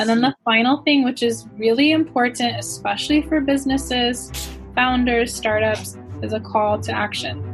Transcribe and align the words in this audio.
And 0.00 0.08
then 0.08 0.22
the 0.22 0.34
final 0.46 0.78
thing, 0.78 1.04
which 1.04 1.22
is 1.22 1.46
really 1.58 1.92
important, 1.92 2.58
especially 2.58 3.20
for 3.20 3.42
businesses, 3.42 4.32
founders, 4.74 5.34
startups, 5.34 5.98
is 6.22 6.32
a 6.32 6.40
call 6.40 6.80
to 6.80 6.92
action. 6.92 7.44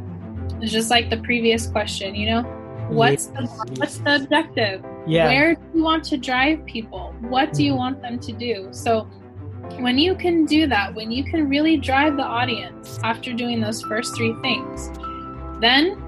It's 0.61 0.71
just 0.71 0.89
like 0.89 1.09
the 1.09 1.17
previous 1.17 1.67
question, 1.67 2.15
you 2.15 2.27
know, 2.27 2.41
what's 2.89 3.25
the 3.27 3.47
what's 3.75 3.97
the 3.97 4.15
objective? 4.15 4.81
Yeah. 5.05 5.27
Where 5.27 5.55
do 5.55 5.61
you 5.75 5.83
want 5.83 6.05
to 6.05 6.17
drive 6.17 6.65
people? 6.65 7.13
What 7.19 7.51
do 7.51 7.63
you 7.65 7.71
Mm-hmm. 7.71 7.77
want 7.77 8.01
them 8.01 8.17
to 8.19 8.31
do? 8.31 8.69
So 8.71 9.01
when 9.79 9.97
you 9.97 10.15
can 10.15 10.45
do 10.45 10.67
that, 10.67 10.95
when 10.95 11.11
you 11.11 11.25
can 11.25 11.49
really 11.49 11.75
drive 11.75 12.15
the 12.15 12.23
audience 12.23 12.97
after 13.03 13.33
doing 13.33 13.59
those 13.59 13.81
first 13.81 14.15
three 14.15 14.33
things, 14.41 14.89
then 15.59 16.01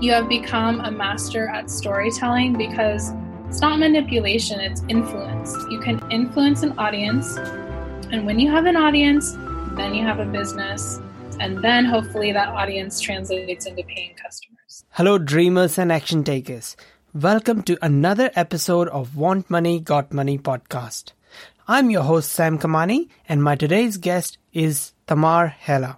you 0.00 0.12
have 0.12 0.28
become 0.28 0.80
a 0.80 0.90
master 0.90 1.48
at 1.48 1.70
storytelling 1.70 2.58
because 2.58 3.12
it's 3.48 3.62
not 3.62 3.78
manipulation, 3.78 4.60
it's 4.60 4.82
influence. 4.88 5.56
You 5.70 5.80
can 5.80 6.02
influence 6.10 6.62
an 6.62 6.78
audience, 6.78 7.38
and 8.12 8.26
when 8.26 8.38
you 8.38 8.50
have 8.50 8.66
an 8.66 8.76
audience, 8.76 9.32
then 9.74 9.94
you 9.94 10.04
have 10.04 10.18
a 10.18 10.26
business, 10.26 11.00
and 11.40 11.64
then 11.64 11.86
hopefully 11.86 12.30
that 12.32 12.48
audience 12.48 13.00
translates 13.00 13.64
into 13.64 13.82
paying 13.84 14.14
customers. 14.22 14.84
Hello, 14.90 15.16
dreamers 15.16 15.78
and 15.78 15.90
action 15.90 16.24
takers. 16.24 16.76
Welcome 17.14 17.62
to 17.62 17.78
another 17.80 18.30
episode 18.34 18.88
of 18.88 19.16
Want 19.16 19.48
Money, 19.48 19.80
Got 19.80 20.12
Money 20.12 20.36
podcast. 20.36 21.12
I'm 21.66 21.88
your 21.88 22.02
host, 22.02 22.30
Sam 22.30 22.58
Kamani, 22.58 23.08
and 23.30 23.42
my 23.42 23.56
today's 23.56 23.96
guest 23.96 24.36
is 24.52 24.92
Tamar 25.06 25.46
Hela. 25.46 25.96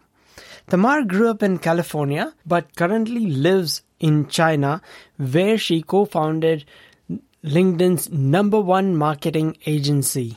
Tamar 0.69 1.02
grew 1.02 1.29
up 1.29 1.43
in 1.43 1.59
California, 1.59 2.32
but 2.46 2.77
currently 2.77 3.27
lives 3.27 3.82
in 3.98 4.29
China, 4.29 4.80
where 5.16 5.59
she 5.59 5.82
co 5.82 6.05
founded 6.05 6.65
LinkedIn's 7.43 8.11
number 8.11 8.61
one 8.61 8.95
marketing 8.95 9.57
agency, 9.65 10.37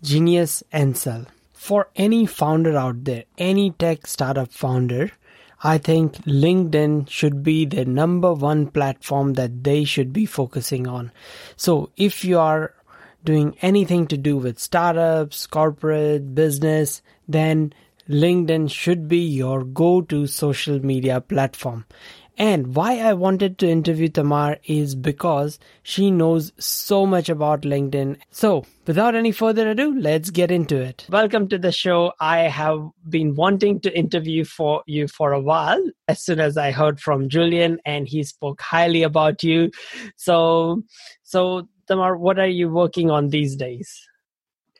Genius 0.00 0.62
Encel. 0.72 1.26
For 1.52 1.88
any 1.96 2.24
founder 2.24 2.76
out 2.76 3.02
there, 3.02 3.24
any 3.36 3.72
tech 3.72 4.06
startup 4.06 4.52
founder, 4.52 5.10
I 5.64 5.78
think 5.78 6.14
LinkedIn 6.18 7.10
should 7.10 7.42
be 7.42 7.64
the 7.64 7.84
number 7.84 8.32
one 8.32 8.68
platform 8.68 9.32
that 9.32 9.64
they 9.64 9.82
should 9.82 10.12
be 10.12 10.24
focusing 10.24 10.86
on. 10.86 11.10
So 11.56 11.90
if 11.96 12.24
you 12.24 12.38
are 12.38 12.74
doing 13.24 13.56
anything 13.60 14.06
to 14.06 14.16
do 14.16 14.36
with 14.36 14.60
startups, 14.60 15.48
corporate, 15.48 16.36
business, 16.36 17.02
then 17.26 17.72
LinkedIn 18.08 18.70
should 18.70 19.08
be 19.08 19.18
your 19.18 19.64
go 19.64 20.00
to 20.02 20.28
social 20.28 20.78
media 20.78 21.20
platform. 21.20 21.86
And 22.38 22.76
why 22.76 22.98
I 22.98 23.14
wanted 23.14 23.58
to 23.58 23.68
interview 23.68 24.08
Tamar 24.08 24.58
is 24.64 24.94
because 24.94 25.58
she 25.82 26.10
knows 26.10 26.52
so 26.58 27.06
much 27.06 27.30
about 27.30 27.62
LinkedIn. 27.62 28.18
So, 28.30 28.66
without 28.86 29.14
any 29.14 29.32
further 29.32 29.70
ado, 29.70 29.98
let's 29.98 30.28
get 30.28 30.50
into 30.50 30.76
it. 30.76 31.06
Welcome 31.08 31.48
to 31.48 31.58
the 31.58 31.72
show. 31.72 32.12
I 32.20 32.40
have 32.40 32.90
been 33.08 33.34
wanting 33.36 33.80
to 33.80 33.98
interview 33.98 34.44
for 34.44 34.82
you 34.86 35.08
for 35.08 35.32
a 35.32 35.40
while. 35.40 35.82
As 36.08 36.22
soon 36.22 36.38
as 36.38 36.58
I 36.58 36.72
heard 36.72 37.00
from 37.00 37.30
Julian 37.30 37.78
and 37.86 38.06
he 38.06 38.22
spoke 38.22 38.60
highly 38.60 39.02
about 39.02 39.42
you. 39.42 39.70
So, 40.16 40.82
so 41.22 41.66
Tamar, 41.88 42.18
what 42.18 42.38
are 42.38 42.46
you 42.46 42.68
working 42.68 43.10
on 43.10 43.28
these 43.28 43.56
days? 43.56 44.06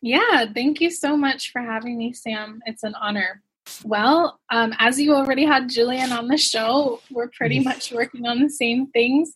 Yeah, 0.02 0.44
thank 0.52 0.82
you 0.82 0.90
so 0.90 1.16
much 1.16 1.52
for 1.52 1.62
having 1.62 1.96
me, 1.96 2.12
Sam. 2.12 2.60
It's 2.66 2.82
an 2.82 2.94
honor. 3.00 3.42
Well, 3.84 4.40
um, 4.50 4.74
as 4.78 5.00
you 5.00 5.14
already 5.14 5.44
had 5.44 5.68
Julian 5.68 6.12
on 6.12 6.28
the 6.28 6.38
show, 6.38 7.00
we're 7.10 7.28
pretty 7.28 7.60
much 7.60 7.92
working 7.92 8.26
on 8.26 8.42
the 8.42 8.50
same 8.50 8.88
things. 8.88 9.34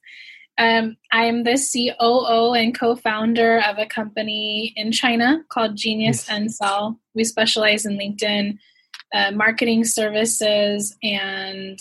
Um, 0.59 0.97
I'm 1.13 1.45
the 1.45 1.59
COO 1.59 2.55
and 2.55 2.79
co 2.79 2.97
founder 2.97 3.61
of 3.69 3.79
a 3.79 3.87
company 3.87 4.73
in 4.77 4.93
China 4.93 5.43
called 5.51 5.77
Genius 5.77 6.27
Yes. 6.29 6.61
Encel. 6.61 6.99
We 7.15 7.25
specialize 7.25 7.87
in 7.87 7.99
LinkedIn 7.99 8.59
uh, 9.15 9.31
marketing 9.33 9.85
services 9.85 10.97
and 11.03 11.79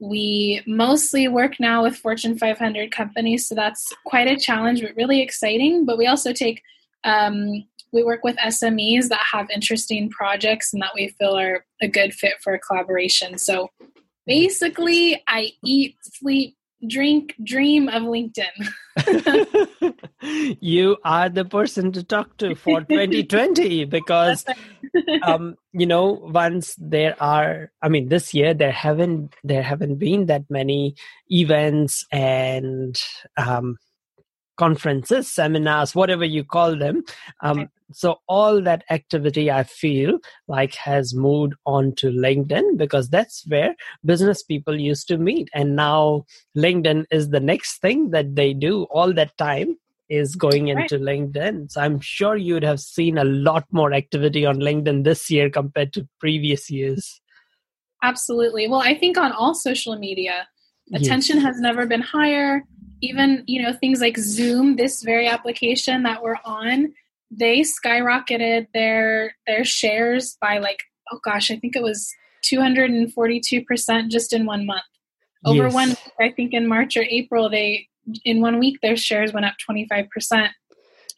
we 0.00 0.62
mostly 0.66 1.28
work 1.28 1.60
now 1.60 1.82
with 1.82 1.96
Fortune 1.96 2.36
500 2.38 2.90
companies, 2.90 3.46
so 3.46 3.54
that's 3.54 3.92
quite 4.06 4.28
a 4.28 4.36
challenge, 4.36 4.82
but 4.82 4.96
really 4.96 5.20
exciting. 5.20 5.86
But 5.86 5.98
we 5.98 6.06
also 6.06 6.32
take 6.32 6.62
um, 7.04 7.64
we 7.92 8.02
work 8.02 8.22
with 8.22 8.36
SMEs 8.36 9.08
that 9.08 9.24
have 9.32 9.48
interesting 9.50 10.10
projects 10.10 10.72
and 10.72 10.82
that 10.82 10.92
we 10.94 11.08
feel 11.18 11.36
are 11.38 11.64
a 11.82 11.88
good 11.88 12.14
fit 12.14 12.34
for 12.42 12.54
a 12.54 12.58
collaboration. 12.58 13.38
So 13.38 13.68
basically, 14.26 15.22
I 15.26 15.52
eat, 15.64 15.96
sleep, 16.02 16.56
drink, 16.86 17.34
dream 17.42 17.88
of 17.88 18.02
LinkedIn. 18.04 18.68
you 20.60 20.96
are 21.04 21.28
the 21.28 21.44
person 21.44 21.92
to 21.92 22.02
talk 22.02 22.36
to 22.38 22.54
for 22.54 22.80
2020 22.88 23.84
because 23.86 24.44
um 25.22 25.56
you 25.72 25.86
know 25.86 26.12
once 26.32 26.74
there 26.78 27.14
are 27.22 27.70
i 27.80 27.88
mean 27.88 28.08
this 28.08 28.34
year 28.34 28.52
there 28.52 28.72
haven't 28.72 29.34
there 29.44 29.62
haven't 29.62 29.96
been 29.96 30.26
that 30.26 30.42
many 30.50 30.94
events 31.28 32.04
and 32.10 33.00
um 33.36 33.76
conferences 34.62 35.30
seminars 35.40 35.94
whatever 36.00 36.24
you 36.36 36.42
call 36.56 36.76
them 36.82 37.02
um 37.48 37.68
so 38.00 38.10
all 38.38 38.60
that 38.68 38.84
activity 38.96 39.44
i 39.50 39.62
feel 39.62 40.18
like 40.56 40.74
has 40.74 41.14
moved 41.26 41.54
on 41.74 41.92
to 42.02 42.10
linkedin 42.24 42.76
because 42.82 43.08
that's 43.14 43.44
where 43.54 43.74
business 44.12 44.42
people 44.42 44.78
used 44.88 45.08
to 45.12 45.18
meet 45.28 45.48
and 45.54 45.76
now 45.76 46.24
linkedin 46.66 47.04
is 47.10 47.30
the 47.30 47.44
next 47.52 47.80
thing 47.86 48.10
that 48.16 48.34
they 48.40 48.52
do 48.66 48.74
all 49.00 49.12
that 49.20 49.36
time 49.38 49.76
is 50.20 50.34
going 50.44 50.66
Right. 50.66 50.78
into 50.92 50.98
linkedin 51.08 51.58
so 51.70 51.80
i'm 51.80 51.98
sure 52.00 52.36
you'd 52.36 52.68
have 52.72 52.80
seen 52.80 53.18
a 53.24 53.24
lot 53.48 53.64
more 53.80 53.92
activity 54.02 54.44
on 54.52 54.58
linkedin 54.68 55.04
this 55.10 55.30
year 55.30 55.48
compared 55.60 55.92
to 55.98 56.06
previous 56.26 56.70
years 56.70 57.20
Absolutely. 58.02 58.66
Well, 58.66 58.80
I 58.80 58.94
think 58.98 59.18
on 59.18 59.32
all 59.32 59.54
social 59.54 59.96
media, 59.96 60.48
Yes. 60.88 61.02
attention 61.02 61.38
has 61.46 61.60
never 61.60 61.86
been 61.86 62.00
higher. 62.00 62.64
Even, 63.02 63.44
you 63.46 63.62
know, 63.62 63.72
things 63.72 64.00
like 64.00 64.18
Zoom, 64.18 64.76
this 64.76 65.02
very 65.02 65.26
application 65.26 66.02
that 66.02 66.22
we're 66.22 66.38
on, 66.44 66.92
they 67.30 67.60
skyrocketed 67.60 68.66
their 68.74 69.34
their 69.46 69.64
shares 69.64 70.36
by 70.40 70.58
like, 70.58 70.78
oh 71.12 71.20
gosh, 71.24 71.50
I 71.50 71.56
think 71.56 71.76
it 71.76 71.82
was 71.82 72.10
242% 72.44 74.10
just 74.10 74.32
in 74.32 74.46
one 74.46 74.66
month. 74.66 74.82
Over 75.44 75.64
Yes. 75.64 75.74
one 75.74 75.88
week, 75.90 76.14
I 76.20 76.30
think 76.30 76.52
in 76.52 76.66
March 76.66 76.96
or 76.96 77.04
April, 77.08 77.48
they 77.48 77.88
in 78.24 78.40
one 78.40 78.58
week 78.58 78.78
their 78.82 78.96
shares 78.96 79.32
went 79.32 79.46
up 79.46 79.54
25%. 79.68 80.50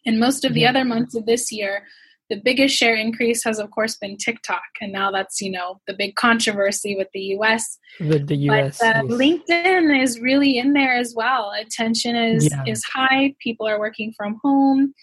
And 0.05 0.19
most 0.21 0.45
of 0.45 0.55
the 0.55 0.63
Yeah. 0.63 0.71
other 0.71 0.85
months 0.85 1.15
of 1.15 1.27
this 1.27 1.51
year, 1.53 1.87
the 2.33 2.41
biggest 2.41 2.75
share 2.75 2.95
increase 2.95 3.45
has 3.45 3.59
of 3.59 3.71
course 3.71 3.95
been 3.97 4.17
TikTok. 4.17 4.63
And 4.81 4.91
now 4.91 5.11
that's, 5.11 5.43
you 5.43 5.51
know, 5.51 5.81
the 5.87 5.93
big 5.93 6.15
controversy 6.15 6.97
with 6.97 7.09
the 7.13 7.25
US. 7.37 7.79
with 8.01 8.27
the 8.27 8.37
us 8.37 8.79
But 8.81 8.97
uh, 8.97 9.03
yes. 9.07 9.13
LinkedIn 9.21 10.03
is 10.03 10.19
really 10.19 10.57
in 10.57 10.73
there 10.73 10.95
as 10.97 11.13
well. 11.15 11.53
Attention 11.61 12.17
is 12.17 12.49
Yeah. 12.51 12.65
is 12.67 12.83
high. 12.85 13.35
People 13.39 13.69
are 13.69 13.79
working 13.79 14.15
from 14.17 14.41
home. 14.43 14.95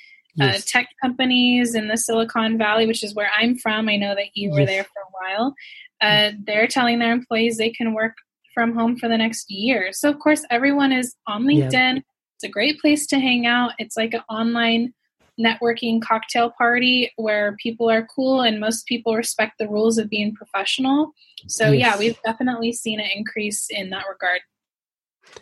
Uh, 0.41 0.53
tech 0.65 0.87
companies 1.03 1.75
in 1.75 1.89
the 1.89 1.97
Silicon 1.97 2.57
Valley, 2.57 2.87
which 2.87 3.03
is 3.03 3.13
where 3.13 3.29
I'm 3.37 3.57
from, 3.57 3.89
I 3.89 3.97
know 3.97 4.15
that 4.15 4.29
you 4.35 4.51
were 4.51 4.61
Yes. 4.61 4.69
there 4.69 4.83
for 4.85 5.01
a 5.01 5.11
while. 5.19 5.53
Uh, 6.01 6.31
they're 6.47 6.65
telling 6.67 6.97
their 6.99 7.11
employees 7.11 7.57
they 7.57 7.71
can 7.71 7.93
work 7.93 8.13
from 8.53 8.73
home 8.73 8.95
for 8.97 9.09
the 9.09 9.17
next 9.17 9.51
year. 9.51 9.89
So 9.91 10.09
of 10.09 10.17
course, 10.19 10.45
everyone 10.49 10.91
is 10.93 11.13
on 11.27 11.39
Yeah. 11.49 11.67
LinkedIn. 11.67 11.97
It's 12.35 12.43
a 12.45 12.47
great 12.47 12.79
place 12.79 13.05
to 13.07 13.19
hang 13.19 13.45
out. 13.45 13.73
It's 13.79 13.97
like 13.97 14.13
an 14.13 14.23
online 14.29 14.93
networking 15.39 16.01
cocktail 16.01 16.51
party 16.57 17.11
where 17.15 17.55
people 17.61 17.89
are 17.89 18.05
cool 18.13 18.41
and 18.41 18.59
most 18.59 18.85
people 18.85 19.15
respect 19.15 19.53
the 19.57 19.67
rules 19.67 19.97
of 19.97 20.09
being 20.09 20.35
professional. 20.35 21.13
So 21.47 21.71
yeah, 21.71 21.97
we've 21.97 22.21
definitely 22.23 22.73
seen 22.73 22.99
an 22.99 23.09
increase 23.15 23.67
in 23.69 23.89
that 23.91 24.05
regard. 24.09 24.41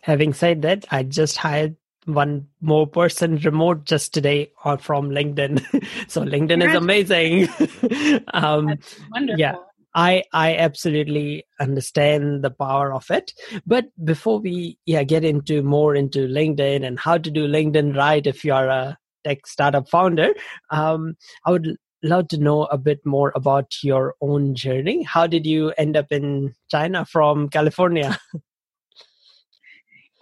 Having 0.01 0.33
said 0.33 0.61
that, 0.61 0.85
I 0.91 1.03
just 1.03 1.37
hired 1.37 1.75
one 2.05 2.47
more 2.61 2.87
person 2.87 3.37
remote 3.37 3.83
just 3.83 4.13
today 4.13 4.51
or 4.63 4.77
from 4.77 5.09
LinkedIn. 5.09 5.59
so 6.07 6.23
LinkedIn 6.23 6.67
is 6.67 6.75
amazing. 6.75 8.23
um, 8.33 8.77
wonderful. 9.11 9.39
yeah. 9.39 9.55
I 9.95 10.23
I 10.31 10.55
absolutely 10.55 11.45
understand 11.59 12.43
the 12.43 12.51
power 12.51 12.93
of 12.93 13.09
it. 13.09 13.33
But 13.65 13.85
before 14.05 14.39
we 14.39 14.77
yeah 14.85 15.03
get 15.03 15.23
into 15.23 15.63
more 15.63 15.95
into 15.95 16.27
LinkedIn 16.27 16.85
and 16.85 16.99
how 16.99 17.17
to 17.17 17.31
do 17.31 17.47
LinkedIn 17.47 17.97
right 17.97 18.25
if 18.25 18.45
you 18.45 18.53
are 18.53 18.67
a 18.67 18.97
tech 19.27 19.45
startup 19.47 19.89
founder, 19.89 20.33
um, 20.71 21.15
I 21.45 21.51
would 21.51 21.75
love 22.03 22.27
to 22.29 22.37
know 22.37 22.63
a 22.65 22.77
bit 22.77 23.05
more 23.05 23.31
about 23.35 23.83
your 23.83 24.15
own 24.21 24.55
journey. 24.55 25.03
How 25.03 25.27
did 25.27 25.45
you 25.45 25.73
end 25.77 25.97
up 25.97 26.11
in 26.11 26.53
China 26.69 27.05
from 27.05 27.49
California? 27.49 28.17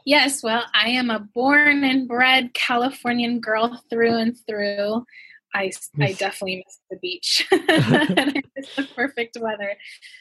Yes, 0.07 0.43
well, 0.43 0.63
I 0.75 0.89
am 0.89 1.09
a 1.09 1.19
born 1.19 1.83
and 1.83 2.07
bred 2.07 2.53
Californian 2.53 3.39
girl 3.39 3.81
through 3.89 4.15
and 4.17 4.37
through. 4.47 5.03
I, 5.55 5.71
I 5.99 6.11
definitely 6.13 6.63
miss 6.63 6.79
the 6.91 6.97
beach 7.01 7.47
and 7.51 7.63
I 8.19 8.43
miss 8.55 8.69
the 8.77 8.87
perfect 8.95 9.37
weather. 9.41 9.75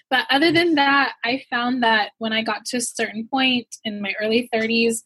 But 0.09 0.27
other 0.31 0.53
than 0.53 0.77
that, 0.77 1.15
I 1.23 1.43
found 1.51 1.83
that 1.83 2.13
when 2.17 2.33
I 2.33 2.43
got 2.43 2.65
to 2.67 2.79
a 2.79 2.81
certain 2.81 3.29
point 3.31 3.67
in 3.85 4.01
my 4.01 4.15
early 4.23 4.49
30s, 4.55 5.03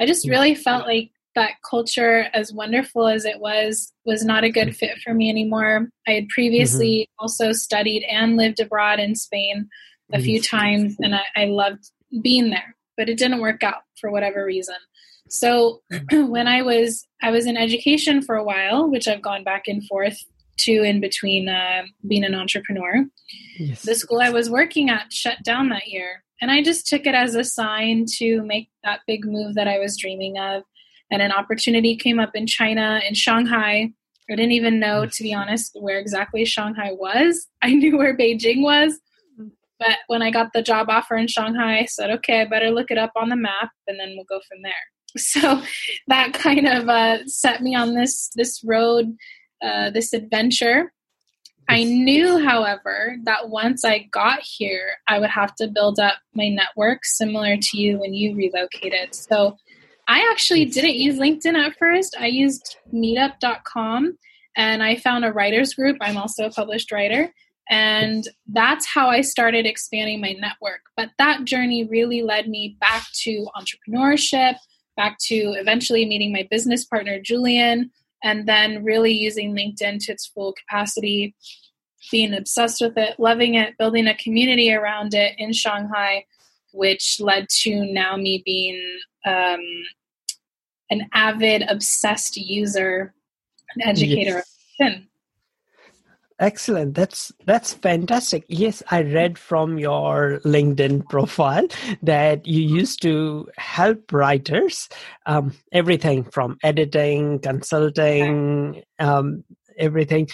I 0.00 0.06
just 0.06 0.26
Mm. 0.26 0.30
really 0.30 0.54
felt 0.54 0.86
like 0.86 1.10
that 1.34 1.52
culture, 1.68 2.26
as 2.34 2.52
wonderful 2.52 3.08
as 3.08 3.24
it 3.24 3.40
was, 3.40 3.92
was 4.04 4.24
not 4.24 4.44
a 4.44 4.50
good 4.50 4.76
fit 4.76 4.98
for 5.02 5.14
me 5.14 5.30
anymore. 5.30 5.88
I 6.06 6.12
had 6.12 6.28
previously 6.28 7.08
mm-hmm. 7.08 7.24
also 7.24 7.52
studied 7.52 8.04
and 8.04 8.36
lived 8.36 8.60
abroad 8.60 9.00
in 9.00 9.14
Spain 9.14 9.68
a 10.12 10.20
few 10.20 10.42
times, 10.42 10.96
and 11.00 11.14
I, 11.14 11.22
I 11.34 11.44
loved 11.46 11.90
being 12.22 12.50
there, 12.50 12.76
but 12.96 13.08
it 13.08 13.16
didn't 13.16 13.40
work 13.40 13.62
out 13.62 13.82
for 13.98 14.10
whatever 14.10 14.44
reason. 14.44 14.76
So 15.28 15.80
when 16.12 16.46
I 16.46 16.62
was 16.62 17.06
I 17.22 17.30
was 17.30 17.46
in 17.46 17.56
education 17.56 18.20
for 18.22 18.36
a 18.36 18.44
while, 18.44 18.90
which 18.90 19.08
I've 19.08 19.22
gone 19.22 19.44
back 19.44 19.68
and 19.68 19.86
forth 19.86 20.22
to 20.58 20.82
in 20.82 21.00
between 21.00 21.48
uh, 21.48 21.82
being 22.06 22.24
an 22.24 22.34
entrepreneur. 22.34 23.06
Yes. 23.58 23.82
The 23.82 23.94
school 23.94 24.20
I 24.20 24.30
was 24.30 24.50
working 24.50 24.90
at 24.90 25.12
shut 25.12 25.38
down 25.42 25.70
that 25.70 25.88
year, 25.88 26.22
and 26.40 26.50
I 26.50 26.62
just 26.62 26.86
took 26.86 27.06
it 27.06 27.14
as 27.14 27.34
a 27.34 27.44
sign 27.44 28.04
to 28.18 28.42
make 28.42 28.68
that 28.84 29.00
big 29.06 29.24
move 29.24 29.54
that 29.54 29.68
I 29.68 29.78
was 29.78 29.96
dreaming 29.96 30.38
of. 30.38 30.64
And 31.12 31.22
an 31.22 31.30
opportunity 31.30 31.94
came 31.94 32.18
up 32.18 32.30
in 32.34 32.46
China, 32.46 33.00
in 33.06 33.14
Shanghai. 33.14 33.92
I 34.30 34.34
didn't 34.34 34.52
even 34.52 34.80
know, 34.80 35.04
to 35.06 35.22
be 35.22 35.34
honest, 35.34 35.76
where 35.78 35.98
exactly 35.98 36.44
Shanghai 36.44 36.92
was. 36.92 37.46
I 37.62 37.74
knew 37.74 37.96
where 37.98 38.16
Beijing 38.16 38.62
was. 38.62 38.98
But 39.78 39.98
when 40.06 40.22
I 40.22 40.30
got 40.30 40.52
the 40.52 40.62
job 40.62 40.88
offer 40.88 41.16
in 41.16 41.28
Shanghai, 41.28 41.80
I 41.80 41.84
said, 41.84 42.10
okay, 42.10 42.40
I 42.40 42.44
better 42.46 42.70
look 42.70 42.90
it 42.90 42.98
up 42.98 43.12
on 43.14 43.28
the 43.28 43.36
map 43.36 43.70
and 43.86 44.00
then 44.00 44.14
we'll 44.16 44.24
go 44.24 44.40
from 44.48 44.62
there. 44.62 44.72
So 45.18 45.60
that 46.08 46.32
kind 46.32 46.66
of 46.66 46.88
uh, 46.88 47.26
set 47.26 47.60
me 47.60 47.74
on 47.74 47.94
this 47.94 48.30
this 48.34 48.64
road 48.64 49.14
uh, 49.62 49.90
this 49.90 50.14
adventure. 50.14 50.90
I 51.68 51.84
knew, 51.84 52.42
however, 52.42 53.16
that 53.24 53.50
once 53.50 53.84
I 53.84 54.08
got 54.10 54.40
here, 54.42 54.92
I 55.06 55.18
would 55.18 55.30
have 55.30 55.54
to 55.56 55.68
build 55.68 56.00
up 56.00 56.14
my 56.34 56.48
network 56.48 57.04
similar 57.04 57.56
to 57.56 57.78
you 57.78 57.98
when 57.98 58.14
you 58.14 58.34
relocated. 58.34 59.14
So 59.14 59.56
I 60.12 60.28
actually 60.30 60.66
didn't 60.66 60.96
use 60.96 61.16
LinkedIn 61.16 61.54
at 61.54 61.74
first. 61.78 62.14
I 62.20 62.26
used 62.26 62.76
meetup.com 62.92 64.18
and 64.58 64.82
I 64.82 64.96
found 64.96 65.24
a 65.24 65.32
writers 65.32 65.72
group. 65.72 65.96
I'm 66.02 66.18
also 66.18 66.44
a 66.44 66.50
published 66.50 66.92
writer. 66.92 67.32
And 67.70 68.22
that's 68.46 68.84
how 68.84 69.08
I 69.08 69.22
started 69.22 69.64
expanding 69.64 70.20
my 70.20 70.32
network. 70.32 70.82
But 70.98 71.12
that 71.16 71.46
journey 71.46 71.84
really 71.84 72.20
led 72.20 72.46
me 72.46 72.76
back 72.78 73.06
to 73.22 73.46
entrepreneurship, 73.56 74.56
back 74.98 75.16
to 75.28 75.34
eventually 75.34 76.04
meeting 76.04 76.30
my 76.30 76.46
business 76.50 76.84
partner, 76.84 77.18
Julian, 77.18 77.90
and 78.22 78.46
then 78.46 78.84
really 78.84 79.12
using 79.12 79.56
LinkedIn 79.56 80.04
to 80.04 80.12
its 80.12 80.26
full 80.26 80.52
capacity, 80.52 81.34
being 82.10 82.34
obsessed 82.34 82.82
with 82.82 82.98
it, 82.98 83.18
loving 83.18 83.54
it, 83.54 83.78
building 83.78 84.06
a 84.06 84.16
community 84.18 84.74
around 84.74 85.14
it 85.14 85.32
in 85.38 85.54
Shanghai, 85.54 86.26
which 86.74 87.16
led 87.18 87.48
to 87.62 87.90
now 87.94 88.18
me 88.18 88.42
being 88.44 88.98
um, 89.24 89.60
an 90.92 91.08
avid, 91.12 91.64
obsessed 91.68 92.36
user 92.36 93.14
an 93.74 93.88
educator 93.88 94.44
yes. 94.78 95.00
Excellent. 96.42 96.94
That's 96.94 97.30
that's 97.46 97.74
fantastic. 97.74 98.44
Yes, 98.48 98.82
I 98.90 99.02
read 99.02 99.38
from 99.38 99.78
your 99.78 100.40
LinkedIn 100.44 101.08
profile 101.08 101.68
that 102.02 102.44
you 102.44 102.62
used 102.62 103.00
to 103.02 103.48
help 103.58 104.12
writers, 104.12 104.88
um, 105.26 105.54
everything 105.70 106.24
from 106.24 106.58
editing, 106.64 107.38
consulting, 107.38 108.82
um, 108.98 109.44
everything. 109.78 110.28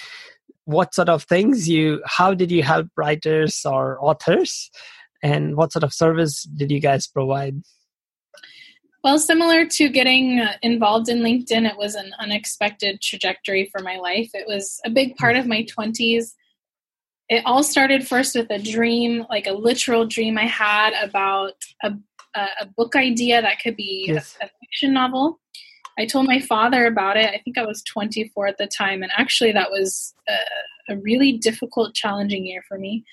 What 0.65 0.95
sort 0.95 1.11
of 1.11 1.25
things 1.25 1.69
you? 1.69 2.01
How 2.07 2.33
did 2.33 2.51
you 2.51 2.63
help 2.63 2.89
writers 2.97 3.61
or 3.67 4.03
authors? 4.03 4.71
And 5.23 5.57
what 5.57 5.73
sort 5.73 5.85
of 5.85 5.93
service 5.93 6.45
did 6.45 6.71
you 6.71 6.81
guys 6.81 7.07
provide? 7.07 7.61
Well, 9.09 9.19
similar 9.19 9.65
to 9.65 9.89
getting 9.89 10.47
involved 10.61 11.09
in 11.09 11.21
LinkedIn, 11.21 11.67
it 11.67 11.79
was 11.79 11.95
an 11.95 12.13
unexpected 12.19 13.01
trajectory 13.01 13.71
for 13.73 13.83
my 13.83 13.97
life. 13.97 14.29
It 14.35 14.47
was 14.47 14.83
a 14.85 14.91
big 14.91 15.17
part 15.17 15.35
of 15.35 15.47
my 15.47 15.65
20s. 15.65 16.35
It 17.31 17.43
all 17.47 17.63
started 17.63 18.07
first 18.07 18.35
with 18.35 18.51
a 18.51 18.59
dream, 18.59 19.25
like 19.31 19.47
a 19.47 19.53
literal 19.53 20.05
dream 20.05 20.37
I 20.37 20.45
had 20.45 20.93
about 21.03 21.55
a, 21.83 21.95
a 22.37 22.67
book 22.77 22.97
idea 22.97 23.41
that 23.41 23.61
could 23.63 23.77
be 23.77 24.05
yes. 24.09 24.37
a, 24.43 24.45
a 24.45 24.51
fiction 24.61 24.93
novel. 24.93 25.41
I 25.99 26.05
told 26.05 26.27
my 26.27 26.41
father 26.41 26.85
about 26.85 27.17
it. 27.17 27.31
I 27.31 27.41
think 27.43 27.57
I 27.57 27.65
was 27.65 27.83
24 27.85 28.47
at 28.49 28.59
the 28.59 28.67
time, 28.67 29.03
and 29.03 29.11
actually, 29.17 29.53
that 29.53 29.71
was 29.71 30.13
a, 30.29 30.93
a 30.93 30.99
really 30.99 31.33
difficult, 31.33 31.95
challenging 31.95 32.45
year 32.45 32.63
for 32.69 32.79
me. 32.79 33.07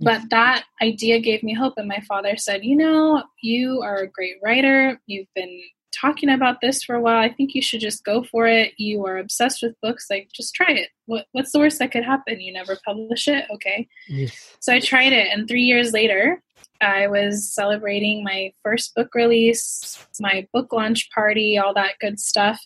But 0.00 0.22
that 0.30 0.64
idea 0.82 1.20
gave 1.20 1.42
me 1.42 1.54
hope. 1.54 1.74
And 1.76 1.88
my 1.88 2.02
father 2.08 2.36
said, 2.36 2.64
You 2.64 2.76
know, 2.76 3.22
you 3.42 3.80
are 3.82 3.98
a 3.98 4.08
great 4.08 4.36
writer. 4.42 5.00
You've 5.06 5.32
been 5.34 5.62
talking 5.94 6.28
about 6.28 6.60
this 6.60 6.82
for 6.82 6.96
a 6.96 7.00
while. 7.00 7.18
I 7.18 7.32
think 7.32 7.54
you 7.54 7.62
should 7.62 7.80
just 7.80 8.04
go 8.04 8.24
for 8.24 8.46
it. 8.46 8.72
You 8.76 9.04
are 9.06 9.18
obsessed 9.18 9.62
with 9.62 9.80
books. 9.80 10.06
Like, 10.10 10.28
just 10.34 10.54
try 10.54 10.72
it. 10.72 10.88
What, 11.06 11.26
what's 11.32 11.52
the 11.52 11.60
worst 11.60 11.78
that 11.78 11.92
could 11.92 12.04
happen? 12.04 12.40
You 12.40 12.52
never 12.52 12.78
publish 12.84 13.28
it? 13.28 13.44
Okay. 13.54 13.88
Yes. 14.08 14.56
So 14.60 14.72
I 14.72 14.80
tried 14.80 15.12
it. 15.12 15.28
And 15.32 15.46
three 15.48 15.62
years 15.62 15.92
later, 15.92 16.42
I 16.80 17.06
was 17.06 17.52
celebrating 17.52 18.24
my 18.24 18.52
first 18.62 18.94
book 18.94 19.14
release, 19.14 20.04
my 20.20 20.46
book 20.52 20.72
launch 20.72 21.08
party, 21.14 21.56
all 21.56 21.74
that 21.74 21.98
good 22.00 22.18
stuff. 22.18 22.60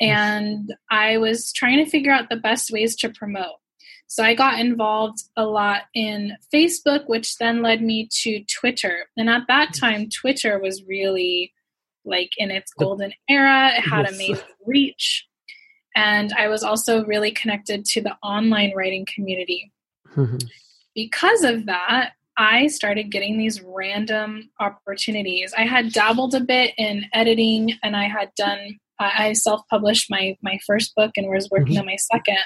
And 0.00 0.72
I 0.90 1.18
was 1.18 1.52
trying 1.52 1.84
to 1.84 1.90
figure 1.90 2.12
out 2.12 2.28
the 2.28 2.36
best 2.36 2.70
ways 2.72 2.96
to 2.96 3.10
promote. 3.10 3.56
So 4.12 4.22
I 4.22 4.34
got 4.34 4.60
involved 4.60 5.22
a 5.38 5.46
lot 5.46 5.84
in 5.94 6.36
Facebook, 6.52 7.04
which 7.06 7.38
then 7.38 7.62
led 7.62 7.80
me 7.80 8.10
to 8.20 8.44
Twitter. 8.44 9.06
And 9.16 9.30
at 9.30 9.44
that 9.48 9.72
time, 9.72 10.10
Twitter 10.10 10.58
was 10.58 10.84
really 10.86 11.54
like 12.04 12.28
in 12.36 12.50
its 12.50 12.74
golden 12.74 13.14
era. 13.26 13.70
It 13.74 13.80
had 13.80 14.04
yes. 14.04 14.14
amazing 14.14 14.44
reach. 14.66 15.26
And 15.96 16.30
I 16.34 16.48
was 16.48 16.62
also 16.62 17.06
really 17.06 17.30
connected 17.30 17.86
to 17.86 18.02
the 18.02 18.14
online 18.22 18.74
writing 18.76 19.06
community. 19.06 19.72
Mm-hmm. 20.14 20.46
Because 20.94 21.42
of 21.42 21.64
that, 21.64 22.10
I 22.36 22.66
started 22.66 23.10
getting 23.10 23.38
these 23.38 23.62
random 23.62 24.50
opportunities. 24.60 25.54
I 25.56 25.64
had 25.64 25.90
dabbled 25.90 26.34
a 26.34 26.40
bit 26.40 26.74
in 26.76 27.06
editing 27.14 27.78
and 27.82 27.96
I 27.96 28.08
had 28.08 28.30
done, 28.36 28.78
I 29.00 29.32
self 29.32 29.62
published 29.70 30.10
my, 30.10 30.36
my 30.42 30.58
first 30.66 30.94
book 30.94 31.12
and 31.16 31.30
was 31.30 31.48
working 31.50 31.76
mm-hmm. 31.76 31.80
on 31.80 31.86
my 31.86 31.96
second. 31.96 32.44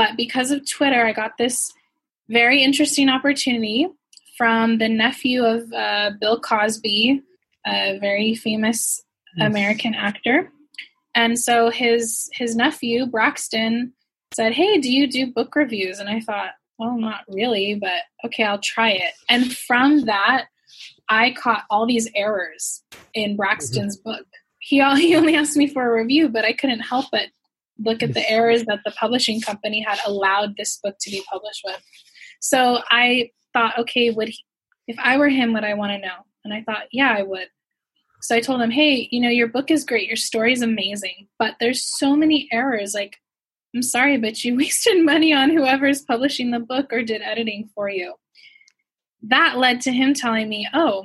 But 0.00 0.16
because 0.16 0.50
of 0.50 0.66
Twitter, 0.66 1.04
I 1.04 1.12
got 1.12 1.36
this 1.36 1.74
very 2.30 2.62
interesting 2.62 3.10
opportunity 3.10 3.86
from 4.38 4.78
the 4.78 4.88
nephew 4.88 5.44
of 5.44 5.70
uh, 5.74 6.12
Bill 6.18 6.40
Cosby, 6.40 7.20
a 7.66 7.98
very 7.98 8.34
famous 8.34 9.02
American 9.38 9.94
actor. 9.94 10.50
And 11.14 11.38
so 11.38 11.68
his 11.68 12.30
his 12.32 12.56
nephew 12.56 13.04
Braxton 13.04 13.92
said, 14.32 14.54
"Hey, 14.54 14.78
do 14.78 14.90
you 14.90 15.06
do 15.06 15.34
book 15.34 15.54
reviews?" 15.54 15.98
And 15.98 16.08
I 16.08 16.20
thought, 16.20 16.52
"Well, 16.78 16.96
not 16.96 17.24
really, 17.28 17.74
but 17.74 18.00
okay, 18.24 18.44
I'll 18.44 18.58
try 18.58 18.92
it." 18.92 19.12
And 19.28 19.54
from 19.54 20.06
that, 20.06 20.46
I 21.10 21.32
caught 21.32 21.64
all 21.68 21.86
these 21.86 22.08
errors 22.16 22.82
in 23.12 23.36
Braxton's 23.36 23.98
mm-hmm. 23.98 24.12
book. 24.12 24.26
He 24.60 24.76
he 24.96 25.14
only 25.14 25.36
asked 25.36 25.58
me 25.58 25.66
for 25.66 25.86
a 25.86 26.02
review, 26.02 26.30
but 26.30 26.46
I 26.46 26.54
couldn't 26.54 26.80
help 26.80 27.04
but 27.12 27.26
look 27.82 28.02
at 28.02 28.14
the 28.14 28.28
errors 28.30 28.64
that 28.64 28.80
the 28.84 28.92
publishing 28.92 29.40
company 29.40 29.84
had 29.86 29.98
allowed 30.06 30.56
this 30.56 30.78
book 30.82 30.96
to 31.00 31.10
be 31.10 31.22
published 31.30 31.62
with. 31.64 31.82
So 32.40 32.80
I 32.90 33.30
thought, 33.52 33.78
okay, 33.78 34.10
would 34.10 34.28
he, 34.28 34.38
if 34.86 34.96
I 34.98 35.16
were 35.16 35.28
him, 35.28 35.52
would 35.52 35.64
I 35.64 35.74
want 35.74 35.92
to 35.92 35.98
know? 35.98 36.24
And 36.44 36.54
I 36.54 36.62
thought, 36.62 36.84
yeah, 36.92 37.14
I 37.16 37.22
would. 37.22 37.48
So 38.22 38.36
I 38.36 38.40
told 38.40 38.60
him, 38.60 38.70
hey, 38.70 39.08
you 39.10 39.20
know, 39.20 39.28
your 39.28 39.48
book 39.48 39.70
is 39.70 39.84
great, 39.84 40.06
your 40.06 40.16
story 40.16 40.52
is 40.52 40.62
amazing, 40.62 41.28
but 41.38 41.54
there's 41.58 41.82
so 41.98 42.14
many 42.14 42.48
errors. 42.52 42.92
Like, 42.94 43.16
I'm 43.74 43.82
sorry, 43.82 44.18
but 44.18 44.42
you 44.44 44.56
wasted 44.58 45.04
money 45.04 45.32
on 45.32 45.50
whoever's 45.50 46.02
publishing 46.02 46.50
the 46.50 46.60
book 46.60 46.92
or 46.92 47.02
did 47.02 47.22
editing 47.22 47.70
for 47.74 47.88
you. 47.88 48.14
That 49.22 49.58
led 49.58 49.80
to 49.82 49.92
him 49.92 50.14
telling 50.14 50.48
me, 50.48 50.68
oh, 50.72 51.04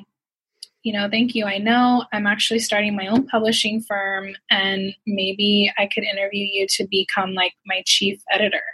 you 0.86 0.94
know, 0.94 1.10
thank 1.10 1.34
you. 1.34 1.46
I 1.46 1.58
know 1.58 2.06
I'm 2.14 2.28
actually 2.28 2.60
starting 2.60 2.96
my 2.96 3.08
own 3.08 3.26
publishing 3.26 3.82
firm 3.82 4.36
and 4.52 4.94
maybe 5.08 5.74
I 5.80 5.88
could 5.88 6.04
interview 6.04 6.46
you 6.46 6.68
to 6.70 6.86
become 6.86 7.34
like 7.34 7.54
my 7.66 7.82
chief 7.86 8.22
editor. 8.32 8.62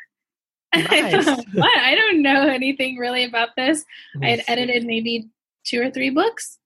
Nice. 0.74 1.26
what? 1.54 1.78
I 1.80 1.96
don't 1.96 2.22
know 2.22 2.48
anything 2.48 2.98
really 2.98 3.26
about 3.26 3.50
this. 3.58 3.84
I 4.22 4.28
had 4.28 4.44
edited 4.48 4.86
maybe 4.86 5.28
two 5.66 5.82
or 5.82 5.92
three 5.92 6.10
books. 6.10 6.58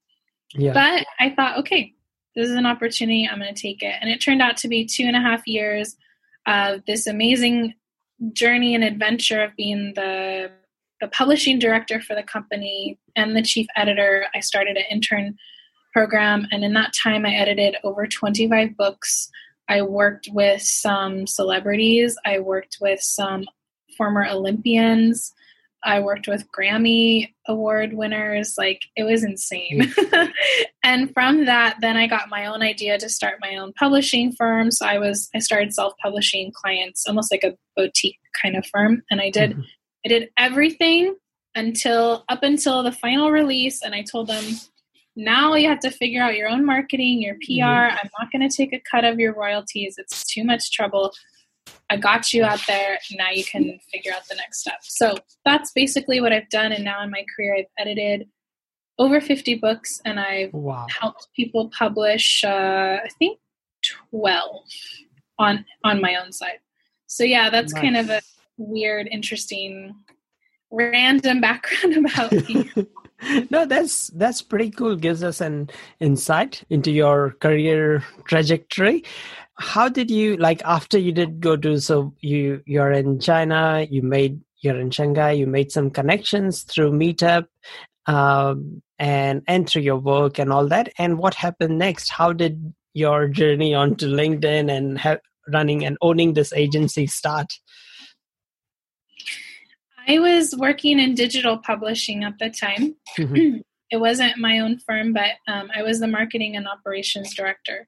Yeah. 0.53 0.73
But 0.73 1.07
I 1.19 1.31
thought, 1.31 1.57
okay, 1.59 1.93
this 2.35 2.47
is 2.47 2.55
an 2.55 2.67
opportunity. 2.67 3.27
I'm 3.27 3.39
going 3.39 3.53
to 3.53 3.59
take 3.59 3.81
it. 3.81 3.95
And 3.99 4.09
it 4.09 4.21
turned 4.21 4.43
out 4.43 4.57
to 4.57 4.67
be 4.67 4.85
two 4.85 5.05
and 5.05 5.15
a 5.15 5.21
half 5.21 5.47
years 5.47 5.95
of 6.45 6.85
this 6.85 7.07
amazing 7.07 7.73
journey 8.33 8.75
and 8.75 8.83
adventure 8.83 9.43
of 9.43 9.55
being 9.55 9.93
the 9.95 10.51
the 11.01 11.07
publishing 11.09 11.59
director 11.59 12.01
for 12.01 12.15
the 12.15 12.23
company 12.23 12.99
and 13.15 13.35
the 13.35 13.41
chief 13.41 13.67
editor. 13.75 14.25
I 14.33 14.39
started 14.39 14.77
an 14.77 14.83
intern 14.89 15.37
program, 15.93 16.47
and 16.51 16.63
in 16.63 16.73
that 16.73 16.93
time, 16.93 17.25
I 17.25 17.33
edited 17.33 17.75
over 17.83 18.07
25 18.07 18.75
books. 18.77 19.29
I 19.67 19.81
worked 19.81 20.29
with 20.31 20.61
some 20.61 21.25
celebrities, 21.25 22.17
I 22.25 22.39
worked 22.39 22.77
with 22.79 23.01
some 23.01 23.45
former 23.97 24.25
Olympians, 24.25 25.33
I 25.85 25.99
worked 25.99 26.27
with 26.27 26.51
Grammy 26.51 27.33
award 27.47 27.93
winners. 27.93 28.55
Like 28.57 28.81
it 28.95 29.03
was 29.03 29.23
insane. 29.23 29.93
and 30.83 31.13
from 31.13 31.45
that, 31.45 31.77
then 31.79 31.95
I 31.95 32.07
got 32.07 32.27
my 32.27 32.47
own 32.47 32.63
idea 32.63 32.97
to 32.97 33.07
start 33.07 33.35
my 33.39 33.55
own 33.55 33.71
publishing 33.73 34.31
firm. 34.31 34.71
So 34.71 34.85
I 34.85 34.97
was 34.97 35.29
I 35.35 35.39
started 35.39 35.73
self-publishing 35.73 36.53
clients, 36.55 37.05
almost 37.07 37.31
like 37.31 37.43
a 37.43 37.55
boutique 37.77 38.17
kind 38.41 38.57
of 38.57 38.65
firm. 38.65 39.03
And 39.11 39.21
I 39.21 39.29
did 39.29 39.51
mm-hmm. 39.51 39.61
I 40.05 40.09
did 40.09 40.29
everything 40.37 41.15
until 41.55 42.23
up 42.29 42.43
until 42.43 42.83
the 42.83 42.91
final 42.91 43.31
release 43.31 43.81
and 43.81 43.95
I 43.95 44.03
told 44.03 44.27
them 44.27 44.43
now 45.15 45.55
you 45.55 45.69
have 45.69 45.79
to 45.79 45.89
figure 45.89 46.21
out 46.21 46.35
your 46.35 46.49
own 46.49 46.65
marketing, 46.65 47.21
your 47.21 47.35
PR. 47.35 47.63
Mm-hmm. 47.63 47.97
I'm 48.03 48.09
not 48.19 48.31
going 48.31 48.47
to 48.47 48.55
take 48.55 48.73
a 48.73 48.81
cut 48.89 49.05
of 49.05 49.19
your 49.19 49.33
royalties. 49.33 49.95
It's 49.97 50.25
too 50.25 50.43
much 50.43 50.71
trouble. 50.71 51.13
I 51.89 51.97
got 51.97 52.33
you 52.33 52.43
out 52.43 52.61
there. 52.67 52.99
Now 53.17 53.29
you 53.31 53.45
can 53.45 53.79
figure 53.91 54.11
out 54.13 54.27
the 54.27 54.35
next 54.35 54.59
step. 54.59 54.79
So 54.81 55.15
that's 55.45 55.71
basically 55.71 56.19
what 56.19 56.33
I've 56.33 56.49
done. 56.49 56.71
And 56.71 56.83
now 56.83 57.01
in 57.01 57.09
my 57.09 57.25
career, 57.35 57.55
I've 57.55 57.65
edited 57.79 58.27
over 58.99 59.21
50 59.21 59.55
books 59.55 60.01
and 60.05 60.19
I've 60.19 60.53
wow. 60.53 60.85
helped 60.89 61.29
people 61.35 61.71
publish, 61.77 62.43
uh, 62.43 62.99
I 63.03 63.07
think, 63.17 63.39
12 64.11 64.49
on 65.37 65.65
on 65.83 66.01
my 66.01 66.15
own 66.15 66.31
side. 66.31 66.59
So 67.07 67.23
yeah, 67.23 67.49
that's 67.49 67.73
nice. 67.73 67.81
kind 67.81 67.97
of 67.97 68.09
a 68.09 68.21
weird, 68.57 69.07
interesting, 69.11 69.95
random 70.71 71.41
background 71.41 71.97
about 72.05 72.31
me. 72.49 72.69
no 73.49 73.65
that's 73.65 74.07
that's 74.07 74.41
pretty 74.41 74.69
cool. 74.69 74.95
Gives 74.95 75.23
us 75.23 75.41
an 75.41 75.69
insight 75.99 76.63
into 76.69 76.91
your 76.91 77.31
career 77.39 78.03
trajectory. 78.25 79.03
How 79.57 79.87
did 79.87 80.11
you 80.11 80.35
like 80.37 80.61
after 80.65 80.97
you 80.97 81.11
did 81.11 81.39
go 81.39 81.55
to 81.55 81.79
so 81.79 82.13
you 82.19 82.61
you're 82.65 82.91
in 82.91 83.19
china 83.21 83.87
you 83.89 84.01
made 84.01 84.41
you're 84.59 84.77
in 84.77 84.91
shanghai 84.91 85.31
you 85.31 85.47
made 85.47 85.71
some 85.71 85.89
connections 85.89 86.63
through 86.63 86.91
meetup 86.91 87.47
um, 88.07 88.81
and 88.99 89.43
enter 89.47 89.79
your 89.79 89.97
work 89.97 90.39
and 90.39 90.51
all 90.51 90.67
that. 90.67 90.91
And 90.97 91.17
what 91.17 91.33
happened 91.33 91.77
next? 91.77 92.09
How 92.09 92.33
did 92.33 92.73
your 92.93 93.27
journey 93.27 93.73
onto 93.73 94.07
linkedin 94.07 94.71
and 94.71 94.97
ha- 94.97 95.17
running 95.51 95.85
and 95.85 95.97
owning 96.01 96.33
this 96.33 96.53
agency 96.53 97.07
start 97.07 97.51
i 100.07 100.19
was 100.19 100.55
working 100.57 100.99
in 100.99 101.15
digital 101.15 101.57
publishing 101.57 102.23
at 102.23 102.37
the 102.39 102.49
time 102.49 102.95
mm-hmm. 103.17 103.57
it 103.91 103.97
wasn't 103.97 104.37
my 104.37 104.59
own 104.59 104.77
firm 104.79 105.13
but 105.13 105.31
um, 105.47 105.69
i 105.75 105.81
was 105.81 105.99
the 105.99 106.07
marketing 106.07 106.55
and 106.55 106.67
operations 106.67 107.33
director 107.33 107.87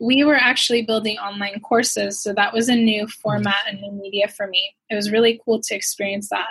we 0.00 0.24
were 0.24 0.36
actually 0.36 0.82
building 0.82 1.16
online 1.18 1.60
courses. 1.60 2.20
So 2.20 2.32
that 2.34 2.52
was 2.52 2.68
a 2.68 2.74
new 2.74 3.06
format 3.06 3.60
and 3.68 3.80
new 3.80 3.92
media 3.92 4.28
for 4.28 4.46
me. 4.46 4.74
It 4.90 4.94
was 4.94 5.10
really 5.10 5.40
cool 5.44 5.60
to 5.62 5.74
experience 5.74 6.28
that. 6.30 6.48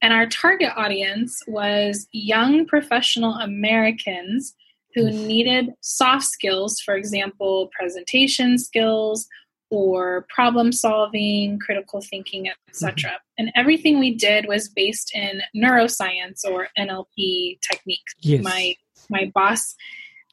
And 0.00 0.12
our 0.12 0.26
target 0.26 0.72
audience 0.76 1.42
was 1.46 2.08
young 2.12 2.66
professional 2.66 3.34
Americans 3.34 4.54
who 4.94 5.10
needed 5.10 5.70
soft 5.80 6.24
skills, 6.24 6.80
for 6.80 6.96
example, 6.96 7.70
presentation 7.78 8.58
skills 8.58 9.26
or 9.72 10.26
problem 10.28 10.70
solving, 10.70 11.58
critical 11.58 12.02
thinking, 12.02 12.50
etc. 12.68 13.08
Mm-hmm. 13.10 13.16
And 13.38 13.52
everything 13.56 13.98
we 13.98 14.14
did 14.14 14.46
was 14.46 14.68
based 14.68 15.10
in 15.14 15.40
neuroscience 15.56 16.44
or 16.44 16.68
NLP 16.78 17.58
techniques. 17.68 18.12
Yes. 18.20 18.44
My 18.44 18.74
my 19.08 19.32
boss 19.34 19.74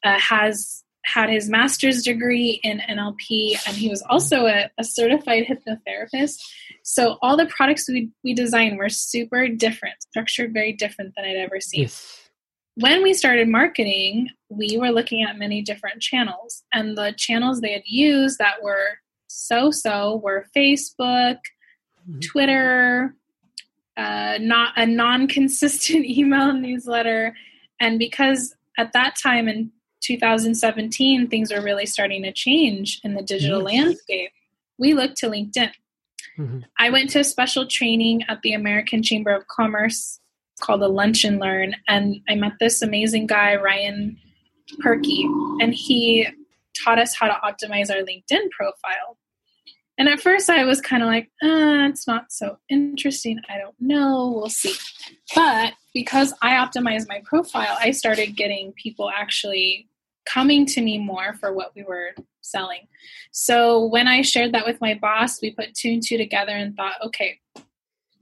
uh, 0.04 0.18
has 0.18 0.84
had 1.06 1.30
his 1.30 1.48
master's 1.48 2.02
degree 2.02 2.60
in 2.62 2.80
NLP, 2.80 3.56
and 3.66 3.74
he 3.74 3.88
was 3.88 4.02
also 4.10 4.44
a, 4.44 4.70
a, 4.76 4.84
certified 4.84 5.46
hypnotherapist. 5.46 6.36
So 6.82 7.16
all 7.22 7.38
the 7.38 7.46
products 7.46 7.88
we, 7.88 8.10
we 8.22 8.34
designed 8.34 8.76
were 8.76 8.90
super 8.90 9.48
different, 9.48 9.94
structured 10.02 10.52
very 10.52 10.74
different 10.74 11.14
than 11.16 11.24
I'd 11.24 11.36
ever 11.36 11.58
seen. 11.58 11.82
Yes. 11.82 12.28
When 12.74 13.02
we 13.02 13.14
started 13.14 13.48
marketing, 13.48 14.28
we 14.50 14.76
were 14.76 14.90
looking 14.90 15.22
at 15.22 15.38
many 15.38 15.62
different 15.62 16.02
channels, 16.02 16.62
and 16.72 16.98
the 16.98 17.14
channels 17.16 17.60
they 17.62 17.72
had 17.72 17.86
used 17.86 18.38
that 18.38 18.62
were 18.62 18.98
so 19.30 19.70
so 19.70 20.20
were 20.24 20.46
Facebook, 20.56 21.38
mm-hmm. 22.08 22.18
Twitter, 22.20 23.14
uh, 23.96 24.38
not 24.40 24.72
a 24.76 24.86
non 24.86 25.28
consistent 25.28 26.04
email 26.18 26.52
newsletter, 26.52 27.34
and 27.78 27.98
because 27.98 28.54
at 28.76 28.92
that 28.92 29.14
time 29.16 29.46
in 29.46 29.70
2017, 30.02 31.28
things 31.28 31.52
were 31.52 31.62
really 31.62 31.86
starting 31.86 32.22
to 32.24 32.32
change 32.32 33.00
in 33.04 33.14
the 33.14 33.22
digital 33.22 33.60
landscape. 33.60 34.30
We 34.78 34.94
looked 34.94 35.18
to 35.18 35.28
LinkedIn. 35.28 35.72
Mm-hmm. 36.38 36.60
I 36.78 36.90
went 36.90 37.10
to 37.10 37.20
a 37.20 37.24
special 37.24 37.66
training 37.66 38.22
at 38.28 38.40
the 38.42 38.54
American 38.54 39.02
Chamber 39.02 39.32
of 39.32 39.46
Commerce 39.46 40.18
called 40.60 40.82
a 40.82 40.88
Lunch 40.88 41.24
and 41.24 41.38
Learn, 41.38 41.76
and 41.86 42.16
I 42.28 42.34
met 42.34 42.52
this 42.58 42.82
amazing 42.82 43.26
guy, 43.26 43.56
Ryan 43.56 44.16
Perky, 44.80 45.24
and 45.60 45.74
he 45.74 46.26
taught 46.82 46.98
us 46.98 47.14
how 47.14 47.26
to 47.26 47.38
optimize 47.44 47.90
our 47.90 48.02
LinkedIn 48.02 48.50
profile. 48.50 49.18
And 50.00 50.08
at 50.08 50.22
first, 50.22 50.48
I 50.48 50.64
was 50.64 50.80
kind 50.80 51.02
of 51.02 51.10
like, 51.10 51.26
uh, 51.42 51.84
it's 51.90 52.06
not 52.06 52.32
so 52.32 52.56
interesting. 52.70 53.38
I 53.50 53.58
don't 53.58 53.74
know. 53.78 54.32
We'll 54.34 54.48
see. 54.48 54.72
But 55.34 55.74
because 55.92 56.32
I 56.40 56.52
optimized 56.52 57.06
my 57.06 57.20
profile, 57.26 57.76
I 57.78 57.90
started 57.90 58.34
getting 58.34 58.72
people 58.72 59.10
actually 59.14 59.90
coming 60.24 60.64
to 60.64 60.80
me 60.80 60.96
more 60.96 61.34
for 61.34 61.52
what 61.52 61.72
we 61.76 61.82
were 61.82 62.14
selling. 62.40 62.88
So 63.30 63.84
when 63.84 64.08
I 64.08 64.22
shared 64.22 64.52
that 64.54 64.64
with 64.64 64.80
my 64.80 64.94
boss, 64.94 65.42
we 65.42 65.50
put 65.50 65.74
two 65.74 65.90
and 65.90 66.02
two 66.02 66.16
together 66.16 66.52
and 66.52 66.74
thought, 66.74 66.94
okay, 67.04 67.38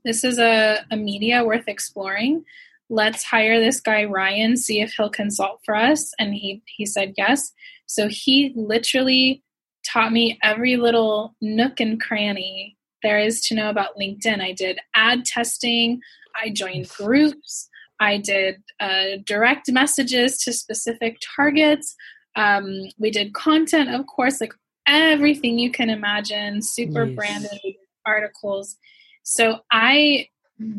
this 0.05 0.25
is 0.25 0.41
a, 0.41 0.85
a 0.91 0.97
media 0.97 1.45
worth 1.45 1.69
exploring. 1.69 2.45
Let's 2.91 3.23
hire 3.23 3.61
this 3.61 3.81
guy 3.81 4.03
Ryan, 4.03 4.57
see 4.57 4.81
if 4.81 4.95
he'll 4.95 5.11
consult 5.11 5.61
for 5.65 5.77
us. 5.77 6.13
And 6.19 6.35
he 6.35 6.61
he 6.67 6.87
said 6.87 7.15
yes. 7.17 7.53
So 7.87 8.09
he 8.09 8.53
literally 8.57 9.45
taught 9.91 10.13
me 10.13 10.39
every 10.43 10.77
little 10.77 11.35
nook 11.41 11.81
and 11.81 12.01
cranny 12.01 12.77
there 13.03 13.19
is 13.19 13.41
to 13.43 13.55
know 13.55 13.71
about 13.71 13.97
LinkedIn. 14.01 14.41
I 14.41 14.53
did 14.53 14.81
ad 14.95 15.25
testing, 15.25 16.01
I 16.41 16.51
joined 16.51 16.89
groups, 16.89 17.69
I 18.01 18.19
did 18.19 18.63
uh, 18.81 19.19
direct 19.25 19.71
messages 19.71 20.39
to 20.39 20.53
specific 20.53 21.19
targets. 21.37 21.95
Um, 22.37 22.89
we 22.99 23.11
did 23.11 23.35
content, 23.35 23.91
of 23.91 24.07
course, 24.07 24.41
like 24.41 24.53
everything 24.87 25.59
you 25.59 25.71
can 25.71 25.91
imagine, 25.91 26.63
super 26.63 27.05
yes. 27.05 27.17
branded 27.17 27.61
articles. 28.07 28.77
So 29.25 29.61
I 29.71 30.29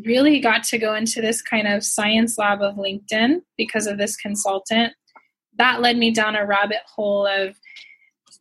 really 0.06 0.40
got 0.40 0.64
to 0.64 0.78
go 0.78 0.94
into 0.96 1.22
this 1.22 1.42
kind 1.42 1.68
of 1.68 1.84
science 1.84 2.38
lab 2.38 2.62
of 2.62 2.76
LinkedIn 2.76 3.42
because 3.58 3.88
of 3.88 3.98
this 3.98 4.16
consultant. 4.16 4.94
That 5.58 5.82
led 5.82 5.98
me 5.98 6.12
down 6.12 6.36
a 6.36 6.46
rabbit 6.46 6.82
hole 6.86 7.28
of 7.28 7.56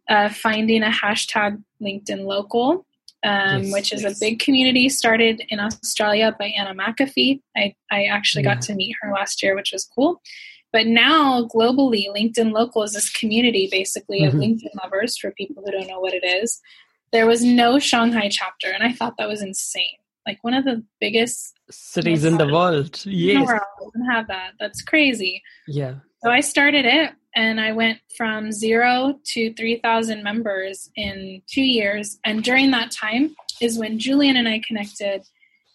uh, 0.08 0.28
finding 0.28 0.82
a 0.82 0.90
hashtag 0.90 1.62
LinkedIn 1.82 2.24
local 2.24 2.86
um, 3.24 3.64
yes, 3.64 3.72
which 3.72 3.92
is 3.92 4.02
yes. 4.02 4.16
a 4.16 4.20
big 4.20 4.38
community 4.38 4.88
started 4.88 5.42
in 5.48 5.58
Australia 5.58 6.34
by 6.38 6.46
Anna 6.46 6.74
McAfee. 6.74 7.40
I, 7.56 7.74
I 7.90 8.04
actually 8.04 8.44
yeah. 8.44 8.54
got 8.54 8.62
to 8.62 8.74
meet 8.74 8.94
her 9.00 9.12
last 9.12 9.42
year, 9.42 9.56
which 9.56 9.72
was 9.72 9.84
cool. 9.84 10.20
But 10.72 10.86
now, 10.86 11.44
globally, 11.46 12.06
LinkedIn 12.14 12.52
Local 12.52 12.82
is 12.82 12.92
this 12.92 13.10
community 13.10 13.68
basically 13.70 14.20
mm-hmm. 14.20 14.36
of 14.36 14.42
LinkedIn 14.42 14.82
lovers 14.82 15.16
for 15.16 15.32
people 15.32 15.62
who 15.64 15.72
don't 15.72 15.88
know 15.88 15.98
what 15.98 16.14
it 16.14 16.24
is. 16.24 16.60
There 17.10 17.26
was 17.26 17.42
no 17.42 17.78
Shanghai 17.78 18.28
chapter, 18.30 18.70
and 18.70 18.84
I 18.84 18.92
thought 18.92 19.14
that 19.18 19.28
was 19.28 19.42
insane. 19.42 19.96
Like 20.26 20.44
one 20.44 20.52
of 20.52 20.64
the 20.64 20.84
biggest 21.00 21.54
cities 21.70 22.24
in 22.24 22.36
the 22.36 22.46
world. 22.46 23.00
Yes. 23.06 23.48
doesn't 23.48 24.10
have 24.10 24.28
that. 24.28 24.52
That's 24.60 24.82
crazy. 24.82 25.42
Yeah. 25.66 25.94
So 26.22 26.30
I 26.30 26.40
started 26.40 26.84
it 26.84 27.12
and 27.38 27.60
I 27.60 27.70
went 27.70 28.00
from 28.16 28.50
zero 28.50 29.20
to 29.26 29.54
3,000 29.54 30.24
members 30.24 30.90
in 30.96 31.40
two 31.46 31.62
years. 31.62 32.18
And 32.24 32.42
during 32.42 32.72
that 32.72 32.90
time 32.90 33.36
is 33.60 33.78
when 33.78 34.00
Julian 34.00 34.36
and 34.36 34.48
I 34.48 34.60
connected 34.66 35.22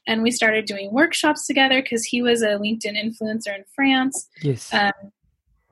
and 0.05 0.22
we 0.22 0.29
started 0.29 0.65
doing 0.65 0.91
workshops 0.91 1.48
together 1.48 1.82
because 1.82 2.03
he 2.03 2.22
was 2.22 2.41
a 2.41 2.58
LinkedIn 2.58 3.01
influencer 3.01 3.55
in 3.55 3.63
France. 3.74 4.27
Yes. 4.41 4.74
Um, 4.74 4.91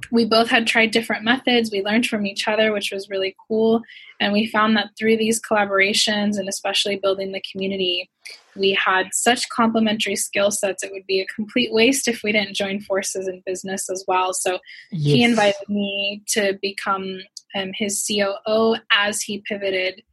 we 0.10 0.25
both 0.25 0.50
had 0.50 0.67
tried 0.67 0.91
different 0.91 1.24
methods. 1.24 1.72
We 1.72 1.84
learned 1.84 2.08
from 2.08 2.25
each 2.25 2.48
other, 2.48 2.72
which 2.72 2.91
was 2.91 3.10
really 3.10 3.36
cool. 3.48 3.81
And 4.20 4.34
we 4.34 4.48
found 4.48 4.75
that 4.77 4.91
through 4.98 5.17
these 5.17 5.41
collaborations 5.41 6.38
and 6.38 6.48
especially 6.50 6.98
building 6.98 7.31
the 7.31 7.43
community, 7.51 8.10
we 8.55 8.74
had 8.74 9.10
such 9.13 9.50
complementary 9.50 10.15
skill 10.15 10.51
sets. 10.51 10.84
It 10.84 10.91
would 10.91 11.05
be 11.08 11.22
a 11.22 11.34
complete 11.34 11.74
waste 11.74 12.08
if 12.08 12.22
we 12.24 12.31
didn't 12.31 12.55
join 12.55 12.81
forces 12.81 13.27
in 13.27 13.43
business 13.46 13.89
as 13.89 14.03
well. 14.08 14.34
So 14.34 14.60
yes. 14.91 15.15
he 15.15 15.24
invited 15.24 15.70
me 15.70 16.24
to 16.29 16.58
become 16.62 17.20
um, 17.55 17.72
his 17.75 18.05
COO 18.05 18.75
as 18.91 19.22
he 19.22 19.43
pivoted 19.48 20.03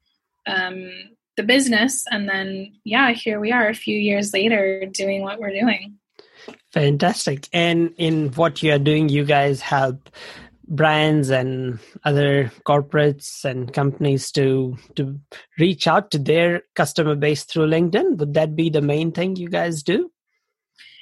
um, 0.46 0.90
the 1.36 1.42
business. 1.42 2.04
And 2.10 2.28
then, 2.28 2.72
yeah, 2.84 3.12
here 3.12 3.40
we 3.40 3.52
are 3.52 3.68
a 3.68 3.74
few 3.74 3.96
years 3.96 4.32
later 4.32 4.84
doing 4.92 5.22
what 5.22 5.38
we're 5.38 5.58
doing. 5.58 5.98
Fantastic. 6.72 7.48
And 7.52 7.94
in 7.96 8.30
what 8.32 8.62
you 8.62 8.72
are 8.72 8.78
doing, 8.78 9.08
you 9.08 9.24
guys 9.24 9.60
help 9.60 10.08
brands 10.66 11.30
and 11.30 11.78
other 12.04 12.52
corporates 12.66 13.42
and 13.44 13.72
companies 13.72 14.30
to 14.32 14.76
to 14.96 15.18
reach 15.58 15.86
out 15.86 16.10
to 16.10 16.18
their 16.18 16.62
customer 16.74 17.14
base 17.14 17.44
through 17.44 17.66
linkedin 17.66 18.18
would 18.18 18.34
that 18.34 18.54
be 18.54 18.68
the 18.68 18.82
main 18.82 19.10
thing 19.10 19.34
you 19.34 19.48
guys 19.48 19.82
do 19.82 20.10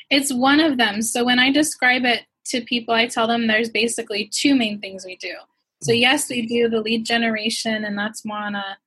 It's 0.09 0.33
one 0.33 0.61
of 0.61 0.77
them. 0.79 1.03
So 1.03 1.25
when 1.25 1.39
I 1.39 1.51
describe 1.51 2.05
it 2.05 2.27
to 2.47 2.61
people, 2.61 2.95
I 2.95 3.07
tell 3.07 3.27
them 3.27 3.47
there's 3.47 3.69
basically 3.69 4.31
two 4.33 4.55
main 4.55 4.81
things 4.81 5.05
we 5.05 5.17
do. 5.17 5.35
So, 5.83 5.93
mm. 5.93 6.01
yes, 6.01 6.29
we 6.31 6.47
do 6.47 6.69
the 6.69 6.81
lead 6.81 7.05
generation, 7.05 7.85
and 7.85 7.99
that's 7.99 8.25
more 8.25 8.39
on 8.39 8.55
a 8.55 8.79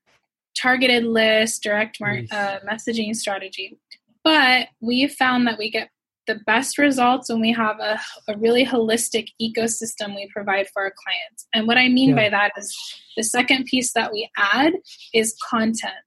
targeted 0.55 1.03
list, 1.03 1.63
direct 1.63 1.99
mar- 1.99 2.21
uh, 2.31 2.59
messaging 2.67 3.15
strategy. 3.15 3.77
But 4.23 4.69
we 4.81 5.07
found 5.07 5.47
that 5.47 5.57
we 5.57 5.69
get 5.69 5.89
the 6.29 6.35
best 6.45 6.77
results 6.77 7.27
when 7.27 7.41
we 7.41 7.51
have 7.51 7.79
a, 7.79 7.99
a 8.27 8.37
really 8.37 8.63
holistic 8.63 9.29
ecosystem 9.41 10.15
we 10.15 10.29
provide 10.31 10.67
for 10.69 10.83
our 10.83 10.93
clients. 10.95 11.47
And 11.55 11.65
what 11.65 11.77
I 11.77 11.89
mean 11.89 12.11
yeah. 12.11 12.15
by 12.15 12.29
that 12.29 12.51
is 12.55 12.77
the 13.17 13.23
second 13.23 13.65
piece 13.65 13.93
that 13.93 14.13
we 14.13 14.29
add 14.37 14.73
is 15.11 15.35
content 15.49 16.05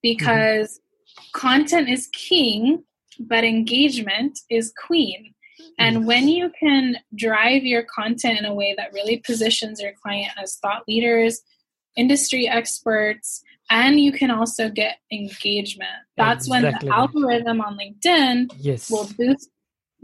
because 0.00 0.78
mm-hmm. 0.78 1.40
content 1.40 1.88
is 1.88 2.08
king, 2.12 2.84
but 3.18 3.42
engagement 3.42 4.38
is 4.48 4.72
queen. 4.86 5.34
And 5.76 6.06
when 6.06 6.28
you 6.28 6.52
can 6.60 6.98
drive 7.16 7.64
your 7.64 7.82
content 7.82 8.38
in 8.38 8.44
a 8.44 8.54
way 8.54 8.76
that 8.76 8.92
really 8.92 9.16
positions 9.26 9.80
your 9.80 9.92
client 10.00 10.30
as 10.40 10.56
thought 10.56 10.84
leaders, 10.86 11.40
industry 11.96 12.48
experts, 12.48 13.42
and 13.70 13.98
you 13.98 14.12
can 14.12 14.30
also 14.30 14.68
get 14.68 14.98
engagement. 15.10 15.90
That's 16.16 16.46
exactly. 16.46 16.70
when 16.70 16.78
the 16.80 16.94
algorithm 16.94 17.60
on 17.60 17.76
LinkedIn 17.76 18.52
yes. 18.58 18.88
will 18.88 19.08
boost 19.18 19.50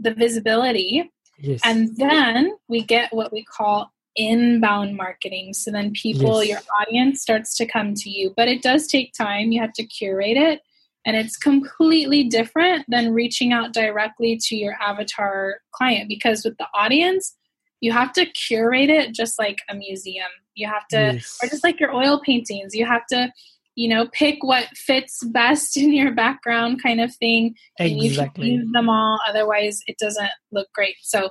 the 0.01 0.13
visibility. 0.13 1.11
Yes. 1.39 1.61
And 1.63 1.95
then 1.97 2.55
we 2.67 2.83
get 2.83 3.13
what 3.13 3.31
we 3.31 3.43
call 3.43 3.91
inbound 4.15 4.95
marketing. 4.95 5.53
So 5.53 5.71
then 5.71 5.91
people, 5.91 6.43
yes. 6.43 6.49
your 6.49 6.59
audience 6.79 7.21
starts 7.21 7.55
to 7.57 7.65
come 7.65 7.93
to 7.95 8.09
you. 8.09 8.33
But 8.35 8.47
it 8.47 8.61
does 8.61 8.87
take 8.87 9.13
time. 9.13 9.51
You 9.51 9.61
have 9.61 9.73
to 9.73 9.85
curate 9.85 10.37
it. 10.37 10.61
And 11.05 11.15
it's 11.15 11.35
completely 11.35 12.25
different 12.25 12.85
than 12.87 13.13
reaching 13.13 13.53
out 13.53 13.73
directly 13.73 14.37
to 14.43 14.55
your 14.55 14.75
avatar 14.79 15.61
client 15.71 16.07
because 16.07 16.45
with 16.45 16.57
the 16.57 16.67
audience, 16.75 17.35
you 17.79 17.91
have 17.91 18.13
to 18.13 18.25
curate 18.27 18.89
it 18.89 19.15
just 19.15 19.39
like 19.39 19.59
a 19.67 19.73
museum. 19.73 20.27
You 20.53 20.67
have 20.67 20.87
to, 20.89 21.13
yes. 21.13 21.39
or 21.41 21.49
just 21.49 21.63
like 21.63 21.79
your 21.79 21.95
oil 21.95 22.21
paintings, 22.23 22.75
you 22.75 22.85
have 22.85 23.07
to 23.07 23.31
you 23.75 23.87
know 23.87 24.07
pick 24.11 24.43
what 24.43 24.65
fits 24.75 25.23
best 25.25 25.77
in 25.81 25.93
your 25.93 26.11
background 26.11 26.81
kind 26.81 27.01
of 27.01 27.13
thing. 27.15 27.55
Exactly. 27.79 27.91
and 27.93 28.03
you 28.03 28.19
can 28.19 28.43
use 28.43 28.71
them 28.73 28.89
all 28.89 29.19
otherwise 29.27 29.81
it 29.87 29.97
doesn't 29.97 30.31
look 30.51 30.67
great. 30.73 30.95
So 31.01 31.29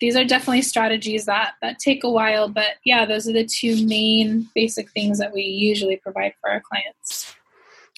these 0.00 0.14
are 0.16 0.24
definitely 0.24 0.62
strategies 0.62 1.24
that 1.24 1.54
that 1.60 1.80
take 1.80 2.04
a 2.04 2.10
while 2.10 2.48
but 2.48 2.76
yeah 2.84 3.04
those 3.04 3.28
are 3.28 3.32
the 3.32 3.44
two 3.44 3.84
main 3.84 4.48
basic 4.54 4.88
things 4.92 5.18
that 5.18 5.32
we 5.32 5.42
usually 5.42 5.96
provide 5.96 6.32
for 6.40 6.50
our 6.50 6.62
clients. 6.68 7.34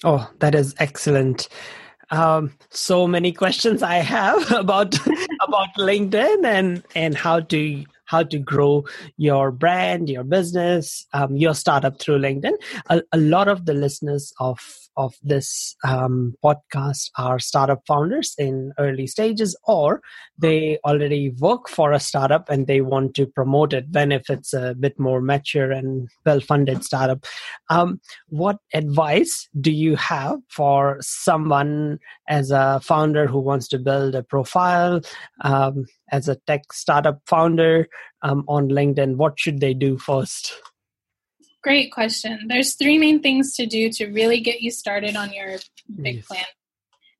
Oh 0.03 0.29
that 0.39 0.55
is 0.55 0.75
excellent. 0.79 1.47
Um, 2.11 2.51
so 2.71 3.07
many 3.07 3.31
questions 3.31 3.81
I 3.81 3.95
have 3.95 4.51
about 4.65 4.95
about 5.41 5.69
LinkedIn 5.77 6.45
and 6.45 6.83
and 6.93 7.15
how 7.15 7.39
to 7.39 7.85
how 8.11 8.23
to 8.23 8.37
grow 8.37 8.83
your 9.15 9.51
brand, 9.51 10.09
your 10.09 10.25
business, 10.25 11.07
um, 11.13 11.37
your 11.37 11.55
startup 11.55 11.97
through 11.97 12.19
LinkedIn. 12.19 12.55
A, 12.89 13.01
a, 13.13 13.17
lot 13.17 13.47
of 13.47 13.65
the 13.65 13.73
listeners 13.73 14.33
of 14.37 14.59
of 14.97 15.15
this 15.23 15.75
um, 15.83 16.35
podcast 16.43 17.09
are 17.17 17.39
startup 17.39 17.81
founders 17.87 18.33
in 18.37 18.73
early 18.77 19.07
stages, 19.07 19.57
or 19.65 20.01
they 20.37 20.77
already 20.85 21.29
work 21.39 21.69
for 21.69 21.91
a 21.91 21.99
startup 21.99 22.49
and 22.49 22.67
they 22.67 22.81
want 22.81 23.15
to 23.15 23.25
promote 23.25 23.73
it. 23.73 23.91
Then, 23.91 24.11
if 24.11 24.29
it's 24.29 24.53
a 24.53 24.75
bit 24.79 24.99
more 24.99 25.21
mature 25.21 25.71
and 25.71 26.09
well 26.25 26.39
funded 26.39 26.83
startup, 26.83 27.25
um, 27.69 27.99
what 28.27 28.57
advice 28.73 29.47
do 29.59 29.71
you 29.71 29.95
have 29.95 30.39
for 30.49 30.97
someone 31.01 31.99
as 32.27 32.51
a 32.51 32.79
founder 32.83 33.27
who 33.27 33.39
wants 33.39 33.67
to 33.69 33.79
build 33.79 34.15
a 34.15 34.23
profile? 34.23 35.01
Um, 35.41 35.85
as 36.11 36.27
a 36.27 36.35
tech 36.35 36.73
startup 36.73 37.21
founder 37.25 37.87
um, 38.21 38.43
on 38.47 38.69
LinkedIn? 38.69 39.15
What 39.15 39.39
should 39.39 39.59
they 39.59 39.73
do 39.73 39.97
first? 39.97 40.53
Great 41.63 41.91
question. 41.91 42.47
There's 42.47 42.75
three 42.75 42.97
main 42.97 43.21
things 43.21 43.55
to 43.55 43.65
do 43.65 43.89
to 43.91 44.07
really 44.07 44.39
get 44.39 44.61
you 44.61 44.71
started 44.71 45.15
on 45.15 45.31
your 45.31 45.57
big 46.01 46.17
yes. 46.17 46.25
plan. 46.25 46.45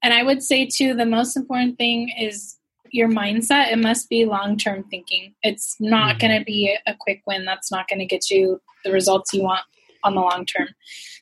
And 0.03 0.13
I 0.13 0.24
would 0.24 0.41
say, 0.41 0.65
too, 0.65 0.95
the 0.95 1.05
most 1.05 1.38
important 1.38 1.77
thing 1.77 2.12
is 2.19 2.57
your 2.91 3.08
mindset. 3.08 3.71
It 3.71 3.77
must 3.77 4.10
be 4.10 4.25
long 4.25 4.58
term 4.58 4.84
thinking. 4.89 5.36
It's 5.43 5.75
not 5.80 6.15
mm-hmm. 6.15 6.27
going 6.27 6.39
to 6.39 6.45
be 6.45 6.75
a 6.88 6.95
quick 6.99 7.21
win. 7.27 7.45
That's 7.45 7.71
not 7.71 7.88
going 7.88 7.99
to 7.99 8.06
get 8.06 8.32
you 8.32 8.60
the 8.84 8.91
results 8.91 9.34
you 9.34 9.43
want 9.43 9.62
on 10.04 10.15
the 10.15 10.21
long 10.21 10.45
term. 10.45 10.69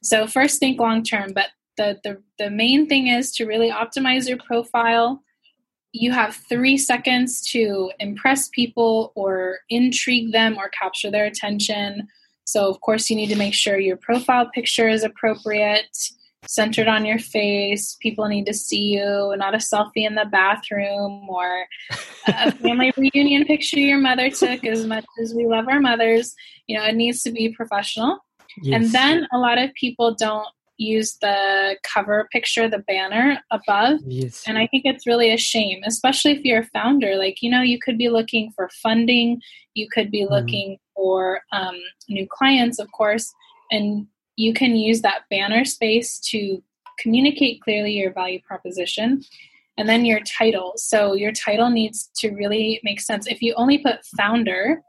So, 0.01 0.25
first, 0.25 0.60
think 0.60 0.79
long 0.79 1.03
term. 1.03 1.34
But 1.34 1.47
the, 1.75 1.99
the, 2.03 2.21
the 2.38 2.49
main 2.49 2.88
thing 2.88 3.08
is 3.08 3.34
to 3.34 3.45
really 3.45 3.69
optimize 3.69 4.27
your 4.27 4.38
profile 4.38 5.21
you 5.91 6.12
have 6.12 6.36
three 6.36 6.77
seconds 6.77 7.41
to 7.51 7.91
impress 7.99 8.49
people 8.49 9.12
or 9.15 9.60
intrigue 9.69 10.32
them 10.32 10.58
or 10.58 10.69
capture 10.69 11.10
their 11.10 11.25
attention. 11.25 12.08
So, 12.49 12.67
of 12.67 12.81
course, 12.81 13.12
you 13.12 13.15
need 13.15 13.29
to 13.29 13.35
make 13.35 13.53
sure 13.53 13.77
your 13.77 13.97
profile 13.97 14.49
picture 14.51 14.89
is 14.89 15.03
appropriate, 15.03 15.95
centered 16.47 16.88
on 16.88 17.05
your 17.05 17.19
face. 17.19 17.95
People 18.01 18.27
need 18.27 18.47
to 18.47 18.55
see 18.55 18.95
you, 18.97 19.35
not 19.38 19.53
a 19.53 19.57
selfie 19.57 20.07
in 20.07 20.15
the 20.15 20.25
bathroom 20.25 21.29
or 21.29 21.67
a 22.27 22.51
family 22.63 22.91
reunion 22.97 23.45
picture 23.45 23.79
your 23.79 23.99
mother 23.99 24.31
took. 24.31 24.65
As 24.65 24.83
much 24.83 25.05
as 25.21 25.35
we 25.35 25.45
love 25.45 25.67
our 25.67 25.79
mothers, 25.79 26.33
you 26.65 26.75
know, 26.75 26.83
it 26.85 26.95
needs 26.95 27.21
to 27.21 27.31
be 27.31 27.49
professional. 27.49 28.17
Yes. 28.63 28.75
And 28.75 28.91
then 28.91 29.27
a 29.31 29.38
lot 29.38 29.59
of 29.59 29.71
people 29.75 30.15
don't 30.15 30.47
use 30.77 31.17
the 31.21 31.77
cover 31.83 32.27
picture, 32.31 32.67
the 32.67 32.79
banner 32.79 33.39
above. 33.51 33.99
Yes. 34.07 34.43
And 34.47 34.57
I 34.57 34.65
think 34.65 34.83
it's 34.85 35.05
really 35.05 35.31
a 35.31 35.38
shame, 35.38 35.81
especially 35.85 36.31
if 36.31 36.43
you're 36.43 36.62
a 36.62 36.69
founder. 36.73 37.15
Like, 37.15 37.43
you 37.43 37.51
know, 37.51 37.62
you 37.62 37.77
could 37.79 37.97
be 37.97 38.09
looking 38.09 38.51
for 38.55 38.69
funding, 38.81 39.41
you 39.75 39.88
could 39.91 40.09
be 40.09 40.23
mm-hmm. 40.23 40.33
looking 40.33 40.77
for 40.99 41.41
um, 41.53 41.75
new 42.09 42.27
clients, 42.27 42.77
of 42.77 42.91
course, 42.91 43.33
and 43.71 44.05
you 44.35 44.53
can 44.53 44.75
use 44.75 45.01
that 45.01 45.21
banner 45.29 45.63
space 45.63 46.19
to 46.31 46.62
communicate 46.99 47.62
clearly 47.62 47.93
your 47.93 48.12
value 48.12 48.41
proposition. 48.45 49.23
And 49.77 49.88
then 49.88 50.03
your 50.03 50.19
title. 50.19 50.73
So 50.75 51.13
your 51.13 51.31
title 51.31 51.69
needs 51.69 52.09
to 52.17 52.31
really 52.31 52.81
make 52.83 52.99
sense. 52.99 53.27
If 53.27 53.41
you 53.41 53.53
only 53.55 53.77
put 53.77 54.03
founder, 54.17 54.83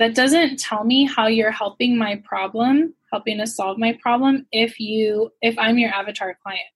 that 0.00 0.16
doesn't 0.16 0.58
tell 0.58 0.82
me 0.82 1.04
how 1.04 1.26
you're 1.26 1.50
helping 1.50 1.96
my 1.96 2.20
problem 2.24 2.94
helping 3.12 3.38
to 3.38 3.46
solve 3.46 3.78
my 3.78 3.96
problem 4.02 4.46
if 4.52 4.78
you 4.80 5.30
if 5.42 5.58
i'm 5.58 5.78
your 5.78 5.90
avatar 5.90 6.36
client 6.42 6.68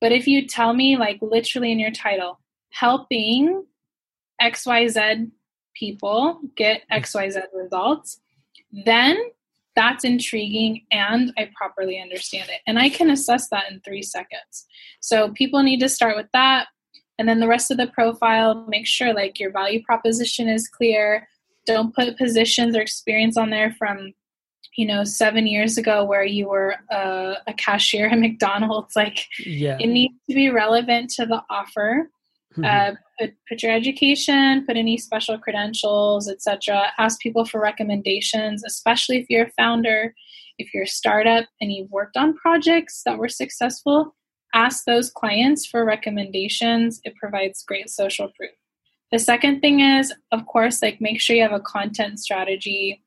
but 0.00 0.12
if 0.12 0.26
you 0.26 0.46
tell 0.46 0.72
me 0.74 0.96
like 0.96 1.18
literally 1.22 1.72
in 1.72 1.78
your 1.78 1.90
title 1.90 2.38
helping 2.70 3.64
xyz 4.42 5.30
people 5.80 6.40
get 6.56 6.82
xyz 6.92 7.42
results 7.54 8.20
then 8.84 9.16
that's 9.76 10.04
intriguing 10.04 10.84
and 10.90 11.32
i 11.38 11.48
properly 11.56 12.00
understand 12.00 12.48
it. 12.48 12.60
And 12.66 12.78
i 12.78 12.88
can 12.88 13.10
assess 13.10 13.48
that 13.48 13.70
in 13.70 13.80
three 13.80 14.02
seconds. 14.02 14.66
So 15.00 15.30
people 15.30 15.62
need 15.62 15.80
to 15.80 15.88
start 15.88 16.16
with 16.16 16.26
that. 16.32 16.68
And 17.18 17.28
then 17.28 17.40
the 17.40 17.48
rest 17.48 17.70
of 17.70 17.76
the 17.76 17.86
profile 17.86 18.66
make 18.68 18.86
sure 18.86 19.14
like 19.14 19.38
your 19.38 19.52
value 19.52 19.82
proposition 19.82 20.48
is 20.48 20.68
clear. 20.68 21.28
Don't 21.66 21.94
put 21.94 22.18
positions 22.18 22.76
or 22.76 22.80
experience 22.80 23.36
on 23.36 23.50
there 23.50 23.74
from 23.78 24.12
you 24.76 24.86
know 24.86 25.04
seven 25.04 25.46
years 25.46 25.78
ago 25.78 26.04
where 26.04 26.24
you 26.24 26.48
were 26.48 26.76
a, 26.90 27.36
a 27.46 27.54
cashier 27.54 28.08
at 28.08 28.18
mcdonald's. 28.26 28.96
Like 28.96 29.26
yeah. 29.38 29.76
it 29.80 29.86
needs 29.86 30.14
to 30.28 30.34
be 30.34 30.50
relevant 30.50 31.10
to 31.16 31.26
the 31.26 31.42
offer 31.48 32.10
mm-hmm. 32.56 32.64
uh, 32.64 32.96
put, 33.18 33.34
put 33.48 33.62
your 33.62 33.72
education 33.72 34.64
put 34.66 34.76
any 34.76 34.96
special 34.96 35.38
credentials 35.38 36.28
etc 36.28 36.92
ask 36.98 37.20
people 37.20 37.44
for 37.44 37.60
recommendations 37.60 38.64
especially 38.64 39.18
if 39.18 39.26
you're 39.28 39.46
a 39.46 39.52
founder 39.52 40.14
if 40.58 40.72
you're 40.74 40.84
a 40.84 40.88
startup 40.88 41.46
and 41.60 41.72
you've 41.72 41.90
worked 41.90 42.16
on 42.16 42.34
projects 42.36 43.02
that 43.04 43.18
were 43.18 43.28
successful 43.28 44.14
ask 44.54 44.84
those 44.84 45.10
clients 45.10 45.66
for 45.66 45.84
recommendations 45.84 47.00
it 47.04 47.14
provides 47.16 47.62
great 47.62 47.88
social 47.88 48.28
proof 48.36 48.50
the 49.10 49.18
second 49.18 49.60
thing 49.60 49.80
is, 49.80 50.12
of 50.30 50.46
course, 50.46 50.82
like 50.82 51.00
make 51.00 51.20
sure 51.20 51.34
you 51.34 51.42
have 51.42 51.52
a 51.52 51.60
content 51.60 52.20
strategy. 52.20 53.02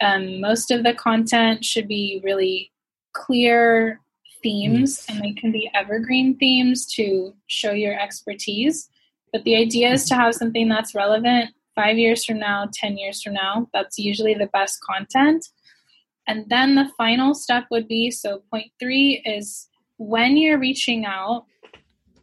Um, 0.00 0.40
most 0.40 0.70
of 0.70 0.84
the 0.84 0.94
content 0.94 1.64
should 1.64 1.88
be 1.88 2.20
really 2.22 2.70
clear 3.14 4.00
themes 4.42 5.04
and 5.08 5.20
they 5.20 5.32
can 5.32 5.52
be 5.52 5.70
evergreen 5.74 6.36
themes 6.36 6.86
to 6.94 7.34
show 7.46 7.72
your 7.72 7.98
expertise. 7.98 8.88
But 9.32 9.44
the 9.44 9.56
idea 9.56 9.92
is 9.92 10.06
to 10.06 10.14
have 10.14 10.34
something 10.34 10.68
that's 10.68 10.94
relevant 10.94 11.50
five 11.74 11.96
years 11.96 12.24
from 12.24 12.38
now, 12.38 12.68
10 12.72 12.98
years 12.98 13.22
from 13.22 13.34
now. 13.34 13.68
That's 13.72 13.98
usually 13.98 14.34
the 14.34 14.48
best 14.52 14.80
content. 14.80 15.46
And 16.26 16.44
then 16.48 16.74
the 16.74 16.90
final 16.96 17.34
step 17.34 17.64
would 17.70 17.88
be 17.88 18.10
so, 18.10 18.42
point 18.50 18.72
three 18.78 19.22
is 19.24 19.68
when 19.96 20.36
you're 20.36 20.58
reaching 20.58 21.04
out 21.04 21.46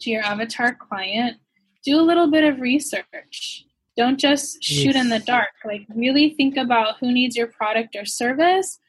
to 0.01 0.09
your 0.09 0.23
avatar 0.23 0.75
client, 0.75 1.37
do 1.83 1.99
a 1.99 2.03
little 2.03 2.29
bit 2.29 2.43
of 2.43 2.59
research. 2.59 3.65
Don't 3.97 4.19
just 4.19 4.61
shoot 4.63 4.95
yes. 4.95 5.03
in 5.03 5.09
the 5.09 5.19
dark. 5.19 5.49
Like, 5.63 5.85
really 5.95 6.31
think 6.31 6.57
about 6.57 6.97
who 6.99 7.11
needs 7.11 7.35
your 7.35 7.47
product 7.47 7.95
or 7.95 8.05
service. 8.05 8.79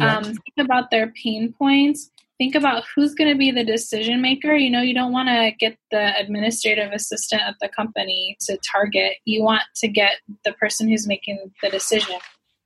Um, 0.00 0.24
think 0.24 0.54
about 0.58 0.90
their 0.90 1.12
pain 1.12 1.54
points. 1.56 2.10
Think 2.44 2.56
about 2.56 2.84
who's 2.94 3.14
going 3.14 3.32
to 3.32 3.38
be 3.38 3.50
the 3.50 3.64
decision 3.64 4.20
maker. 4.20 4.54
You 4.54 4.68
know, 4.68 4.82
you 4.82 4.92
don't 4.92 5.12
want 5.12 5.30
to 5.30 5.50
get 5.58 5.78
the 5.90 6.14
administrative 6.20 6.92
assistant 6.92 7.40
at 7.40 7.54
the 7.58 7.70
company 7.70 8.36
to 8.40 8.58
target. 8.58 9.14
You 9.24 9.42
want 9.42 9.62
to 9.76 9.88
get 9.88 10.16
the 10.44 10.52
person 10.52 10.86
who's 10.86 11.06
making 11.06 11.38
the 11.62 11.70
decision 11.70 12.16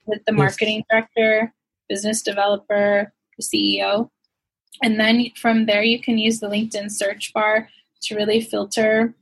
with 0.04 0.24
the 0.24 0.32
marketing 0.32 0.82
director, 0.90 1.54
business 1.88 2.22
developer, 2.22 3.12
the 3.36 3.44
CEO. 3.44 4.10
And 4.82 4.98
then 4.98 5.26
from 5.36 5.66
there, 5.66 5.84
you 5.84 6.00
can 6.00 6.18
use 6.18 6.40
the 6.40 6.48
LinkedIn 6.48 6.90
search 6.90 7.32
bar 7.32 7.68
to 8.02 8.16
really 8.16 8.40
filter 8.40 9.14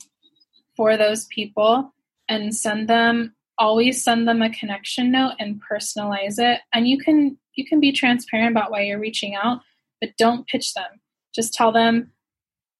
for 0.74 0.96
those 0.96 1.26
people 1.26 1.92
and 2.30 2.56
send 2.56 2.88
them 2.88 3.34
always 3.58 4.02
send 4.02 4.26
them 4.26 4.40
a 4.40 4.48
connection 4.48 5.10
note 5.10 5.34
and 5.38 5.62
personalize 5.70 6.38
it 6.38 6.60
and 6.74 6.86
you 6.86 6.98
can 6.98 7.38
you 7.54 7.64
can 7.64 7.80
be 7.80 7.90
transparent 7.90 8.50
about 8.50 8.70
why 8.70 8.82
you're 8.82 8.98
reaching 8.98 9.34
out 9.34 9.60
but 10.00 10.10
don't 10.18 10.46
pitch 10.46 10.74
them 10.74 11.00
just 11.34 11.54
tell 11.54 11.72
them 11.72 12.10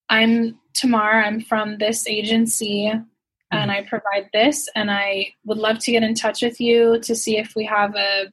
i'm 0.09 0.59
tamar 0.75 1.23
i'm 1.23 1.41
from 1.41 1.79
this 1.79 2.07
agency 2.07 2.87
and 2.87 3.71
i 3.71 3.79
mm-hmm. 3.79 3.89
provide 3.89 4.29
this 4.33 4.69
and 4.75 4.91
i 4.91 5.27
would 5.45 5.59
love 5.59 5.79
to 5.79 5.93
get 5.93 6.03
in 6.03 6.15
touch 6.15 6.43
with 6.43 6.61
you 6.61 6.99
to 7.01 7.15
see 7.15 7.39
if 7.39 7.55
we 7.55 7.65
have 7.65 7.95
a 7.97 8.31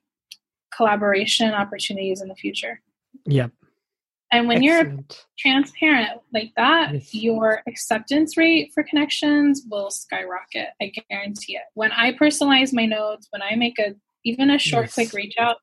collaboration 0.76 1.54
opportunities 1.54 2.22
in 2.22 2.28
the 2.28 2.36
future 2.36 2.82
yep 3.26 3.52
and 4.34 4.48
when 4.48 4.64
Excellent. 4.64 5.16
you're 5.46 5.54
transparent 5.54 6.20
like 6.34 6.54
that, 6.58 6.92
yes. 6.92 7.14
your 7.14 7.62
acceptance 7.68 8.36
rate 8.36 8.72
for 8.74 8.82
connections 8.82 9.62
will 9.70 9.92
skyrocket. 9.92 10.70
I 10.82 10.92
guarantee 11.08 11.56
it. 11.56 11.62
When 11.76 11.92
I 11.92 12.14
personalize 12.14 12.74
my 12.74 12.88
notes, 12.88 13.28
when 13.30 13.44
I 13.44 13.56
make 13.56 13.78
a 13.78 13.94
even 14.26 14.50
a 14.50 14.58
short, 14.58 14.86
yes. 14.86 14.94
quick 14.96 15.14
reach 15.14 15.36
out, 15.38 15.58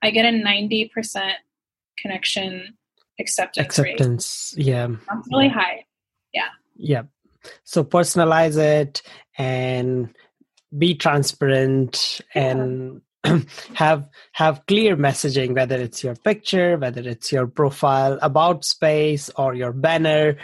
I 0.00 0.10
get 0.10 0.24
a 0.24 0.32
ninety 0.32 0.90
percent 0.94 1.34
connection 2.00 2.76
acceptance. 3.18 3.66
Acceptance, 3.66 4.54
rate. 4.56 4.66
yeah, 4.66 4.88
that's 5.08 5.28
really 5.30 5.48
high. 5.48 5.84
Yeah. 6.32 6.48
Yeah. 6.76 7.02
So 7.64 7.84
personalize 7.84 8.58
it 8.58 9.02
and 9.38 10.14
be 10.76 10.94
transparent 10.94 12.20
yeah. 12.34 12.50
and 12.50 13.02
have 13.74 14.08
have 14.32 14.62
clear 14.66 14.96
messaging 14.96 15.54
whether 15.54 15.76
it's 15.76 16.02
your 16.04 16.14
picture 16.16 16.76
whether 16.76 17.00
it's 17.00 17.32
your 17.32 17.46
profile 17.46 18.18
about 18.22 18.64
space 18.64 19.30
or 19.36 19.54
your 19.54 19.72
banner 19.72 20.36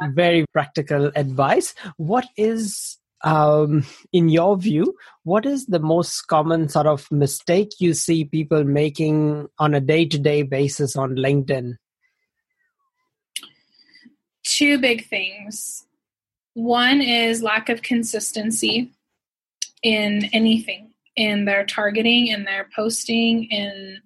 yeah. 0.00 0.08
very 0.14 0.44
practical 0.52 1.10
advice 1.16 1.74
what 1.96 2.26
is 2.36 2.98
um, 3.24 3.84
in 4.12 4.28
your 4.28 4.56
view 4.56 4.94
what 5.24 5.46
is 5.46 5.66
the 5.66 5.80
most 5.80 6.22
common 6.28 6.68
sort 6.68 6.86
of 6.86 7.10
mistake 7.10 7.70
you 7.80 7.94
see 7.94 8.24
people 8.24 8.62
making 8.62 9.48
on 9.58 9.74
a 9.74 9.80
day-to-day 9.80 10.42
basis 10.42 10.96
on 10.96 11.16
linkedin? 11.16 11.76
Two 14.46 14.78
big 14.78 15.08
things. 15.08 15.86
One 16.52 17.00
is 17.00 17.42
lack 17.42 17.70
of 17.70 17.80
consistency 17.80 18.92
in 19.82 20.28
anything 20.32 20.92
in 21.16 21.44
their 21.46 21.64
targeting 21.64 22.26
in 22.26 22.44
their 22.44 22.68
posting 22.74 23.44
in 23.44 23.98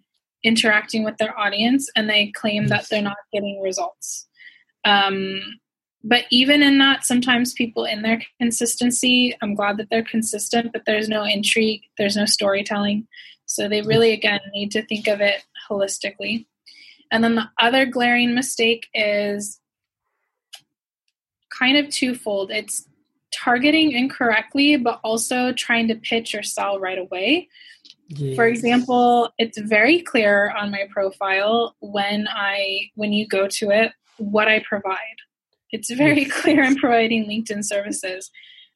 interacting 0.44 1.04
with 1.04 1.16
their 1.16 1.36
audience 1.38 1.90
and 1.96 2.08
they 2.08 2.28
claim 2.28 2.68
that 2.68 2.86
they're 2.88 3.02
not 3.02 3.16
getting 3.32 3.60
results. 3.60 4.28
Um, 4.84 5.40
but 6.08 6.24
even 6.30 6.62
in 6.62 6.78
that 6.78 7.04
sometimes 7.04 7.52
people 7.52 7.84
in 7.84 8.02
their 8.02 8.20
consistency 8.40 9.36
i'm 9.42 9.54
glad 9.54 9.76
that 9.76 9.88
they're 9.90 10.02
consistent 10.02 10.72
but 10.72 10.82
there's 10.86 11.08
no 11.08 11.24
intrigue 11.24 11.82
there's 11.96 12.16
no 12.16 12.24
storytelling 12.24 13.06
so 13.46 13.68
they 13.68 13.80
mm-hmm. 13.80 13.88
really 13.88 14.12
again 14.12 14.40
need 14.52 14.70
to 14.70 14.82
think 14.86 15.06
of 15.06 15.20
it 15.20 15.44
holistically 15.70 16.46
and 17.10 17.24
then 17.24 17.34
the 17.34 17.48
other 17.58 17.86
glaring 17.86 18.34
mistake 18.34 18.86
is 18.94 19.60
kind 21.50 21.76
of 21.76 21.88
twofold 21.90 22.50
it's 22.50 22.88
targeting 23.32 23.92
incorrectly, 23.92 24.76
but 24.76 25.00
also 25.04 25.52
trying 25.52 25.88
to 25.88 25.94
pitch 25.94 26.34
or 26.34 26.42
sell 26.42 26.78
right 26.78 26.98
away. 26.98 27.48
Yes. 28.08 28.36
For 28.36 28.46
example, 28.46 29.30
it's 29.38 29.58
very 29.58 30.00
clear 30.00 30.50
on 30.56 30.70
my 30.70 30.88
profile 30.90 31.76
when 31.80 32.26
I 32.28 32.90
when 32.94 33.12
you 33.12 33.26
go 33.26 33.46
to 33.48 33.70
it 33.70 33.92
what 34.16 34.48
I 34.48 34.62
provide. 34.66 34.96
It's 35.72 35.90
very 35.90 36.22
yes. 36.22 36.40
clear 36.40 36.64
I'm 36.64 36.76
providing 36.76 37.26
LinkedIn 37.26 37.64
services. 37.64 38.30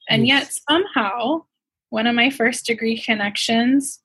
And 0.08 0.26
yes. 0.26 0.42
yet 0.42 0.58
somehow 0.70 1.44
one 1.90 2.06
of 2.06 2.14
my 2.14 2.30
first 2.30 2.66
degree 2.66 3.00
connections 3.00 4.00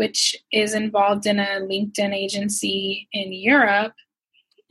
which 0.00 0.34
is 0.50 0.72
involved 0.72 1.26
in 1.26 1.38
a 1.38 1.60
LinkedIn 1.60 2.14
agency 2.14 3.06
in 3.12 3.34
Europe 3.34 3.92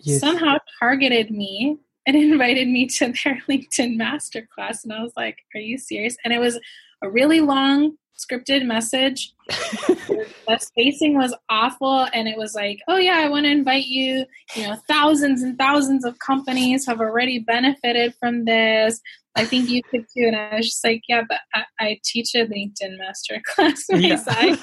somehow 0.01 0.57
targeted 0.79 1.29
me 1.29 1.77
and 2.07 2.15
invited 2.31 2.67
me 2.67 2.87
to 2.87 3.13
their 3.23 3.39
LinkedIn 3.49 3.95
masterclass. 3.95 4.83
And 4.83 4.93
I 4.93 5.03
was 5.03 5.13
like, 5.15 5.37
Are 5.53 5.61
you 5.61 5.77
serious? 5.77 6.17
And 6.23 6.33
it 6.33 6.39
was 6.39 6.59
a 7.03 7.09
really 7.09 7.41
long 7.41 7.95
scripted 8.19 8.65
message. 8.65 9.33
the 9.47 10.57
spacing 10.59 11.15
was 11.15 11.33
awful. 11.49 12.07
And 12.13 12.27
it 12.27 12.37
was 12.37 12.53
like, 12.53 12.79
Oh, 12.87 12.97
yeah, 12.97 13.19
I 13.19 13.29
want 13.29 13.45
to 13.45 13.51
invite 13.51 13.85
you. 13.85 14.25
You 14.55 14.67
know, 14.67 14.75
thousands 14.87 15.41
and 15.41 15.57
thousands 15.57 16.05
of 16.05 16.19
companies 16.19 16.85
have 16.85 16.99
already 16.99 17.39
benefited 17.39 18.13
from 18.19 18.45
this. 18.45 18.99
I 19.35 19.45
think 19.45 19.69
you 19.69 19.81
could 19.83 20.05
too. 20.15 20.25
And 20.25 20.35
I 20.35 20.55
was 20.57 20.67
just 20.67 20.83
like, 20.83 21.01
Yeah, 21.07 21.23
but 21.27 21.39
I, 21.53 21.63
I 21.79 21.99
teach 22.03 22.35
a 22.35 22.45
LinkedIn 22.45 22.97
masterclass 22.99 23.81
yeah. 23.89 24.55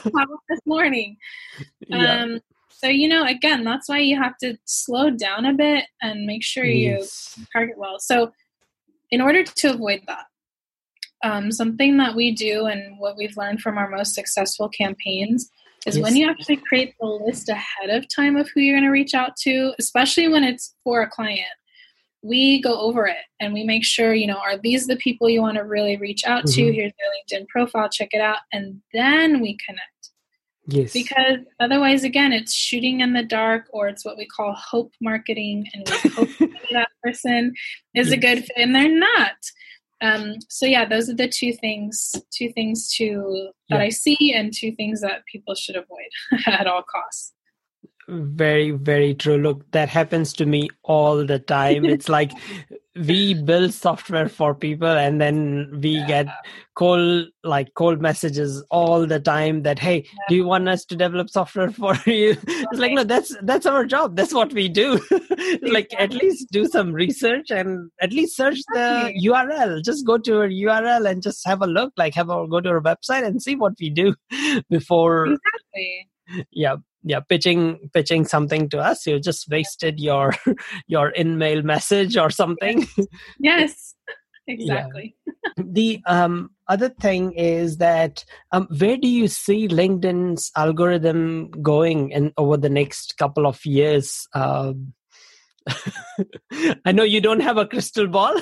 this 0.49 0.61
morning. 0.67 1.17
Yeah. 1.89 2.23
Um, 2.23 2.41
so, 2.71 2.89
you 2.89 3.09
know, 3.09 3.25
again, 3.25 3.65
that's 3.65 3.89
why 3.89 3.99
you 3.99 4.21
have 4.21 4.37
to 4.43 4.59
slow 4.67 5.09
down 5.09 5.47
a 5.47 5.55
bit 5.55 5.85
and 6.03 6.27
make 6.27 6.45
sure 6.45 6.65
yes. 6.65 7.35
you 7.39 7.47
target 7.53 7.79
well. 7.79 7.99
So, 7.99 8.33
in 9.11 9.21
order 9.23 9.45
to 9.45 9.71
avoid 9.71 10.03
that, 10.09 10.27
um, 11.25 11.51
something 11.51 11.97
that 11.97 12.15
we 12.15 12.33
do 12.33 12.67
and 12.67 12.99
what 12.99 13.17
we've 13.17 13.37
learned 13.37 13.61
from 13.61 13.79
our 13.79 13.89
most 13.89 14.15
successful 14.15 14.69
campaigns 14.69 15.51
is 15.87 15.97
yes. 15.97 16.03
when 16.03 16.17
you 16.17 16.29
actually 16.29 16.57
create 16.57 16.95
the 17.01 17.07
list 17.07 17.49
ahead 17.49 17.91
of 17.91 18.07
time 18.09 18.37
of 18.37 18.49
who 18.51 18.61
you're 18.61 18.75
going 18.75 18.85
to 18.85 18.91
reach 18.91 19.15
out 19.15 19.37
to, 19.37 19.73
especially 19.79 20.29
when 20.29 20.45
it's 20.45 20.75
for 20.83 21.03
a 21.03 21.09
client, 21.09 21.47
we 22.23 22.61
go 22.61 22.81
over 22.81 23.07
it 23.07 23.25
and 23.39 23.53
we 23.53 23.63
make 23.63 23.85
sure, 23.85 24.13
you 24.13 24.27
know, 24.27 24.39
are 24.39 24.59
these 24.59 24.87
the 24.87 24.97
people 24.97 25.29
you 25.29 25.41
want 25.41 25.57
to 25.57 25.65
really 25.65 25.97
reach 25.97 26.25
out 26.27 26.45
mm-hmm. 26.45 26.55
to? 26.55 26.73
Here's 26.73 26.93
their 26.99 27.41
LinkedIn 27.41 27.49
profile, 27.49 27.89
check 27.89 28.09
it 28.13 28.21
out, 28.21 28.39
and 28.53 28.83
then 28.93 29.41
we 29.41 29.57
connect. 29.65 29.91
Yes. 30.69 30.93
Because 30.93 31.39
otherwise, 31.61 32.03
again, 32.03 32.33
it's 32.33 32.53
shooting 32.53 33.01
in 33.01 33.13
the 33.13 33.23
dark 33.23 33.67
or 33.71 33.89
it's 33.89 34.05
what 34.05 34.17
we 34.17 34.27
call 34.27 34.53
hope 34.55 34.93
marketing. 35.01 35.69
And 35.73 35.89
we 35.89 36.11
hope 36.11 36.29
that 36.73 36.89
person 37.05 37.55
is 37.95 38.09
yes. 38.09 38.17
a 38.17 38.21
good 38.21 38.39
fit 38.45 38.57
and 38.57 38.75
they're 38.75 38.89
not. 38.89 39.37
Um, 40.01 40.35
so 40.49 40.67
yeah, 40.67 40.85
those 40.85 41.09
are 41.09 41.15
the 41.15 41.29
two 41.29 41.53
things, 41.55 42.15
two 42.31 42.51
things 42.53 42.89
to 42.97 43.51
that 43.71 43.79
yeah. 43.79 43.85
I 43.85 43.89
see 43.89 44.33
and 44.35 44.53
two 44.53 44.73
things 44.73 45.01
that 45.01 45.25
people 45.31 45.55
should 45.55 45.77
avoid 45.77 46.11
at 46.47 46.67
all 46.67 46.83
costs 46.83 47.33
very 48.09 48.71
very 48.71 49.15
true. 49.15 49.37
Look 49.37 49.71
that 49.73 49.89
happens 49.89 50.33
to 50.35 50.47
me 50.47 50.69
all 50.83 51.25
the 51.25 51.39
time. 51.39 51.85
It's 51.97 52.09
like 52.09 52.33
we 52.95 53.35
build 53.35 53.75
software 53.75 54.29
for 54.29 54.55
people 54.55 54.89
and 54.89 55.21
then 55.21 55.81
we 55.83 55.91
yeah. 55.91 56.07
get 56.07 56.27
cold 56.75 57.27
like 57.45 57.69
cold 57.75 58.01
messages 58.01 58.63
all 58.71 59.07
the 59.07 59.21
time 59.21 59.63
that 59.63 59.79
hey 59.79 59.97
yeah. 59.97 60.25
do 60.29 60.35
you 60.35 60.47
want 60.47 60.67
us 60.69 60.85
to 60.87 60.97
develop 60.97 61.29
software 61.29 61.71
for 61.83 61.95
you? 62.07 62.37
It's 62.47 62.79
like 62.79 62.93
no 62.93 63.05
that's 63.05 63.37
that's 63.43 63.67
our 63.67 63.85
job. 63.85 64.17
That's 64.17 64.35
what 64.35 64.53
we 64.53 64.69
do. 64.69 65.01
Like 65.63 65.93
at 65.99 66.13
least 66.13 66.51
do 66.51 66.67
some 66.67 66.93
research 66.93 67.51
and 67.51 67.91
at 68.01 68.13
least 68.13 68.37
search 68.37 68.59
the 68.73 69.13
url 69.27 69.83
just 69.85 70.07
go 70.07 70.19
to 70.19 70.41
our 70.41 70.49
url 70.49 71.09
and 71.09 71.23
just 71.23 71.47
have 71.47 71.63
a 71.63 71.67
look 71.67 71.93
like 71.97 72.15
have 72.15 72.31
a 72.31 72.47
go 72.49 72.61
to 72.61 72.69
our 72.69 72.81
website 72.81 73.25
and 73.25 73.43
see 73.43 73.55
what 73.55 73.75
we 73.81 73.91
do 73.91 74.15
before 74.69 75.27
exactly. 75.27 76.09
Yeah 76.51 76.77
yeah 77.07 77.21
pitching 77.21 77.89
pitching 77.95 78.27
something 78.27 78.69
to 78.69 78.79
us. 78.79 79.07
You 79.07 79.19
just 79.21 79.49
wasted 79.49 80.01
your 80.01 80.35
your 80.87 81.11
in-mail 81.11 81.63
message 81.63 82.17
or 82.17 82.31
something. 82.31 82.87
Yes. 83.39 83.95
Exactly 84.49 85.17
yeah. 85.27 85.33
the 85.59 86.01
um, 86.07 86.51
other 86.69 86.89
thing 86.89 87.33
is 87.33 87.79
that 87.79 88.25
um, 88.53 88.69
where 88.79 88.97
do 88.97 89.09
you 89.09 89.27
see 89.27 89.67
linkedin's 89.67 90.53
algorithm 90.57 91.51
going 91.63 92.11
in 92.11 92.33
over 92.37 92.57
the 92.57 92.71
next 92.71 93.19
couple 93.19 93.45
of 93.45 93.67
years? 93.67 94.29
Um, 94.35 94.93
i 96.85 96.93
know 96.93 97.03
you 97.03 97.21
don't 97.21 97.41
have 97.41 97.57
a 97.57 97.67
crystal 97.67 98.07
ball 98.07 98.41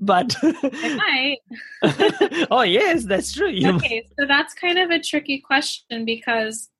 but 0.00 0.36
I 0.42 1.38
might. 1.82 2.46
oh 2.50 2.62
yes 2.62 3.04
that's 3.04 3.32
true. 3.32 3.50
You 3.50 3.74
okay 3.74 4.06
so 4.18 4.26
that's 4.26 4.54
kind 4.54 4.78
of 4.78 4.90
a 4.90 5.00
tricky 5.00 5.40
question 5.40 6.04
because 6.04 6.70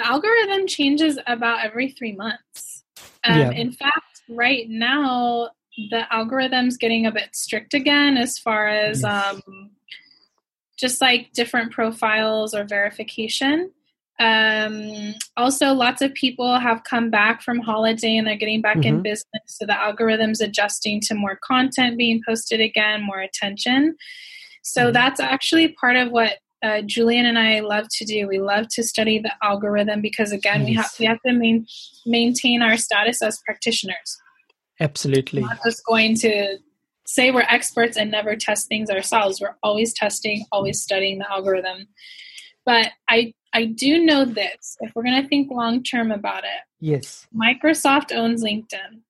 the 0.00 0.06
algorithm 0.06 0.66
changes 0.66 1.18
about 1.26 1.64
every 1.64 1.90
three 1.90 2.12
months. 2.12 2.84
Um, 3.24 3.38
yeah. 3.38 3.50
In 3.52 3.72
fact, 3.72 4.22
right 4.28 4.68
now, 4.68 5.50
the 5.90 6.06
algorithm's 6.12 6.76
getting 6.76 7.06
a 7.06 7.12
bit 7.12 7.34
strict 7.34 7.74
again 7.74 8.16
as 8.16 8.38
far 8.38 8.68
as 8.68 9.04
um, 9.04 9.70
just 10.78 11.00
like 11.00 11.32
different 11.32 11.72
profiles 11.72 12.54
or 12.54 12.64
verification. 12.64 13.72
Um, 14.18 15.14
also, 15.36 15.72
lots 15.72 16.02
of 16.02 16.12
people 16.14 16.58
have 16.58 16.84
come 16.84 17.10
back 17.10 17.42
from 17.42 17.58
holiday 17.58 18.16
and 18.16 18.26
they're 18.26 18.36
getting 18.36 18.60
back 18.60 18.84
in 18.84 18.98
Mhm. 18.98 19.02
business. 19.02 19.42
So 19.46 19.64
the 19.64 19.80
algorithm's 19.80 20.40
adjusting 20.40 21.00
to 21.02 21.14
more 21.14 21.38
content 21.42 21.96
being 21.96 22.22
posted 22.26 22.60
again, 22.60 23.02
more 23.02 23.20
attention. 23.20 23.96
So 24.62 24.90
Mhm. 24.90 24.92
that's 24.92 25.20
actually 25.20 25.68
part 25.68 25.96
of 25.96 26.10
what 26.10 26.38
uh, 26.62 26.82
Julian 26.82 27.26
and 27.26 27.38
I 27.38 27.60
love 27.60 27.86
to 27.98 28.04
do. 28.04 28.28
We 28.28 28.38
love 28.38 28.66
to 28.72 28.82
study 28.82 29.18
the 29.18 29.32
algorithm 29.42 30.00
because 30.00 30.32
again, 30.32 30.64
we 30.64 30.74
have 30.74 30.90
we 30.98 31.06
have 31.06 31.20
to 31.26 31.32
main, 31.32 31.66
maintain 32.06 32.62
our 32.62 32.76
status 32.76 33.22
as 33.22 33.40
practitioners. 33.44 34.18
Absolutely. 34.78 35.42
We're 35.42 35.48
not 35.48 35.60
just 35.64 35.82
going 35.86 36.14
to 36.16 36.58
say 37.06 37.30
we're 37.30 37.42
experts 37.42 37.96
and 37.96 38.10
never 38.10 38.36
test 38.36 38.68
things 38.68 38.90
ourselves. 38.90 39.40
We're 39.40 39.56
always 39.62 39.92
testing, 39.92 40.44
always 40.52 40.80
studying 40.80 41.18
the 41.18 41.30
algorithm. 41.30 41.88
But 42.64 42.90
I 43.08 43.32
I 43.52 43.64
do 43.66 44.04
know 44.04 44.24
this. 44.24 44.76
If 44.80 44.92
we're 44.94 45.02
going 45.02 45.22
to 45.22 45.28
think 45.28 45.50
long 45.50 45.82
term 45.82 46.10
about 46.10 46.44
it, 46.44 46.60
Yes. 46.80 47.26
Microsoft 47.34 48.14
owns 48.14 48.42
LinkedIn. 48.42 49.02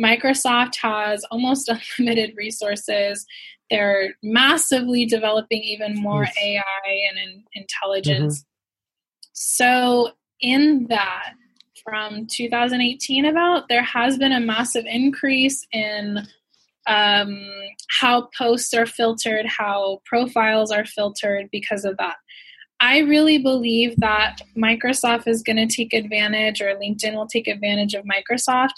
Microsoft 0.00 0.76
has 0.76 1.24
almost 1.30 1.68
unlimited 1.98 2.34
resources. 2.36 3.26
They're 3.70 4.14
massively 4.22 5.06
developing 5.06 5.62
even 5.62 5.94
more 5.94 6.24
AI 6.42 6.62
and 6.86 7.18
in, 7.18 7.44
intelligence. 7.54 8.44
So, 9.32 10.10
in 10.40 10.86
that, 10.88 11.34
from 11.84 12.26
2018, 12.26 13.24
about 13.24 13.68
there 13.68 13.82
has 13.82 14.18
been 14.18 14.32
a 14.32 14.40
massive 14.40 14.84
increase 14.86 15.66
in 15.72 16.26
um, 16.86 17.48
how 18.00 18.28
posts 18.36 18.74
are 18.74 18.86
filtered, 18.86 19.46
how 19.46 20.00
profiles 20.04 20.70
are 20.70 20.84
filtered 20.84 21.48
because 21.50 21.84
of 21.84 21.96
that. 21.98 22.16
I 22.80 22.98
really 22.98 23.38
believe 23.38 23.94
that 23.98 24.40
Microsoft 24.56 25.28
is 25.28 25.42
going 25.42 25.56
to 25.56 25.72
take 25.72 25.92
advantage, 25.92 26.60
or 26.60 26.74
LinkedIn 26.74 27.14
will 27.14 27.28
take 27.28 27.46
advantage 27.46 27.94
of 27.94 28.04
Microsoft 28.04 28.72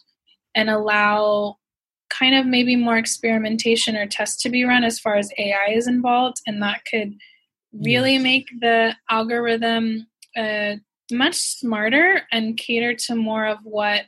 and 0.55 0.71
allow 0.71 1.59
kind 2.11 2.35
of 2.35 2.47
maybe 2.47 2.77
more 2.77 2.97
experimentation 2.97 3.97
or 3.97 4.07
tests 4.07 4.43
to 4.43 4.51
be 4.51 4.65
run 4.65 4.85
as 4.85 4.99
far 4.99 5.17
as 5.17 5.31
AI 5.39 5.73
is 5.73 5.87
involved. 5.89 6.37
And 6.47 6.63
that 6.63 6.83
could 6.91 7.15
really 7.73 8.15
Yes. 8.15 8.23
make 8.23 8.49
the 8.61 8.95
algorithm 9.11 10.07
uh, 10.37 10.77
much 11.11 11.35
smarter 11.35 12.23
and 12.31 12.57
cater 12.57 12.95
to 12.95 13.15
more 13.15 13.47
of 13.47 13.59
what 13.65 14.03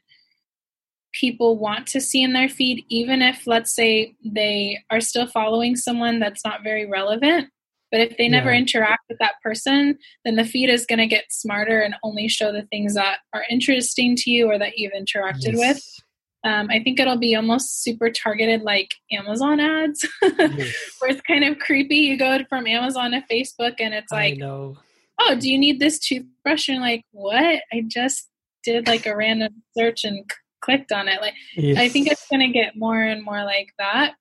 people 1.13 1.59
want 1.59 1.87
to 1.89 2.01
see 2.01 2.23
in 2.23 2.33
their 2.33 2.49
feed, 2.49 2.85
even 2.89 3.23
if, 3.23 3.47
let's 3.47 3.75
say, 3.75 4.15
they 4.25 4.79
are 4.91 5.01
still 5.01 5.27
following 5.27 5.75
someone 5.75 6.21
that's 6.21 6.45
not 6.45 6.63
very 6.63 6.87
relevant. 6.87 7.49
But 7.91 8.01
if 8.01 8.17
they 8.19 8.29
never 8.29 8.51
Yeah. 8.53 8.59
interact 8.59 9.05
with 9.09 9.19
that 9.19 9.41
person, 9.43 9.99
then 10.25 10.37
the 10.37 10.45
feed 10.45 10.69
is 10.69 10.85
going 10.85 10.99
to 10.99 11.07
get 11.07 11.33
smarter 11.33 11.81
and 11.81 11.95
only 12.03 12.29
show 12.29 12.53
the 12.53 12.67
things 12.67 12.95
that 12.95 13.21
are 13.33 13.45
interesting 13.49 14.17
to 14.17 14.31
you 14.31 14.51
or 14.51 14.59
that 14.59 14.77
you've 14.77 14.93
interacted 14.93 15.57
with. 15.57 15.83
Um, 16.47 16.69
I 16.71 16.81
think 16.83 17.01
it'll 17.01 17.19
be 17.19 17.35
almost 17.35 17.83
super 17.83 18.09
targeted 18.09 18.63
like 18.63 18.95
Amazon 19.11 19.59
ads, 19.59 20.07
Yes. 20.23 20.75
where 21.01 21.11
it's 21.11 21.21
kind 21.23 21.43
of 21.45 21.59
creepy. 21.59 21.97
You 21.97 22.17
go 22.17 22.39
from 22.49 22.67
Amazon 22.69 23.11
to 23.11 23.23
Facebook 23.31 23.75
and 23.81 23.93
it's 23.93 24.13
like, 24.13 24.39
oh, 24.43 25.35
do 25.41 25.51
you 25.51 25.59
need 25.59 25.81
this 25.81 25.99
toothbrush? 25.99 26.69
And 26.69 26.77
you're 26.77 26.85
like, 26.85 27.03
what? 27.11 27.63
I 27.73 27.83
just 27.89 28.29
did 28.63 28.87
like 28.87 29.07
a 29.07 29.17
random 29.17 29.55
search 29.77 30.05
and 30.05 30.19
c- 30.19 30.37
clicked 30.61 30.93
on 30.93 31.09
it. 31.09 31.21
Like, 31.21 31.35
Yes. 31.57 31.79
I 31.79 31.89
think 31.89 32.07
it's 32.09 32.27
going 32.29 32.41
to 32.47 32.49
get 32.53 32.77
more 32.77 33.01
and 33.01 33.25
more 33.25 33.43
like 33.45 33.73
that. 33.79 34.15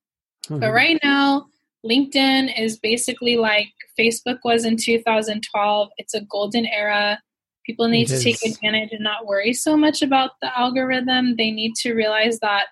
But 0.50 0.62
Mhm. 0.62 0.74
right 0.74 1.00
now, 1.04 1.46
LinkedIn 1.86 2.60
is 2.60 2.80
basically 2.80 3.38
like 3.38 3.70
Facebook 4.00 4.40
was 4.44 4.66
in 4.66 4.78
2012. 4.78 5.90
It's 5.98 6.14
a 6.16 6.22
golden 6.22 6.66
era. 6.66 7.20
People 7.65 7.88
need 7.88 8.08
to 8.10 8.19
take 8.19 8.45
advantage 8.45 8.89
and 8.91 9.04
not 9.04 9.25
worry 9.25 9.51
so 9.54 9.75
much 9.75 10.01
about 10.01 10.32
the 10.41 10.58
algorithm. 10.58 11.36
They 11.36 11.49
need 11.49 11.73
to 11.78 11.93
realize 11.93 12.39
that 12.39 12.65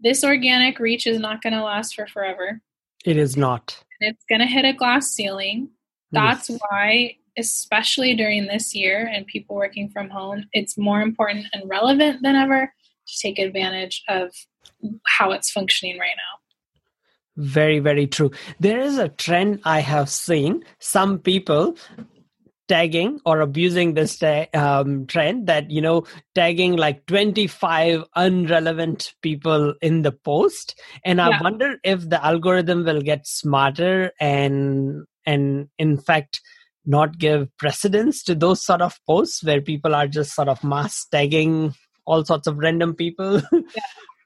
this 0.00 0.22
organic 0.22 0.78
reach 0.78 1.06
is 1.06 1.18
not 1.18 1.42
going 1.42 1.54
to 1.54 1.62
last 1.62 1.94
for 1.96 2.06
forever. 2.06 2.60
It 3.04 3.16
is 3.16 3.36
not. 3.36 3.82
And 4.00 4.10
it's 4.12 4.24
going 4.28 4.40
to 4.40 4.46
hit 4.46 4.64
a 4.64 4.72
glass 4.72 5.08
ceiling. 5.10 5.70
That's 6.12 6.48
Yes. 6.48 6.60
why, 6.70 7.16
especially 7.36 8.14
during 8.14 8.46
this 8.46 8.74
year 8.74 9.10
and 9.12 9.26
people 9.26 9.56
working 9.56 9.88
from 9.90 10.10
home, 10.10 10.44
it's 10.52 10.78
more 10.78 11.00
important 11.00 11.46
and 11.52 11.68
relevant 11.68 12.22
than 12.22 12.36
ever 12.36 12.72
to 13.08 13.18
take 13.20 13.38
advantage 13.40 14.02
of 14.08 14.32
how 15.06 15.32
it's 15.32 15.50
functioning 15.50 15.98
right 15.98 16.16
now. 16.16 16.38
Very, 17.36 17.78
very 17.78 18.06
true. 18.06 18.30
There 18.60 18.80
is 18.80 18.98
a 18.98 19.08
trend 19.08 19.60
I 19.64 19.80
have 19.80 20.08
seen. 20.08 20.64
Some 20.80 21.18
people 21.18 21.76
tagging 22.68 23.18
or 23.24 23.40
abusing 23.40 23.94
this 23.94 24.18
ta- 24.18 24.46
um, 24.54 25.06
trend 25.06 25.46
that 25.46 25.70
you 25.70 25.80
know 25.80 26.04
tagging 26.34 26.76
like 26.76 27.04
25 27.06 28.04
unrelevant 28.16 29.14
people 29.22 29.74
in 29.80 30.02
the 30.02 30.12
post 30.12 30.78
and 31.04 31.20
i 31.20 31.30
Yeah. 31.30 31.40
wonder 31.42 31.76
if 31.84 32.08
the 32.08 32.22
algorithm 32.24 32.84
will 32.84 33.00
get 33.00 33.26
smarter 33.26 34.12
and 34.20 35.04
and 35.26 35.68
in 35.78 35.96
fact 35.98 36.40
not 36.84 37.18
give 37.18 37.48
precedence 37.58 38.22
to 38.22 38.34
those 38.34 38.64
sort 38.64 38.80
of 38.82 38.98
posts 39.06 39.42
where 39.44 39.60
people 39.60 39.94
are 39.94 40.06
just 40.06 40.34
sort 40.34 40.48
of 40.48 40.62
mass 40.62 41.06
tagging 41.10 41.74
all 42.06 42.24
sorts 42.24 42.46
of 42.46 42.56
random 42.58 42.94
people 42.94 43.40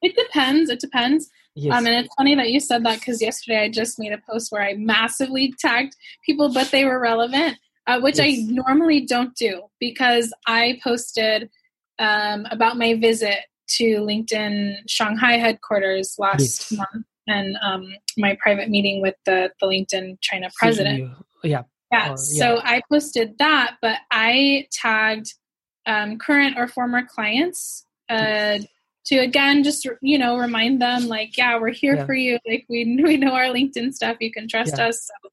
It 0.05 0.17
depends. 0.17 0.69
It 0.69 0.81
depends. 0.81 1.29
yes 1.55 1.73
Um, 1.77 1.87
and 1.87 2.05
it's 2.05 2.15
funny 2.17 2.35
that 2.35 2.51
you 2.51 2.59
said 2.59 2.85
that 2.85 2.99
because 2.99 3.23
yesterday 3.23 3.59
I 3.65 3.69
just 3.69 4.01
made 4.01 4.13
a 4.13 4.19
post 4.29 4.51
where 4.51 4.63
I 4.63 4.75
massively 4.75 5.55
tagged 5.61 5.95
people, 6.27 6.53
but 6.53 6.73
they 6.73 6.85
were 6.85 6.99
relevant, 6.99 7.57
uh, 7.87 8.01
which 8.01 8.19
I 8.21 8.37
normally 8.49 9.01
don't 9.07 9.35
do 9.35 9.63
because 9.81 10.33
I 10.47 10.81
posted 10.83 11.51
um, 11.99 12.47
about 12.51 12.77
my 12.77 12.95
visit 12.95 13.39
to 13.69 13.85
LinkedIn 13.85 14.89
Shanghai 14.89 15.39
headquarters 15.39 16.17
last 16.19 16.71
Yes. 16.71 16.73
month 16.73 17.07
and 17.27 17.57
um, 17.63 17.95
my 18.17 18.37
private 18.43 18.69
meeting 18.69 19.01
with 19.01 19.15
the, 19.25 19.51
the 19.61 19.67
LinkedIn 19.67 20.19
China 20.21 20.51
president. 20.57 21.11
Yeah 21.43 21.63
Yeah, 21.93 22.11
Or- 22.13 22.17
so 22.17 22.61
I 22.63 22.83
posted 22.91 23.39
that, 23.39 23.77
but 23.83 23.99
I 24.11 24.67
tagged 24.73 25.35
um, 25.87 26.19
current 26.19 26.57
or 26.59 26.69
former 26.69 27.03
clients 27.05 27.87
uh, 28.09 28.59
to 29.07 29.17
again 29.19 29.65
just 29.65 29.87
you 30.01 30.17
know 30.19 30.39
remind 30.39 30.81
them 30.81 31.09
like, 31.09 31.37
yeah, 31.37 31.59
we're 31.59 31.73
here 31.73 31.97
Yeah. 31.97 32.07
for 32.07 32.15
you. 32.15 32.39
Like 32.47 32.67
we 32.69 33.01
we 33.03 33.17
know 33.17 33.33
our 33.33 33.47
LinkedIn 33.47 33.93
stuff. 33.95 34.17
You 34.21 34.31
can 34.33 34.49
trust 34.49 34.75
Yeah. 34.79 34.89
us. 34.89 35.07
So, 35.09 35.31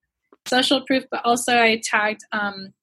social 0.49 0.81
proof, 0.85 1.03
but 1.11 1.21
also 1.25 1.53
I 1.57 1.81
tagged 1.83 2.21
um, 2.31 2.73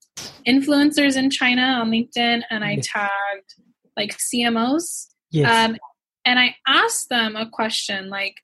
influencers 0.47 1.17
in 1.17 1.31
China 1.31 1.63
on 1.81 1.91
LinkedIn, 1.91 2.43
and 2.51 2.65
I 2.65 2.75
Yes. 2.77 2.87
tagged 2.93 3.55
like 3.97 4.17
CMOs. 4.19 5.07
yes 5.31 5.51
Um, 5.51 5.77
and 6.25 6.39
I 6.39 6.55
asked 6.67 7.09
them 7.09 7.35
a 7.37 7.49
question 7.49 8.09
like, 8.11 8.37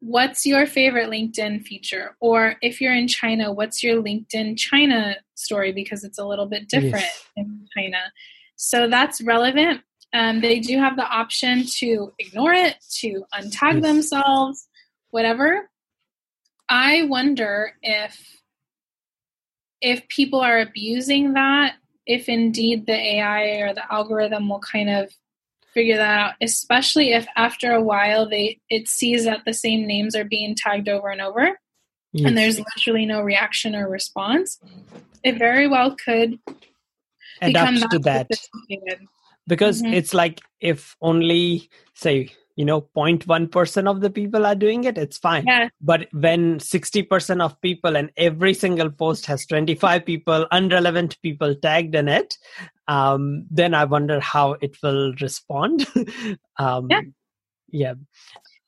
what's 0.00 0.46
your 0.46 0.64
favorite 0.66 1.10
LinkedIn 1.10 1.62
feature? 1.66 2.16
Or 2.20 2.54
if 2.62 2.80
you're 2.80 2.94
in 2.94 3.08
China, 3.08 3.52
what's 3.52 3.82
your 3.82 4.00
LinkedIn 4.02 4.56
China 4.56 5.16
story? 5.34 5.72
Because 5.72 6.04
it's 6.04 6.18
a 6.18 6.24
little 6.24 6.46
bit 6.46 6.68
different 6.68 7.04
Yes. 7.04 7.28
in 7.36 7.66
China. 7.76 7.98
So 8.56 8.88
that's 8.88 9.20
relevant. 9.20 9.80
Um, 10.12 10.40
they 10.40 10.60
do 10.60 10.78
have 10.78 10.96
the 10.96 11.04
option 11.06 11.64
to 11.80 12.12
ignore 12.18 12.52
it, 12.52 12.76
to 13.00 13.24
untag 13.34 13.74
Yes. 13.74 13.82
themselves, 13.82 14.68
whatever. 15.10 15.68
I 16.68 17.04
wonder 17.04 17.72
if 17.82 18.37
if 19.80 20.06
people 20.08 20.40
are 20.40 20.60
abusing 20.60 21.34
that, 21.34 21.74
if 22.06 22.28
indeed 22.28 22.86
the 22.86 22.92
AI 22.92 23.60
or 23.60 23.74
the 23.74 23.92
algorithm 23.92 24.48
will 24.48 24.60
kind 24.60 24.90
of 24.90 25.12
figure 25.74 25.96
that 25.96 26.18
out, 26.18 26.34
especially 26.40 27.12
if 27.12 27.26
after 27.36 27.72
a 27.72 27.82
while 27.82 28.28
they 28.28 28.58
it 28.70 28.88
sees 28.88 29.24
that 29.24 29.44
the 29.44 29.52
same 29.52 29.86
names 29.86 30.16
are 30.16 30.24
being 30.24 30.54
tagged 30.54 30.88
over 30.88 31.10
and 31.10 31.20
over 31.20 31.58
yes. 32.12 32.28
and 32.28 32.36
there's 32.36 32.58
literally 32.58 33.06
no 33.06 33.22
reaction 33.22 33.74
or 33.74 33.88
response. 33.88 34.58
It 35.22 35.38
very 35.38 35.68
well 35.68 35.96
could 35.96 36.38
become 37.40 37.76
adapt 37.76 38.02
that 38.04 38.26
sophisticated. 38.34 39.06
Because 39.48 39.82
Mhm. 39.82 39.94
it's 39.94 40.14
like 40.14 40.40
if 40.60 40.96
only 41.00 41.68
say 41.94 42.30
you 42.56 42.64
know 42.64 42.80
0.1% 42.80 43.88
of 43.88 44.00
the 44.00 44.10
people 44.10 44.44
are 44.46 44.54
doing 44.54 44.84
it 44.84 44.98
it's 44.98 45.18
fine 45.18 45.44
Yeah, 45.46 45.68
but 45.80 46.08
when 46.12 46.58
60% 46.58 47.40
of 47.40 47.60
people 47.60 47.96
and 47.96 48.10
every 48.16 48.54
single 48.54 48.90
post 48.90 49.26
has 49.26 49.46
25 49.46 50.04
people 50.04 50.46
unrelevant 50.50 51.16
people 51.22 51.54
tagged 51.54 51.94
in 51.94 52.08
it 52.08 52.36
um, 52.88 53.46
then 53.50 53.74
i 53.74 53.84
wonder 53.84 54.18
how 54.20 54.52
it 54.60 54.76
will 54.82 55.14
respond 55.20 55.86
um, 56.58 56.88
Yeah. 56.90 57.00
yeah 57.70 57.94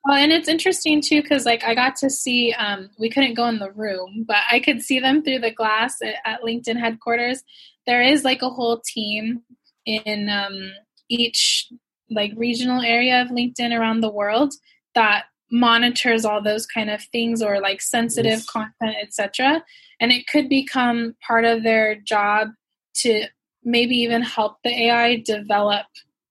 Well, 0.05 0.17
and 0.17 0.33
it's 0.33 0.49
interesting 0.49 1.03
too 1.03 1.21
because 1.23 1.45
like 1.45 1.63
I 1.63 1.75
got 1.75 1.97
to 1.97 2.09
see, 2.09 2.55
um, 2.55 2.89
we 2.99 3.11
couldn't 3.11 3.35
go 3.35 3.47
in 3.49 3.59
the 3.59 3.71
room, 3.73 4.25
but 4.27 4.39
I 4.51 4.59
could 4.61 4.81
see 4.81 4.99
them 4.99 5.23
through 5.23 5.41
the 5.41 5.51
glass 5.51 5.97
at, 6.03 6.15
at 6.25 6.41
LinkedIn 6.41 6.79
headquarters. 6.81 7.43
There 7.87 8.01
is 8.01 8.25
like 8.25 8.41
a 8.41 8.49
whole 8.49 8.81
team 8.95 9.43
in 9.87 10.29
um, 10.29 10.73
each 11.09 11.69
like 12.11 12.33
regional 12.37 12.83
area 12.83 13.23
of 13.23 13.29
LinkedIn 13.29 13.79
around 13.79 14.01
the 14.01 14.11
world 14.11 14.53
that 14.95 15.25
monitors 15.51 16.25
all 16.25 16.43
those 16.43 16.67
kind 16.67 16.91
of 16.91 17.03
things 17.13 17.43
or 17.43 17.61
like 17.61 17.81
sensitive 17.81 18.33
Yes. 18.33 18.47
content, 18.47 18.97
etc. 19.03 19.63
And 20.01 20.13
it 20.13 20.27
could 20.27 20.49
become 20.49 21.17
part 21.27 21.45
of 21.45 21.63
their 21.63 21.97
job 21.97 22.49
to 22.97 23.27
maybe 23.65 23.97
even 23.97 24.23
help 24.23 24.57
the 24.63 24.71
AI 24.71 25.17
develop 25.17 25.87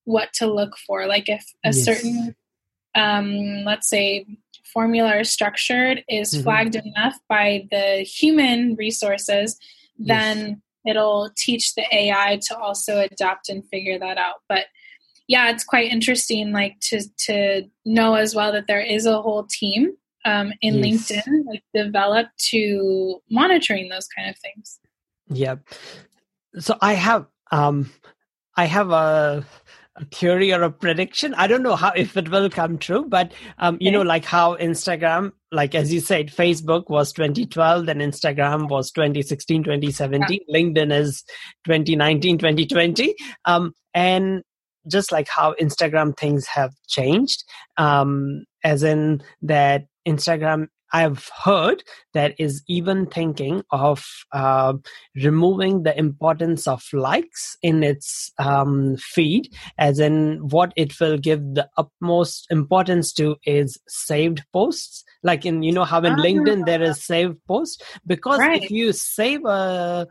what 0.06 0.34
to 0.34 0.48
look 0.48 0.78
for. 0.88 1.06
Like 1.06 1.30
if 1.30 1.46
a 1.64 1.70
yes. 1.70 1.84
certain, 1.84 2.36
um, 2.96 3.64
let's 3.66 3.90
say, 3.90 4.26
formula 4.74 5.18
or 5.18 5.24
structured 5.24 6.04
is 6.08 6.34
mm-hmm. 6.34 6.44
flagged 6.44 6.76
enough 6.76 7.16
by 7.28 7.68
the 7.72 8.04
human 8.04 8.76
resources, 8.76 9.58
then 9.98 10.38
yes. 10.38 10.58
It'll 10.86 11.30
teach 11.38 11.76
the 11.76 11.84
AI 11.92 12.40
to 12.48 12.58
also 12.58 13.00
adapt 13.00 13.50
and 13.50 13.68
figure 13.70 14.00
that 14.00 14.18
out. 14.18 14.36
But 14.48 14.66
yeah, 15.28 15.52
it's 15.52 15.64
quite 15.64 15.92
interesting, 15.92 16.52
like 16.52 16.80
to 16.90 17.02
to 17.26 17.64
know 17.86 18.16
as 18.16 18.34
well 18.34 18.52
that 18.52 18.68
there 18.68 18.82
is 18.82 19.06
a 19.06 19.22
whole 19.22 19.46
team 19.50 19.94
um, 20.26 20.54
in 20.62 20.84
yes. 20.84 21.12
LinkedIn 21.12 21.46
like 21.46 21.64
developed 21.74 22.38
to 22.50 23.20
monitoring 23.30 23.90
those 23.90 24.08
kind 24.08 24.30
of 24.30 24.38
things. 24.40 24.80
Yeah. 25.30 25.56
So 26.58 26.78
I 26.82 26.94
have 26.94 27.28
um 27.52 27.92
I 28.56 28.66
have 28.66 28.90
a 28.90 29.46
theory 30.14 30.54
or 30.54 30.64
a 30.64 30.72
prediction 30.72 31.34
i 31.36 31.48
don't 31.48 31.64
know 31.64 31.76
how 31.76 31.92
if 31.96 32.16
it 32.18 32.30
will 32.30 32.50
come 32.50 32.78
true 32.78 33.06
but 33.08 33.32
um, 33.58 33.78
you 33.80 33.90
okay. 33.90 33.98
know 33.98 34.02
like 34.02 34.26
how 34.26 34.56
instagram 34.58 35.32
like 35.52 35.76
as 35.76 35.92
you 35.94 36.00
said 36.00 36.28
facebook 36.28 36.90
was 36.90 37.12
2012 37.14 37.86
then 37.86 38.00
instagram 38.00 38.68
was 38.70 38.92
2016 38.92 39.64
2017 39.64 40.40
yeah. 40.48 40.60
linkedin 40.60 40.92
is 40.92 41.24
2019 41.66 42.38
2020 42.38 43.16
um, 43.46 43.74
and 43.94 44.44
just 44.88 45.12
like 45.12 45.28
how 45.28 45.54
instagram 45.62 46.18
things 46.18 46.46
have 46.48 46.72
changed 46.88 47.44
um, 47.78 48.44
as 48.64 48.84
in 48.84 49.22
that 49.42 49.86
instagram 50.08 50.68
I've 50.94 51.30
heard 51.44 51.84
that 52.14 52.36
is 52.40 52.64
even 52.68 53.06
thinking 53.06 53.64
of 53.72 54.06
uh, 54.32 54.74
removing 55.16 55.84
the 55.84 55.98
importance 55.98 56.68
of 56.68 56.84
likes 56.94 57.58
in 57.62 57.84
its 57.84 58.32
um, 58.40 58.98
feed, 58.98 59.54
as 59.78 60.00
in 60.00 60.40
what 60.50 60.74
it 60.76 61.00
will 61.00 61.18
give 61.18 61.42
the 61.54 61.70
utmost 61.78 62.48
importance 62.50 63.14
to 63.14 63.38
is 63.46 63.80
saved 63.88 64.44
posts. 64.54 65.04
Like 65.24 65.46
in, 65.46 65.64
you 65.64 65.72
know, 65.72 65.84
how 65.84 66.00
in 66.02 66.16
LinkedIn 66.16 66.66
there 66.66 66.82
is 66.82 67.04
saved 67.04 67.38
posts, 67.48 67.84
because 68.06 68.40
right. 68.40 68.64
if 68.64 68.72
you 68.72 68.94
save 68.94 69.46
a 69.46 70.08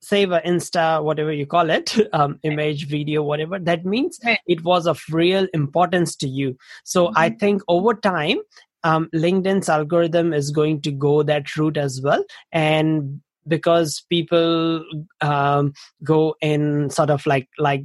save 0.00 0.30
a 0.30 0.40
insta 0.42 1.02
whatever 1.02 1.32
you 1.32 1.46
call 1.46 1.70
it 1.70 1.96
um, 2.12 2.38
image 2.42 2.86
video 2.86 3.22
whatever 3.22 3.58
that 3.58 3.84
means 3.84 4.18
it 4.46 4.62
was 4.64 4.86
of 4.86 5.02
real 5.10 5.46
importance 5.52 6.14
to 6.14 6.28
you 6.28 6.56
so 6.84 7.06
mm-hmm. 7.06 7.18
i 7.18 7.30
think 7.30 7.62
over 7.68 7.94
time 7.94 8.38
um, 8.84 9.08
LinkedIn's 9.14 9.68
algorithm 9.68 10.32
is 10.32 10.50
going 10.50 10.80
to 10.82 10.90
go 10.90 11.22
that 11.22 11.56
route 11.56 11.76
as 11.76 12.00
well. 12.02 12.24
And 12.52 13.20
because 13.46 14.04
people 14.08 14.84
um, 15.20 15.72
go 16.04 16.36
in 16.40 16.90
sort 16.90 17.10
of 17.10 17.24
like 17.26 17.48
like 17.58 17.84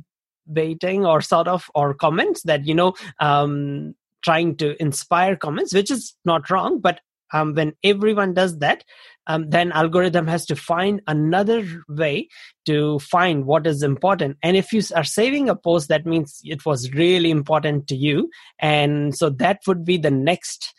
baiting 0.51 1.05
or 1.05 1.21
sort 1.21 1.47
of 1.47 1.69
or 1.73 1.93
comments 1.93 2.43
that 2.43 2.67
you 2.67 2.75
know 2.75 2.93
um, 3.19 3.95
trying 4.21 4.55
to 4.57 4.81
inspire 4.81 5.35
comments, 5.35 5.73
which 5.73 5.91
is 5.91 6.15
not 6.25 6.49
wrong, 6.49 6.79
but 6.79 6.99
um, 7.33 7.55
when 7.55 7.73
everyone 7.83 8.33
does 8.33 8.59
that, 8.59 8.83
um, 9.27 9.49
then 9.49 9.71
algorithm 9.71 10.27
has 10.27 10.45
to 10.47 10.55
find 10.55 11.01
another 11.07 11.65
way 11.87 12.27
to 12.65 12.99
find 12.99 13.45
what 13.45 13.65
is 13.67 13.83
important. 13.83 14.37
And 14.43 14.57
if 14.57 14.73
you 14.73 14.81
are 14.95 15.03
saving 15.03 15.49
a 15.49 15.55
post, 15.55 15.89
that 15.89 16.05
means 16.05 16.39
it 16.43 16.65
was 16.65 16.91
really 16.93 17.31
important 17.31 17.87
to 17.87 17.95
you, 17.95 18.29
and 18.59 19.15
so 19.15 19.29
that 19.29 19.59
would 19.67 19.85
be 19.85 19.97
the 19.97 20.11
next 20.11 20.73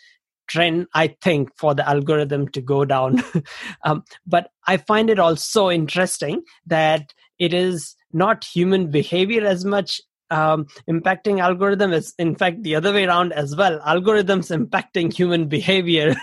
trend 0.46 0.86
i 0.94 1.08
think 1.22 1.48
for 1.56 1.74
the 1.74 1.88
algorithm 1.88 2.46
to 2.48 2.60
go 2.60 2.84
down 2.84 3.22
um, 3.84 4.04
but 4.26 4.48
i 4.66 4.76
find 4.76 5.08
it 5.08 5.18
also 5.18 5.70
interesting 5.70 6.42
that 6.66 7.14
it 7.38 7.54
is 7.54 7.96
not 8.12 8.44
human 8.44 8.90
behavior 8.90 9.44
as 9.44 9.64
much 9.64 10.00
um, 10.30 10.66
impacting 10.88 11.40
algorithm 11.40 11.92
is 11.92 12.14
in 12.18 12.34
fact 12.34 12.62
the 12.62 12.74
other 12.74 12.92
way 12.92 13.04
around 13.04 13.32
as 13.32 13.54
well. 13.56 13.80
Algorithms 13.80 14.50
impacting 14.56 15.12
human 15.12 15.48
behavior. 15.56 16.14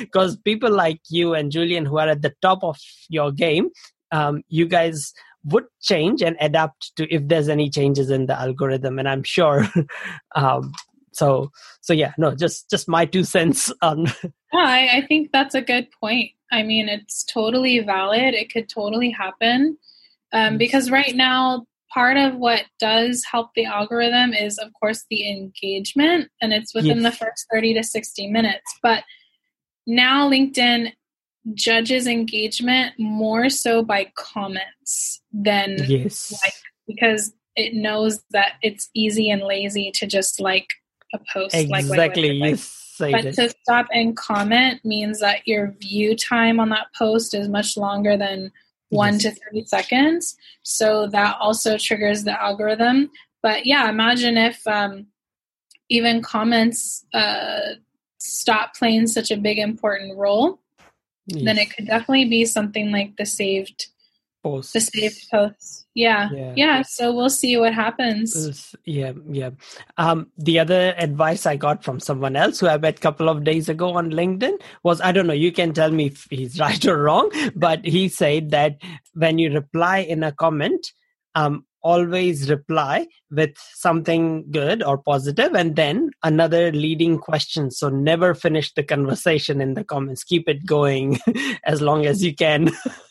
Because 0.00 0.36
people 0.36 0.70
like 0.70 1.00
you 1.08 1.34
and 1.34 1.50
julian 1.50 1.84
who 1.84 1.98
are 1.98 2.08
at 2.08 2.22
the 2.22 2.34
top 2.42 2.62
of 2.62 2.78
your 3.08 3.32
game 3.32 3.70
um, 4.12 4.42
you 4.48 4.66
guys 4.66 5.12
would 5.44 5.64
change 5.80 6.22
and 6.22 6.36
adapt 6.40 6.94
to 6.96 7.12
if 7.12 7.26
there's 7.28 7.48
any 7.48 7.70
changes 7.70 8.10
in 8.10 8.26
the 8.26 8.38
algorithm 8.38 8.98
and 8.98 9.08
i'm 9.08 9.22
sure 9.22 9.66
um, 10.34 10.72
so 11.12 11.50
so 11.80 11.92
yeah 11.92 12.12
no 12.18 12.34
just 12.34 12.68
just 12.70 12.88
my 12.88 13.04
two 13.04 13.24
cents 13.24 13.72
on 13.82 14.06
yeah 14.24 14.30
I, 14.52 14.98
I 14.98 15.06
think 15.06 15.32
that's 15.32 15.54
a 15.54 15.62
good 15.62 15.88
point. 16.00 16.32
I 16.52 16.62
mean 16.62 16.88
it's 16.88 17.24
totally 17.24 17.80
valid. 17.80 18.34
It 18.34 18.52
could 18.52 18.68
totally 18.68 19.10
happen. 19.10 19.78
Um, 20.32 20.54
mm. 20.54 20.58
because 20.58 20.90
right 20.90 21.14
now 21.14 21.66
part 21.92 22.16
of 22.16 22.36
what 22.36 22.64
does 22.78 23.24
help 23.30 23.50
the 23.54 23.64
algorithm 23.64 24.32
is 24.32 24.58
of 24.58 24.70
course 24.80 25.04
the 25.10 25.28
engagement 25.28 26.30
and 26.40 26.52
it's 26.52 26.74
within 26.74 27.00
yes. 27.00 27.12
the 27.12 27.24
first 27.24 27.46
30 27.52 27.74
to 27.74 27.82
60 27.82 28.30
minutes. 28.30 28.78
But 28.82 29.04
now 29.86 30.28
linkedin 30.28 30.92
judges 31.54 32.06
engagement 32.06 32.94
more 32.98 33.48
so 33.48 33.82
by 33.82 34.10
comments 34.16 35.22
than 35.32 35.76
yes. 35.86 36.32
like 36.44 36.54
because 36.86 37.32
it 37.54 37.74
knows 37.74 38.22
that 38.30 38.54
it's 38.62 38.90
easy 38.94 39.30
and 39.30 39.42
lazy 39.42 39.90
to 39.92 40.06
just 40.06 40.40
like 40.40 40.66
a 41.14 41.20
post 41.32 41.54
exactly. 41.54 42.38
like, 42.38 42.58
like, 42.98 43.24
but 43.24 43.34
to 43.34 43.48
stop 43.62 43.86
and 43.92 44.16
comment 44.16 44.84
means 44.84 45.20
that 45.20 45.46
your 45.46 45.74
view 45.80 46.16
time 46.16 46.58
on 46.58 46.70
that 46.70 46.88
post 46.96 47.34
is 47.34 47.48
much 47.48 47.76
longer 47.76 48.16
than 48.16 48.50
one 48.90 49.14
yes. 49.14 49.22
to 49.22 49.30
30 49.52 49.64
seconds 49.66 50.36
so 50.62 51.06
that 51.08 51.36
also 51.40 51.76
triggers 51.76 52.24
the 52.24 52.40
algorithm 52.40 53.10
but 53.42 53.66
yeah 53.66 53.88
imagine 53.88 54.36
if 54.36 54.64
um, 54.66 55.06
even 55.88 56.22
comments 56.22 57.04
uh, 57.14 57.60
stop 58.18 58.74
playing 58.76 59.06
such 59.06 59.30
a 59.30 59.36
big 59.36 59.58
important 59.58 60.16
role 60.16 60.60
yes. 61.26 61.44
then 61.44 61.58
it 61.58 61.74
could 61.74 61.86
definitely 61.86 62.26
be 62.26 62.44
something 62.44 62.92
like 62.92 63.16
the 63.16 63.26
saved 63.26 63.88
post 64.46 64.72
the 64.72 64.80
saved 64.80 65.22
posts 65.30 65.86
yeah, 65.96 66.28
yeah. 66.30 66.52
Yeah 66.56 66.82
so 66.82 67.10
we'll 67.14 67.30
see 67.30 67.56
what 67.56 67.72
happens. 67.72 68.76
Yeah 68.84 69.12
yeah. 69.30 69.50
Um 69.96 70.30
the 70.36 70.58
other 70.58 70.94
advice 70.98 71.46
i 71.46 71.56
got 71.56 71.82
from 71.82 72.00
someone 72.00 72.36
else 72.36 72.60
who 72.60 72.68
i 72.68 72.76
met 72.76 72.98
a 72.98 73.06
couple 73.06 73.30
of 73.30 73.44
days 73.44 73.70
ago 73.70 73.94
on 73.94 74.10
linkedin 74.10 74.60
was 74.82 75.00
i 75.00 75.10
don't 75.10 75.26
know 75.26 75.40
you 75.44 75.52
can 75.52 75.72
tell 75.72 75.90
me 75.90 76.06
if 76.06 76.26
he's 76.30 76.60
right 76.66 76.84
or 76.86 77.02
wrong 77.02 77.30
but 77.54 77.84
he 77.84 78.08
said 78.08 78.50
that 78.50 78.76
when 79.14 79.38
you 79.38 79.52
reply 79.52 79.98
in 79.98 80.22
a 80.22 80.32
comment 80.32 80.92
um 81.34 81.64
always 81.86 82.50
reply 82.50 83.06
with 83.30 83.56
something 83.74 84.44
good 84.50 84.82
or 84.82 84.98
positive 84.98 85.54
and 85.54 85.76
then 85.76 86.10
another 86.24 86.72
leading 86.72 87.16
question. 87.16 87.70
So 87.70 87.88
never 87.88 88.34
finish 88.34 88.74
the 88.74 88.82
conversation 88.82 89.60
in 89.60 89.74
the 89.74 89.84
comments. 89.84 90.24
Keep 90.24 90.48
it 90.48 90.66
going 90.66 91.20
as 91.64 91.80
long 91.80 92.04
as 92.04 92.24
you 92.24 92.34
can 92.34 92.72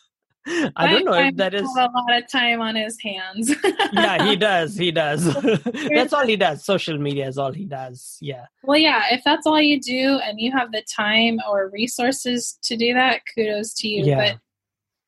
I 0.75 0.91
don't 0.91 1.05
know 1.05 1.13
if 1.13 1.35
that 1.37 1.55
is 1.55 1.63
a 1.63 1.81
lot 1.81 2.13
of 2.15 2.31
time 2.31 2.61
on 2.61 2.75
his 2.75 2.97
hands. 3.01 3.53
yeah, 3.93 4.25
he 4.25 4.35
does. 4.49 4.75
He 4.75 4.91
does. 4.91 5.33
that's 5.89 6.13
all 6.13 6.27
he 6.27 6.35
does. 6.35 6.63
Social 6.63 6.97
media 6.99 7.27
is 7.27 7.37
all 7.37 7.51
he 7.51 7.65
does. 7.65 8.17
Yeah. 8.21 8.45
Well, 8.63 8.77
yeah. 8.77 9.05
If 9.11 9.23
that's 9.23 9.47
all 9.47 9.59
you 9.59 9.79
do, 9.79 10.19
and 10.23 10.39
you 10.39 10.51
have 10.51 10.71
the 10.71 10.83
time 10.83 11.39
or 11.49 11.69
resources 11.73 12.59
to 12.63 12.77
do 12.77 12.93
that, 12.93 13.21
kudos 13.33 13.73
to 13.75 13.87
you. 13.87 14.05
Yeah. 14.05 14.17
But 14.17 14.39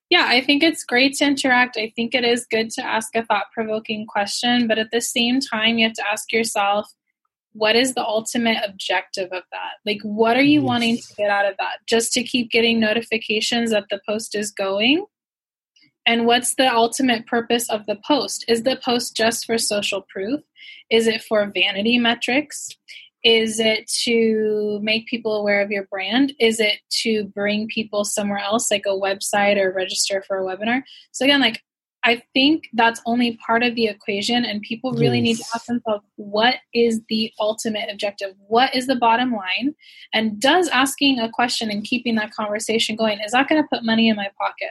yeah, 0.10 0.26
I 0.28 0.41
think 0.41 0.63
it's 0.63 0.84
great 0.84 1.13
to 1.15 1.26
interact. 1.26 1.78
I 1.78 1.91
think 1.95 2.15
it 2.15 2.23
is 2.23 2.47
good 2.50 2.71
to 2.71 2.86
ask 2.86 3.15
a 3.15 3.23
thought 3.23 3.52
provoking 3.54 4.08
question, 4.08 4.67
but 4.67 4.80
at 4.80 4.89
the 4.91 5.02
same 5.02 5.39
time, 5.39 5.78
you 5.78 5.86
have 5.86 5.95
to 5.97 6.10
ask 6.10 6.32
yourself, 6.32 6.91
what 7.54 7.76
is 7.76 7.93
the 7.93 8.06
ultimate 8.06 8.58
objective 8.65 9.30
of 9.32 9.43
that? 9.52 9.73
Like, 9.86 10.00
what 10.04 10.38
are 10.38 10.43
you 10.43 10.62
yes. 10.62 10.67
wanting 10.67 10.97
to 10.97 11.13
get 11.15 11.30
out 11.30 11.45
of 11.45 11.58
that? 11.58 11.78
Just 11.88 12.13
to 12.13 12.23
keep 12.23 12.52
getting 12.52 12.80
notifications 12.80 13.71
that 13.71 13.86
the 13.89 14.00
post 14.08 14.36
is 14.36 14.52
going? 14.52 15.06
And 16.07 16.25
what's 16.25 16.55
the 16.55 16.73
ultimate 16.73 17.27
purpose 17.27 17.69
of 17.69 17.85
the 17.85 17.99
post? 18.07 18.45
Is 18.47 18.63
the 18.63 18.79
post 18.83 19.15
just 19.15 19.45
for 19.45 19.57
social 19.57 20.05
proof? 20.09 20.41
Is 20.89 21.05
it 21.05 21.21
for 21.21 21.51
vanity 21.53 21.99
metrics? 21.99 22.69
Is 23.25 23.59
it 23.59 23.91
to 24.03 24.79
make 24.81 25.07
people 25.07 25.35
aware 25.35 25.61
of 25.61 25.69
your 25.69 25.85
brand? 25.87 26.33
Is 26.39 26.61
it 26.61 26.79
to 27.01 27.25
bring 27.25 27.67
people 27.67 28.05
somewhere 28.05 28.39
else, 28.39 28.71
like 28.71 28.85
a 28.87 28.91
website 28.91 29.61
or 29.61 29.73
register 29.73 30.23
for 30.25 30.39
a 30.39 30.45
webinar? 30.45 30.81
So, 31.11 31.25
again, 31.25 31.41
like 31.41 31.61
I 32.05 32.21
think 32.33 32.69
that's 32.71 33.01
only 33.05 33.37
part 33.45 33.63
of 33.63 33.75
the 33.75 33.87
equation, 33.87 34.45
and 34.45 34.62
people 34.62 34.93
really 34.93 35.19
yes. 35.19 35.23
need 35.23 35.37
to 35.43 35.45
ask 35.53 35.65
themselves 35.65 36.05
what 36.15 36.55
is 36.73 37.01
the 37.10 37.33
ultimate 37.37 37.89
objective? 37.91 38.33
What 38.47 38.73
is 38.73 38.87
the 38.87 38.95
bottom 38.95 39.33
line? 39.33 39.75
And 40.13 40.39
does 40.39 40.69
asking 40.69 41.19
a 41.19 41.29
question 41.29 41.69
and 41.69 41.83
keeping 41.83 42.15
that 42.15 42.31
conversation 42.31 42.95
going, 42.95 43.19
is 43.19 43.33
that 43.33 43.49
going 43.49 43.62
to 43.62 43.67
put 43.69 43.83
money 43.83 44.08
in 44.08 44.15
my 44.15 44.29
pocket? 44.39 44.69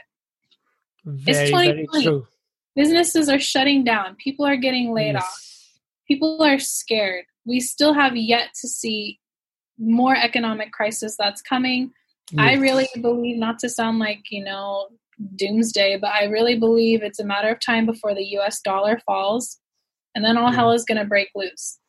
Very, 1.07 1.51
very 1.51 1.87
true. 2.03 2.27
Businesses 2.75 3.29
are 3.29 3.39
shutting 3.39 3.83
down. 3.83 4.15
People 4.15 4.45
are 4.45 4.57
getting 4.57 4.93
laid 4.93 5.13
yes. 5.13 5.23
off. 5.23 5.79
People 6.07 6.43
are 6.43 6.59
scared. 6.59 7.25
We 7.45 7.59
still 7.59 7.93
have 7.93 8.15
yet 8.15 8.49
to 8.61 8.67
see 8.67 9.19
more 9.79 10.15
economic 10.15 10.71
crisis 10.71 11.15
that's 11.17 11.41
coming. 11.41 11.91
Yes. 12.31 12.45
I 12.45 12.53
really 12.55 12.87
believe, 13.01 13.37
not 13.37 13.59
to 13.59 13.69
sound 13.69 13.99
like, 13.99 14.25
you 14.31 14.43
know, 14.43 14.89
doomsday, 15.35 15.97
but 15.97 16.11
I 16.11 16.25
really 16.25 16.59
believe 16.59 17.01
it's 17.01 17.19
a 17.19 17.25
matter 17.25 17.49
of 17.49 17.59
time 17.59 17.85
before 17.85 18.13
the 18.13 18.25
US 18.37 18.61
dollar 18.61 18.99
falls 19.05 19.59
and 20.13 20.25
then 20.25 20.37
all 20.37 20.51
hell 20.51 20.71
is 20.71 20.83
going 20.83 20.97
to 20.97 21.05
break 21.05 21.29
loose. 21.35 21.79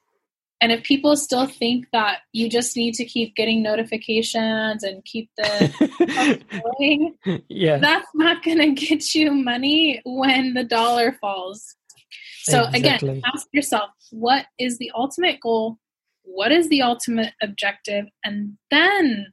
And 0.60 0.72
if 0.72 0.82
people 0.82 1.16
still 1.16 1.46
think 1.46 1.86
that 1.92 2.20
you 2.32 2.48
just 2.48 2.76
need 2.76 2.94
to 2.94 3.04
keep 3.04 3.36
getting 3.36 3.62
notifications 3.62 4.82
and 4.82 5.04
keep 5.04 5.30
the 5.36 6.42
going, 6.50 7.42
yeah. 7.48 7.78
that's 7.78 8.08
not 8.14 8.42
going 8.42 8.58
to 8.58 8.72
get 8.72 9.14
you 9.14 9.32
money 9.32 10.02
when 10.04 10.54
the 10.54 10.64
dollar 10.64 11.16
falls. 11.20 11.76
So 12.42 12.64
exactly. 12.72 13.10
again, 13.10 13.22
ask 13.32 13.46
yourself, 13.52 13.90
what 14.10 14.46
is 14.58 14.78
the 14.78 14.90
ultimate 14.96 15.40
goal? 15.40 15.78
What 16.22 16.50
is 16.50 16.68
the 16.68 16.82
ultimate 16.82 17.34
objective? 17.40 18.06
And 18.24 18.58
then 18.70 19.32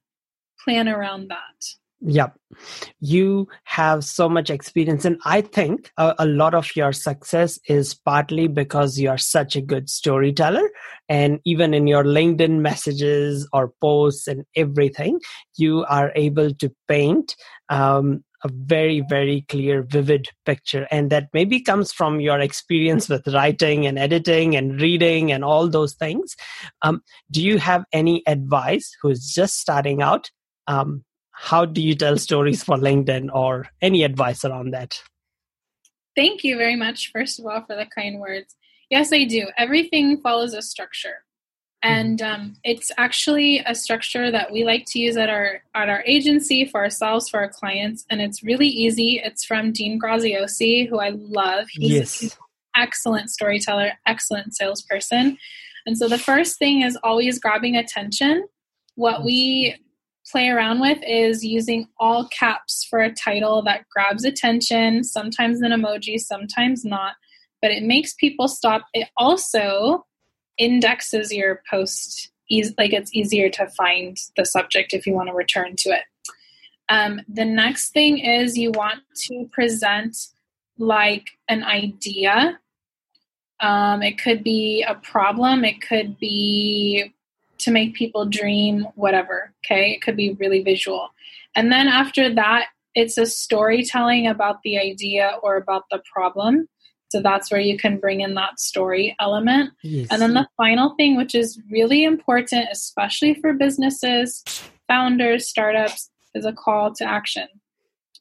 plan 0.64 0.88
around 0.88 1.30
that. 1.30 1.66
Yep. 2.08 2.38
You 3.00 3.48
have 3.64 4.04
so 4.04 4.30
much 4.30 4.52
experience. 4.52 5.06
And 5.06 5.20
I 5.26 5.42
think 5.42 5.92
a, 5.98 6.14
a, 6.20 6.28
lot 6.28 6.54
of 6.54 6.76
your 6.76 6.94
success 6.94 7.58
is 7.68 7.96
partly 7.96 8.48
because 8.48 9.00
you 9.00 9.10
are 9.10 9.18
such 9.18 9.56
a 9.56 9.62
good 9.62 9.90
storyteller. 9.90 10.70
And 11.10 11.40
even 11.46 11.74
in 11.74 11.88
your 11.88 12.04
LinkedIn 12.04 12.60
messages 12.60 13.50
or 13.52 13.74
posts 13.82 14.28
and 14.28 14.46
everything, 14.56 15.20
you 15.58 15.84
are 15.90 16.12
able 16.16 16.54
to 16.54 16.72
paint 16.88 17.36
um, 17.70 18.24
a 18.44 18.50
very, 18.54 19.02
very 19.10 19.44
clear, 19.50 19.82
vivid 19.82 20.28
picture. 20.46 20.88
And 20.92 21.10
that 21.10 21.30
maybe 21.34 21.60
comes 21.60 21.92
from 21.92 22.20
your 22.20 22.40
experience 22.40 23.10
with 23.10 23.28
writing 23.30 23.88
and 23.88 23.98
editing 23.98 24.56
and 24.56 24.80
reading 24.80 25.32
and 25.32 25.44
all 25.44 25.68
those 25.68 25.96
things. 25.96 26.36
Um, 26.84 27.02
do 27.32 27.42
you 27.42 27.58
have 27.58 27.84
any 27.92 28.22
advice 28.28 28.96
who's 29.02 29.34
just 29.34 29.60
starting 29.60 30.04
out? 30.04 30.30
Um, 30.68 31.04
how 31.38 31.66
do 31.66 31.82
you 31.82 31.96
tell 31.96 32.18
stories 32.18 32.64
for 32.64 32.78
LinkedIn 32.78 33.30
or 33.34 33.68
any 33.82 34.04
advice 34.04 34.46
around 34.46 34.72
that? 34.72 35.02
Thank 36.16 36.44
you 36.44 36.58
very 36.58 36.76
much, 36.78 37.12
first 37.12 37.40
of 37.40 37.46
all, 37.46 37.62
for 37.66 37.76
the 37.76 37.86
kind 37.94 38.20
words. 38.20 38.56
Yes, 38.90 39.12
I 39.12 39.26
do. 39.26 39.48
Everything 39.58 40.22
follows 40.22 40.54
a 40.54 40.62
structure. 40.62 41.26
Mm-hmm. 41.84 41.94
And 41.94 42.22
um, 42.22 42.56
it's 42.64 42.90
actually 42.98 43.60
a 43.66 43.76
structure 43.76 44.32
that 44.32 44.52
we 44.52 44.64
like 44.64 44.86
to 44.88 45.00
use 45.00 45.18
at 45.18 45.30
our 45.30 45.62
at 45.76 45.90
our 45.90 46.04
agency 46.06 46.66
for 46.66 46.82
ourselves, 46.82 47.30
for 47.30 47.42
our 47.42 47.50
clients, 47.50 48.06
and 48.10 48.22
it's 48.22 48.42
really 48.42 48.68
easy. 48.68 49.22
It's 49.24 49.44
from 49.44 49.74
Dean 49.74 50.00
Graziosi, 50.00 50.88
who 50.88 51.00
I 51.00 51.10
love. 51.10 51.68
He's, 51.70 52.24
yes. 52.24 52.38
excellent 52.78 53.30
storyteller, 53.30 53.92
excellent 54.06 54.56
salesperson. 54.56 55.38
And 55.86 55.98
so 55.98 56.08
the 56.08 56.18
first 56.18 56.58
thing 56.58 56.82
is 56.82 56.98
always 57.04 57.40
grabbing 57.40 57.76
attention. 57.76 58.48
What 58.96 59.24
we 59.24 59.76
play 60.32 60.50
around 60.50 60.80
with 60.80 60.98
is 61.06 61.46
using 61.46 61.88
all 62.00 62.28
caps 62.30 62.86
for 62.90 63.00
a 63.00 63.14
title 63.14 63.62
that 63.64 63.86
grabs 63.90 64.26
attention, 64.26 65.04
sometimes 65.04 65.62
an 65.62 65.72
emoji, 65.72 66.20
sometimes 66.20 66.84
not, 66.84 67.14
but 67.62 67.72
it 67.72 67.84
makes 67.84 68.14
people 68.14 68.48
stop. 68.48 68.86
It 68.94 69.08
also 69.18 70.06
indexes 70.58 71.32
your 71.32 71.62
post, 71.70 72.32
like 72.78 72.94
it's 72.94 73.14
easier 73.14 73.50
to 73.50 73.68
find 73.70 74.18
the 74.36 74.46
subject 74.46 74.94
if 74.94 75.06
you 75.06 75.14
want 75.14 75.30
to 75.30 75.36
return 75.36 75.76
to 75.78 75.90
it. 75.90 76.04
Um, 76.90 77.22
the 77.28 77.46
next 77.46 77.90
thing 77.92 78.20
is 78.20 78.58
you 78.58 78.72
want 78.72 79.02
to 79.28 79.50
present 79.52 80.16
like 80.78 81.30
an 81.48 81.64
idea. 81.64 82.60
Um, 83.60 84.04
it 84.04 84.20
could 84.20 84.44
be 84.44 84.84
a 84.88 84.96
problem, 84.96 85.64
it 85.64 85.82
could 85.82 86.20
be 86.20 87.14
to 87.60 87.72
make 87.72 87.96
people 87.96 88.26
dream, 88.26 88.88
whatever. 88.96 89.54
Okay, 89.66 89.92
it 89.92 90.02
could 90.02 90.16
be 90.16 90.34
really 90.34 90.62
visual. 90.62 91.10
And 91.56 91.72
then 91.72 91.88
after 91.88 92.34
that, 92.34 92.68
it's 92.96 93.18
a 93.18 93.26
storytelling 93.26 94.28
about 94.28 94.62
the 94.64 94.78
idea 94.78 95.38
or 95.44 95.58
about 95.58 95.84
the 95.92 96.02
problem. 96.12 96.68
So 97.10 97.22
that's 97.22 97.52
where 97.52 97.62
you 97.62 97.78
can 97.78 97.98
bring 97.98 98.22
in 98.22 98.34
that 98.34 98.60
story 98.60 99.16
element. 99.20 99.72
Yes. 99.84 100.08
And 100.12 100.22
then 100.22 100.34
the 100.34 100.48
final 100.58 100.96
thing, 100.96 101.16
which 101.16 101.36
is 101.36 101.60
really 101.70 102.04
important, 102.04 102.68
especially 102.72 103.36
for 103.36 103.54
businesses, 103.54 104.44
founders, 104.88 105.48
startups, 105.48 106.10
is 106.34 106.46
a 106.46 106.52
call 106.52 106.94
to 106.96 107.06
action. 107.06 107.48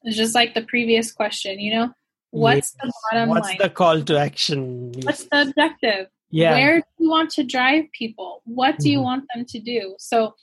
It's 0.03 0.16
just 0.16 0.35
like 0.35 0.55
the 0.55 0.62
previous 0.62 1.11
question, 1.11 1.59
you 1.59 1.74
know, 1.74 1.91
what's 2.30 2.74
yes. 2.74 2.76
the 2.82 2.93
bottom 3.11 3.28
what's 3.30 3.49
line? 3.49 3.57
What's 3.59 3.62
the 3.64 3.74
call 3.74 4.03
to 4.03 4.18
action? 4.18 4.93
What's 5.03 5.24
the 5.24 5.43
objective? 5.43 6.07
Yeah. 6.31 6.53
where 6.53 6.81
do 6.81 6.87
you 6.99 7.11
want 7.11 7.31
to 7.31 7.43
drive 7.43 7.85
people 7.93 8.43
what 8.45 8.79
do 8.79 8.91
you 8.91 8.99
mm-hmm. 8.99 9.05
want 9.05 9.25
them 9.35 9.45
to 9.45 9.59
do 9.59 9.95
so 9.99 10.35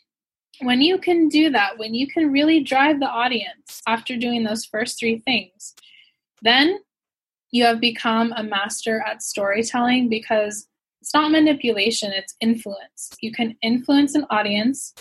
when 0.61 0.81
you 0.81 0.97
can 0.97 1.27
do 1.27 1.49
that 1.49 1.77
when 1.77 1.93
you 1.93 2.07
can 2.07 2.31
really 2.31 2.61
drive 2.61 2.99
the 2.99 3.09
audience 3.09 3.81
after 3.87 4.15
doing 4.15 4.43
those 4.43 4.65
first 4.65 4.99
three 4.99 5.19
things 5.19 5.75
then 6.41 6.79
you 7.51 7.65
have 7.65 7.79
become 7.79 8.33
a 8.37 8.43
master 8.43 9.03
at 9.05 9.21
storytelling 9.21 10.09
because 10.09 10.67
it's 11.01 11.13
not 11.13 11.31
manipulation 11.31 12.11
it's 12.13 12.35
influence 12.41 13.09
you 13.21 13.31
can 13.31 13.55
influence 13.61 14.15
an 14.15 14.25
audience 14.29 14.93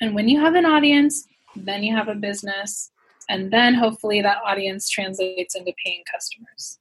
and 0.00 0.14
when 0.14 0.28
you 0.28 0.40
have 0.40 0.54
an 0.54 0.66
audience 0.66 1.24
then 1.56 1.82
you 1.82 1.94
have 1.94 2.08
a 2.08 2.14
business 2.14 2.90
and 3.28 3.52
then 3.52 3.74
hopefully 3.74 4.22
that 4.22 4.38
audience 4.44 4.88
translates 4.88 5.54
into 5.54 5.72
paying 5.84 6.02
customers 6.10 6.78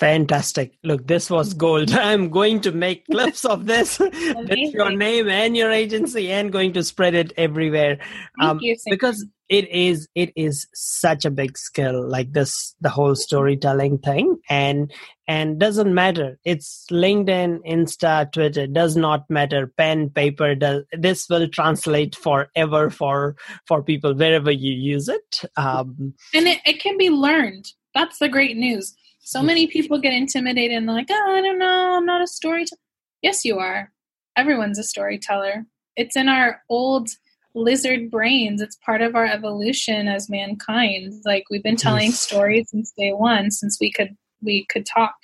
Fantastic. 0.00 0.78
Look, 0.82 1.06
this 1.06 1.28
was 1.28 1.52
gold. 1.52 1.92
I'm 1.92 2.30
going 2.30 2.62
to 2.62 2.72
make 2.72 3.04
clips 3.04 3.44
of 3.44 3.66
this 3.66 3.98
with 3.98 4.72
your 4.72 4.92
name 4.92 5.28
and 5.28 5.54
your 5.54 5.70
agency 5.70 6.32
and 6.32 6.50
going 6.50 6.72
to 6.72 6.82
spread 6.82 7.14
it 7.14 7.34
everywhere. 7.36 7.98
Um, 8.40 8.58
you, 8.62 8.78
because 8.86 9.26
it 9.50 9.68
is 9.68 10.08
it 10.14 10.32
is 10.36 10.66
such 10.72 11.26
a 11.26 11.30
big 11.30 11.58
skill 11.58 12.08
like 12.08 12.32
this 12.32 12.74
the 12.80 12.88
whole 12.88 13.14
storytelling 13.14 13.98
thing. 13.98 14.38
And 14.48 14.90
and 15.28 15.58
doesn't 15.58 15.92
matter. 15.92 16.38
It's 16.46 16.86
linkedin 16.90 17.58
insta 17.68 18.32
twitter 18.32 18.66
does 18.66 18.96
not 18.96 19.28
matter. 19.28 19.66
Pen 19.76 20.08
paper 20.08 20.54
does 20.54 20.84
this 20.92 21.28
will 21.28 21.46
translate 21.46 22.16
forever 22.16 22.88
for 22.88 23.36
for 23.66 23.82
people 23.82 24.14
wherever 24.14 24.50
you 24.50 24.72
use 24.72 25.10
it. 25.10 25.42
Um, 25.58 26.14
and 26.32 26.48
it, 26.48 26.60
it 26.64 26.80
can 26.80 26.96
be 26.96 27.10
learned. 27.10 27.66
That's 27.92 28.18
the 28.18 28.28
great 28.28 28.56
news 28.56 28.94
so 29.30 29.44
many 29.44 29.68
people 29.68 30.00
get 30.00 30.12
intimidated 30.12 30.76
and 30.76 30.86
like, 30.86 31.06
oh, 31.08 31.36
I 31.36 31.40
don't 31.40 31.60
know, 31.60 31.94
I'm 31.96 32.04
not 32.04 32.20
a 32.20 32.26
storyteller. 32.26 32.80
Yes, 33.22 33.44
you 33.44 33.60
are. 33.60 33.92
Everyone's 34.36 34.76
a 34.76 34.82
storyteller. 34.82 35.66
It's 35.94 36.16
in 36.16 36.28
our 36.28 36.62
old 36.68 37.10
lizard 37.54 38.10
brains. 38.10 38.60
It's 38.60 38.74
part 38.84 39.02
of 39.02 39.14
our 39.14 39.26
evolution 39.26 40.08
as 40.08 40.28
mankind. 40.28 41.14
Like 41.24 41.44
we've 41.48 41.62
been 41.62 41.76
telling 41.76 42.06
yes. 42.06 42.18
stories 42.18 42.70
since 42.70 42.92
day 42.98 43.12
one, 43.12 43.52
since 43.52 43.78
we 43.80 43.92
could 43.92 44.16
we 44.42 44.66
could 44.68 44.84
talk. 44.84 45.14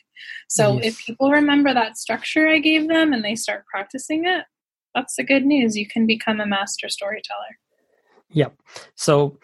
So 0.48 0.74
yes. 0.74 0.84
if 0.84 1.04
people 1.04 1.32
remember 1.32 1.74
that 1.74 1.98
structure 1.98 2.46
I 2.46 2.60
gave 2.60 2.86
them 2.86 3.12
and 3.12 3.24
they 3.24 3.34
start 3.34 3.64
practicing 3.66 4.24
it, 4.24 4.44
that's 4.94 5.16
the 5.16 5.24
good 5.24 5.44
news. 5.44 5.76
You 5.76 5.88
can 5.88 6.06
become 6.06 6.38
a 6.38 6.46
master 6.46 6.88
storyteller. 6.88 7.58
Yep. 8.30 8.54
So 8.94 9.40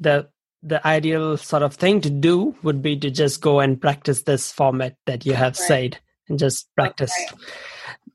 the 0.00 0.30
the 0.62 0.86
ideal 0.86 1.36
sort 1.36 1.62
of 1.62 1.74
thing 1.74 2.00
to 2.02 2.10
do 2.10 2.54
would 2.62 2.82
be 2.82 2.96
to 2.98 3.10
just 3.10 3.40
go 3.40 3.60
and 3.60 3.80
practice 3.80 4.22
this 4.22 4.52
format 4.52 4.96
that 5.06 5.24
you 5.24 5.32
have 5.32 5.58
right. 5.58 5.66
said 5.68 5.98
and 6.28 6.38
just 6.38 6.68
practice. 6.74 7.12
Okay. 7.32 7.42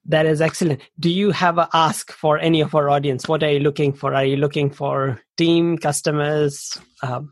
That 0.08 0.28
is 0.28 0.40
excellent. 0.40 0.82
Do 1.00 1.10
you 1.10 1.32
have 1.32 1.58
a 1.58 1.68
ask 1.74 2.12
for 2.12 2.38
any 2.38 2.62
of 2.62 2.76
our 2.76 2.90
audience? 2.90 3.28
What 3.28 3.44
are 3.44 3.52
you 3.52 3.60
looking 3.60 3.92
for? 3.92 4.14
Are 4.14 4.26
you 4.26 4.38
looking 4.38 4.70
for 4.70 5.20
team, 5.38 5.80
customers, 5.80 6.78
um, 7.02 7.32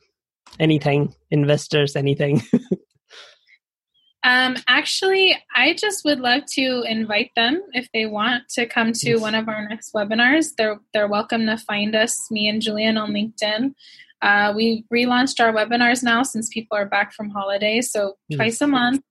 anything, 0.60 1.14
investors, 1.30 1.96
anything? 1.96 2.42
um, 4.24 4.56
actually, 4.68 5.38
I 5.56 5.76
just 5.76 6.04
would 6.04 6.20
love 6.20 6.46
to 6.54 6.84
invite 6.88 7.30
them 7.36 7.62
if 7.74 7.88
they 7.94 8.08
want 8.08 8.50
to 8.56 8.66
come 8.66 8.92
to 8.92 9.10
yes. 9.12 9.22
one 9.22 9.36
of 9.36 9.48
our 9.48 9.68
next 9.70 9.94
webinars. 9.94 10.54
They're 10.58 10.80
they're 10.94 11.08
welcome 11.08 11.46
to 11.46 11.58
find 11.60 11.96
us, 11.96 12.32
me 12.32 12.48
and 12.48 12.60
Julian, 12.60 12.98
on 12.98 13.12
LinkedIn. 13.12 13.76
Uh, 14.24 14.54
we 14.56 14.86
relaunched 14.92 15.44
our 15.44 15.52
webinars 15.52 16.02
now 16.02 16.24
since 16.24 16.48
people 16.48 16.78
are 16.78 16.86
back 16.86 17.14
from 17.14 17.30
holidays. 17.30 17.92
So 17.92 18.16
twice 18.32 18.62
a 18.62 18.68
month, 18.68 19.02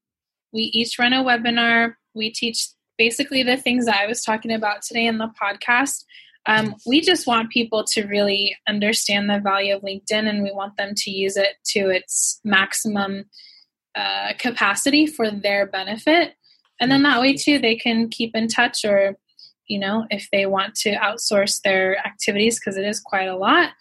we 0.54 0.62
each 0.62 0.98
run 0.98 1.12
a 1.12 1.22
webinar. 1.22 1.94
We 2.14 2.30
teach 2.30 2.66
basically 2.96 3.42
the 3.42 3.58
things 3.58 3.84
that 3.84 3.96
I 3.96 4.06
was 4.06 4.22
talking 4.22 4.52
about 4.52 4.80
today 4.80 5.06
in 5.06 5.18
the 5.18 5.30
podcast. 5.40 6.04
Um, 6.46 6.74
we 6.86 7.02
just 7.02 7.26
want 7.26 7.50
people 7.50 7.84
to 7.84 8.06
really 8.06 8.56
understand 8.66 9.28
the 9.28 9.38
value 9.38 9.76
of 9.76 9.82
LinkedIn 9.82 10.28
and 10.28 10.42
we 10.42 10.50
want 10.50 10.78
them 10.78 10.94
to 10.96 11.10
use 11.10 11.36
it 11.36 11.56
to 11.66 11.90
its 11.90 12.40
maximum 12.42 13.26
uh, 13.94 14.32
capacity 14.38 15.06
for 15.06 15.30
their 15.30 15.66
benefit. 15.66 16.36
And 16.80 16.90
then 16.90 17.02
that 17.02 17.20
way, 17.20 17.34
too, 17.34 17.58
they 17.58 17.76
can 17.76 18.08
keep 18.08 18.34
in 18.34 18.48
touch 18.48 18.84
or, 18.84 19.16
you 19.68 19.78
know, 19.78 20.06
if 20.10 20.28
they 20.32 20.46
want 20.46 20.74
to 20.76 20.96
outsource 20.96 21.60
their 21.60 21.98
activities, 21.98 22.58
because 22.58 22.76
it 22.76 22.86
is 22.86 22.98
quite 22.98 23.28
a 23.28 23.36
lot, 23.36 23.72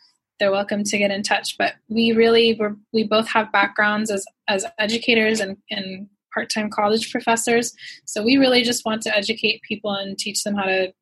they're 0.41 0.51
welcome 0.51 0.83
to 0.83 0.97
get 0.97 1.11
in 1.11 1.21
touch. 1.21 1.55
But 1.57 1.75
we 1.87 2.11
really 2.11 2.57
we're, 2.59 2.75
we 2.91 3.03
both 3.03 3.27
have 3.29 3.51
backgrounds 3.51 4.09
as 4.09 4.25
as 4.49 4.65
educators 4.79 5.39
and, 5.39 5.55
and 5.69 6.09
part-time 6.33 6.69
college 6.69 7.11
professors. 7.11 7.73
So 8.05 8.23
we 8.23 8.37
really 8.37 8.63
just 8.63 8.83
want 8.83 9.03
to 9.03 9.15
educate 9.15 9.61
people 9.61 9.93
and 9.93 10.17
teach 10.17 10.43
them 10.43 10.55
how 10.55 10.63
to 10.63 10.93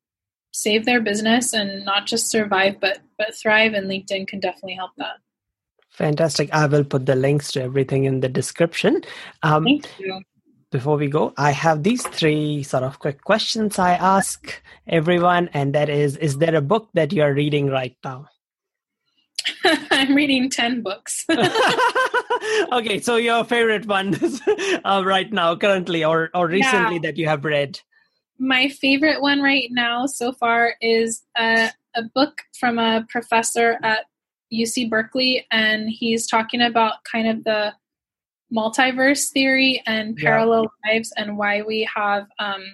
save 0.52 0.84
their 0.84 1.00
business 1.00 1.54
and 1.54 1.84
not 1.84 2.06
just 2.06 2.28
survive 2.28 2.80
but 2.80 2.98
but 3.16 3.34
thrive 3.34 3.72
and 3.72 3.88
LinkedIn 3.88 4.28
can 4.28 4.40
definitely 4.40 4.74
help 4.74 4.90
that. 4.98 5.16
Fantastic. 5.88 6.52
I 6.52 6.66
will 6.66 6.84
put 6.84 7.06
the 7.06 7.16
links 7.16 7.50
to 7.52 7.62
everything 7.62 8.04
in 8.04 8.20
the 8.20 8.28
description. 8.28 9.02
Um, 9.42 9.64
Thank 9.64 9.88
you. 9.98 10.20
Before 10.70 10.96
we 10.96 11.08
go, 11.08 11.32
I 11.36 11.50
have 11.50 11.82
these 11.82 12.06
three 12.06 12.62
sort 12.62 12.84
of 12.84 13.00
quick 13.00 13.24
questions 13.24 13.76
I 13.78 13.94
ask 13.94 14.62
everyone, 14.86 15.48
and 15.52 15.74
that 15.74 15.88
is 15.88 16.16
Is 16.18 16.38
there 16.38 16.54
a 16.54 16.60
book 16.60 16.90
that 16.94 17.12
you're 17.12 17.34
reading 17.34 17.66
right 17.66 17.96
now? 18.04 18.28
I'm 19.90 20.14
reading 20.14 20.50
10 20.50 20.82
books. 20.82 21.24
okay, 22.72 23.00
so 23.00 23.16
your 23.16 23.44
favorite 23.44 23.86
one 23.86 24.14
uh, 24.84 25.02
right 25.04 25.32
now, 25.32 25.56
currently, 25.56 26.04
or, 26.04 26.30
or 26.34 26.48
recently 26.48 26.96
yeah. 26.96 27.02
that 27.02 27.16
you 27.16 27.26
have 27.26 27.44
read? 27.44 27.80
My 28.38 28.68
favorite 28.68 29.20
one 29.20 29.42
right 29.42 29.68
now 29.70 30.06
so 30.06 30.32
far 30.32 30.74
is 30.80 31.22
a, 31.36 31.70
a 31.94 32.02
book 32.14 32.42
from 32.58 32.78
a 32.78 33.06
professor 33.08 33.78
at 33.82 34.06
UC 34.52 34.88
Berkeley, 34.88 35.46
and 35.50 35.88
he's 35.88 36.26
talking 36.26 36.62
about 36.62 37.04
kind 37.04 37.28
of 37.28 37.44
the 37.44 37.74
multiverse 38.52 39.30
theory 39.30 39.82
and 39.86 40.16
parallel 40.16 40.66
yeah. 40.84 40.92
lives 40.92 41.12
and 41.16 41.38
why 41.38 41.62
we 41.62 41.88
have 41.94 42.26
um, 42.38 42.64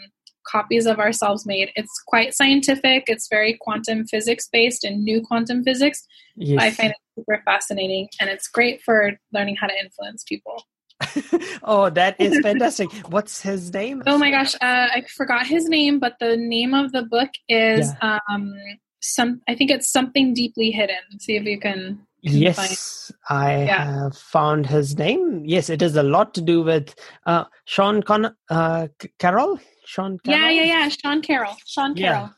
copies 0.51 0.87
of 0.87 0.99
ourselves 0.99 1.47
made. 1.47 1.71
It's 1.77 2.03
quite 2.07 2.35
scientific. 2.35 3.05
It's 3.07 3.29
very 3.29 3.57
quantum 3.61 4.07
physics 4.07 4.49
based 4.51 4.85
and 4.85 5.05
new 5.05 5.21
quantum 5.23 5.63
physics. 5.63 6.07
Yes. 6.37 6.63
I 6.63 6.71
find 6.71 6.91
it 6.91 6.97
super 7.17 7.43
fascinating, 7.45 8.09
and 8.21 8.29
it's 8.31 8.49
great 8.49 8.83
for 8.83 9.13
learning 9.33 9.57
how 9.57 9.67
to 9.67 9.75
influence 9.79 10.25
people. 10.25 10.63
oh, 11.63 11.91
that 11.91 12.17
is 12.21 12.39
fantastic. 12.43 12.91
What's 13.09 13.43
his 13.43 13.73
name? 13.73 14.03
Oh 14.07 14.19
my 14.19 14.31
gosh, 14.31 14.55
uh, 14.57 14.89
I 14.93 15.05
forgot 15.15 15.47
his 15.47 15.69
name, 15.69 15.99
but 15.99 16.15
the 16.21 16.37
name 16.37 16.75
of 16.75 16.93
the 16.93 17.03
book 17.03 17.31
is 17.49 17.93
yeah. 18.03 18.19
um, 18.31 18.55
some. 19.01 19.41
I 19.49 19.55
think 19.55 19.71
it's 19.71 19.91
something 19.91 20.35
deeply 20.35 20.71
hidden. 20.71 21.21
See 21.21 21.37
if 21.37 21.45
you 21.45 21.59
can. 21.59 22.06
Yes, 22.27 23.13
find. 23.29 23.41
I 23.41 23.65
yeah. 23.65 24.03
have 24.03 24.17
found 24.17 24.67
his 24.67 24.97
name. 24.97 25.43
Yes, 25.45 25.71
it 25.71 25.83
is 25.83 25.97
a 25.97 26.03
lot 26.03 26.35
to 26.35 26.41
do 26.41 26.63
with 26.63 26.95
uh, 27.25 27.45
Sean 27.65 28.03
Con- 28.03 28.35
uh, 28.51 28.89
Carroll. 29.19 29.61
Sean 29.85 30.19
Carroll? 30.19 30.41
Yeah, 30.41 30.51
yeah, 30.51 30.65
yeah. 30.65 30.89
Sean 30.89 31.23
Carroll. 31.23 31.57
Sean 31.65 31.95
Carroll. 31.95 32.31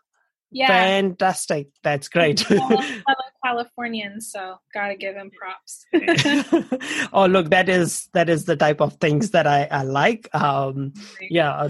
Yeah. 0.51 0.69
Fantastic. 0.69 1.69
That's 1.83 2.09
great. 2.09 2.45
Californian, 3.45 4.21
so 4.21 4.57
gotta 4.75 4.97
give 4.97 5.15
him 5.15 5.31
props. 5.31 5.87
oh, 7.13 7.27
look, 7.27 7.51
that 7.51 7.69
is 7.69 8.09
that 8.13 8.29
is 8.29 8.45
the 8.45 8.57
type 8.57 8.81
of 8.81 8.95
things 8.95 9.31
that 9.31 9.47
I, 9.47 9.69
I 9.71 9.83
like. 9.83 10.29
Um, 10.35 10.93
yeah. 11.21 11.69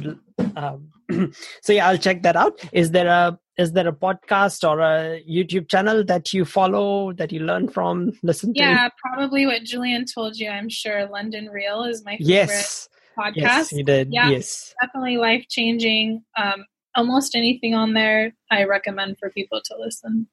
Um, 0.57 0.91
so 1.63 1.73
yeah, 1.73 1.89
I'll 1.89 1.99
check 1.99 2.23
that 2.23 2.37
out. 2.37 2.61
Is 2.73 2.91
there 2.91 3.07
a 3.07 3.39
is 3.59 3.73
there 3.73 3.89
a 3.89 3.93
podcast 3.93 4.69
or 4.69 4.81
a 4.81 5.23
YouTube 5.29 5.69
channel 5.69 6.05
that 6.05 6.33
you 6.33 6.45
follow 6.45 7.13
that 7.15 7.33
you 7.33 7.41
learn 7.41 7.69
from, 7.69 8.13
listen 8.23 8.55
to? 8.55 8.61
Yeah, 8.61 8.89
probably 8.99 9.47
what 9.47 9.65
Julian 9.65 10.05
told 10.05 10.37
you. 10.37 10.49
I'm 10.49 10.69
sure 10.69 11.09
London 11.09 11.49
Real 11.49 11.85
is 11.85 12.05
my 12.05 12.13
favorite. 12.13 12.29
Yes 12.29 12.89
podcast. 13.19 13.35
Yes, 13.37 13.71
he 13.71 13.83
did. 13.83 14.13
Yeah, 14.13 14.31
yes. 14.31 14.75
Definitely 14.81 15.17
life 15.17 15.47
changing. 15.49 16.25
Um, 16.37 16.65
almost 16.95 17.35
anything 17.35 17.75
on 17.75 17.95
there, 17.95 18.33
I 18.51 18.65
recommend 18.65 19.19
for 19.19 19.31
people 19.31 19.61
to 19.65 19.75
listen. 19.79 20.29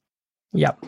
Yep. 0.53 0.85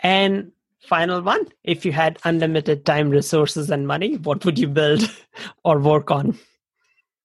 And 0.00 0.52
final 0.80 1.20
one 1.22 1.46
if 1.64 1.84
you 1.84 1.92
had 1.92 2.18
unlimited 2.24 2.84
time, 2.84 3.10
resources, 3.10 3.70
and 3.70 3.86
money, 3.86 4.16
what 4.18 4.44
would 4.44 4.58
you 4.58 4.68
build 4.68 5.10
or 5.64 5.78
work 5.78 6.10
on? 6.10 6.38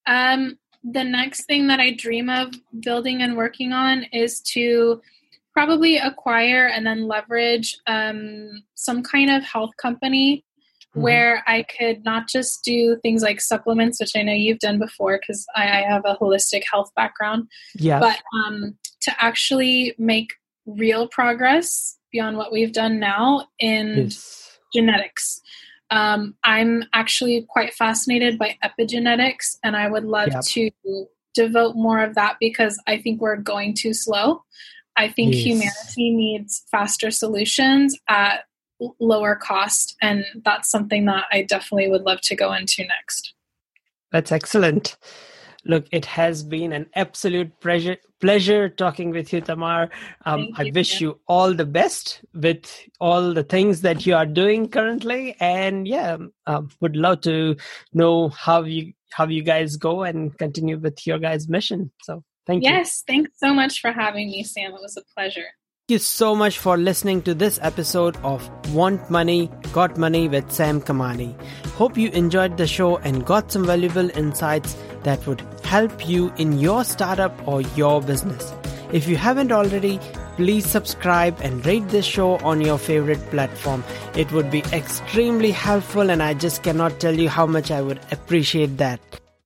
Um, 0.06 0.58
the 0.84 1.04
next 1.04 1.46
thing 1.46 1.66
that 1.68 1.80
I 1.80 1.92
dream 1.92 2.28
of 2.28 2.54
building 2.80 3.22
and 3.22 3.36
working 3.36 3.72
on 3.72 4.04
is 4.12 4.40
to 4.52 5.00
probably 5.52 5.96
acquire 5.96 6.66
and 6.66 6.86
then 6.86 7.08
leverage 7.08 7.78
um, 7.86 8.62
some 8.74 9.02
kind 9.02 9.30
of 9.30 9.42
health 9.44 9.70
company 9.80 10.44
mm-hmm. 10.90 11.00
where 11.00 11.42
I 11.46 11.62
could 11.62 12.04
not 12.04 12.28
just 12.28 12.64
do 12.64 12.98
things 13.02 13.22
like 13.22 13.40
supplements, 13.40 14.00
which 14.00 14.12
I 14.14 14.22
know 14.22 14.32
you've 14.32 14.58
done 14.58 14.78
before 14.78 15.18
because 15.18 15.46
I, 15.56 15.62
I, 15.62 15.82
have 15.82 16.02
a 16.04 16.16
holistic 16.16 16.62
health 16.70 16.90
background. 16.96 17.48
Yeah. 17.76 18.00
But 18.00 18.20
um, 18.46 18.76
to 19.02 19.24
actually 19.24 19.94
make 19.96 20.30
real 20.66 21.08
progress 21.08 21.96
beyond 22.12 22.36
what 22.36 22.52
we've 22.52 22.72
done 22.72 22.98
now 22.98 23.46
in 23.58 24.04
yes. 24.04 24.58
genetics. 24.74 25.40
Um, 25.90 26.34
I'm 26.44 26.84
actually 26.92 27.46
quite 27.48 27.74
fascinated 27.74 28.38
by 28.38 28.56
epigenetics, 28.64 29.56
and 29.62 29.76
I 29.76 29.88
would 29.88 30.04
love 30.04 30.28
yep. 30.32 30.44
to 30.44 30.70
devote 31.34 31.76
more 31.76 32.02
of 32.02 32.14
that 32.14 32.36
because 32.40 32.80
I 32.86 32.98
think 32.98 33.20
we're 33.20 33.36
going 33.36 33.74
too 33.74 33.92
slow. 33.92 34.42
I 34.96 35.08
think 35.08 35.34
yes. 35.34 35.44
humanity 35.44 36.10
needs 36.10 36.64
faster 36.70 37.10
solutions 37.10 37.98
at 38.08 38.44
lower 39.00 39.36
cost 39.36 39.96
and 40.02 40.24
that's 40.44 40.70
something 40.70 41.04
that 41.06 41.24
i 41.32 41.42
definitely 41.42 41.88
would 41.88 42.02
love 42.02 42.20
to 42.20 42.34
go 42.34 42.52
into 42.52 42.82
next 42.84 43.34
that's 44.10 44.32
excellent 44.32 44.96
look 45.66 45.86
it 45.92 46.04
has 46.04 46.42
been 46.42 46.72
an 46.72 46.86
absolute 46.94 47.58
pleasure 47.60 47.96
pleasure 48.20 48.68
talking 48.68 49.10
with 49.10 49.32
you 49.32 49.40
tamar. 49.40 49.90
Um, 50.24 50.48
i 50.56 50.70
wish 50.74 51.00
you 51.00 51.20
all 51.26 51.52
the 51.52 51.66
best 51.66 52.24
with 52.32 52.70
all 53.00 53.34
the 53.34 53.44
things 53.44 53.82
that 53.82 54.06
you 54.06 54.14
are 54.14 54.26
doing 54.26 54.68
currently. 54.68 55.36
And 55.40 55.86
yeah 55.86 56.16
um, 56.46 56.70
would 56.80 56.96
love 56.96 57.20
to 57.22 57.56
know 57.92 58.28
how 58.28 58.62
you 58.62 58.92
how 59.12 59.28
you 59.28 59.42
guys 59.42 59.76
go 59.76 60.02
and 60.02 60.36
continue 60.38 60.78
with 60.78 61.06
your 61.06 61.18
guys 61.18 61.48
mission. 61.48 61.92
So 62.02 62.22
thank 62.46 62.62
yes, 62.62 62.70
you. 62.70 62.78
Yes 62.78 63.04
thanks 63.06 63.30
so 63.36 63.54
much 63.54 63.80
for 63.80 63.92
having 63.92 64.30
me 64.30 64.42
sam. 64.44 64.72
It 64.72 64.80
was 64.80 64.96
a 64.96 65.02
pleasure. 65.14 65.50
Thank 65.86 65.96
you 65.96 65.98
so 65.98 66.34
much 66.34 66.58
for 66.58 66.78
listening 66.78 67.20
to 67.24 67.34
this 67.34 67.58
episode 67.60 68.16
of 68.24 68.48
Want 68.72 69.10
Money, 69.10 69.50
Got 69.74 69.98
Money 69.98 70.28
with 70.28 70.50
Sam 70.50 70.80
Kamani. 70.80 71.38
Hope 71.72 71.98
you 71.98 72.08
enjoyed 72.12 72.56
the 72.56 72.66
show 72.66 72.96
and 72.96 73.26
got 73.26 73.52
some 73.52 73.66
valuable 73.66 74.08
insights 74.16 74.78
that 75.04 75.26
would 75.26 75.42
help 75.64 76.08
you 76.08 76.32
in 76.36 76.58
your 76.58 76.84
startup 76.84 77.32
or 77.46 77.62
your 77.62 78.02
business. 78.02 78.52
If 78.92 79.08
you 79.08 79.16
haven't 79.16 79.52
already, 79.52 79.98
please 80.36 80.66
subscribe 80.66 81.38
and 81.40 81.64
rate 81.64 81.88
this 81.88 82.04
show 82.04 82.36
on 82.38 82.60
your 82.60 82.78
favorite 82.78 83.20
platform. 83.30 83.84
It 84.16 84.30
would 84.32 84.50
be 84.50 84.62
extremely 84.72 85.50
helpful 85.50 86.10
and 86.10 86.22
I 86.22 86.34
just 86.34 86.62
cannot 86.62 87.00
tell 87.00 87.14
you 87.14 87.28
how 87.28 87.46
much 87.46 87.70
I 87.70 87.82
would 87.82 88.00
appreciate 88.10 88.76
that. 88.78 89.00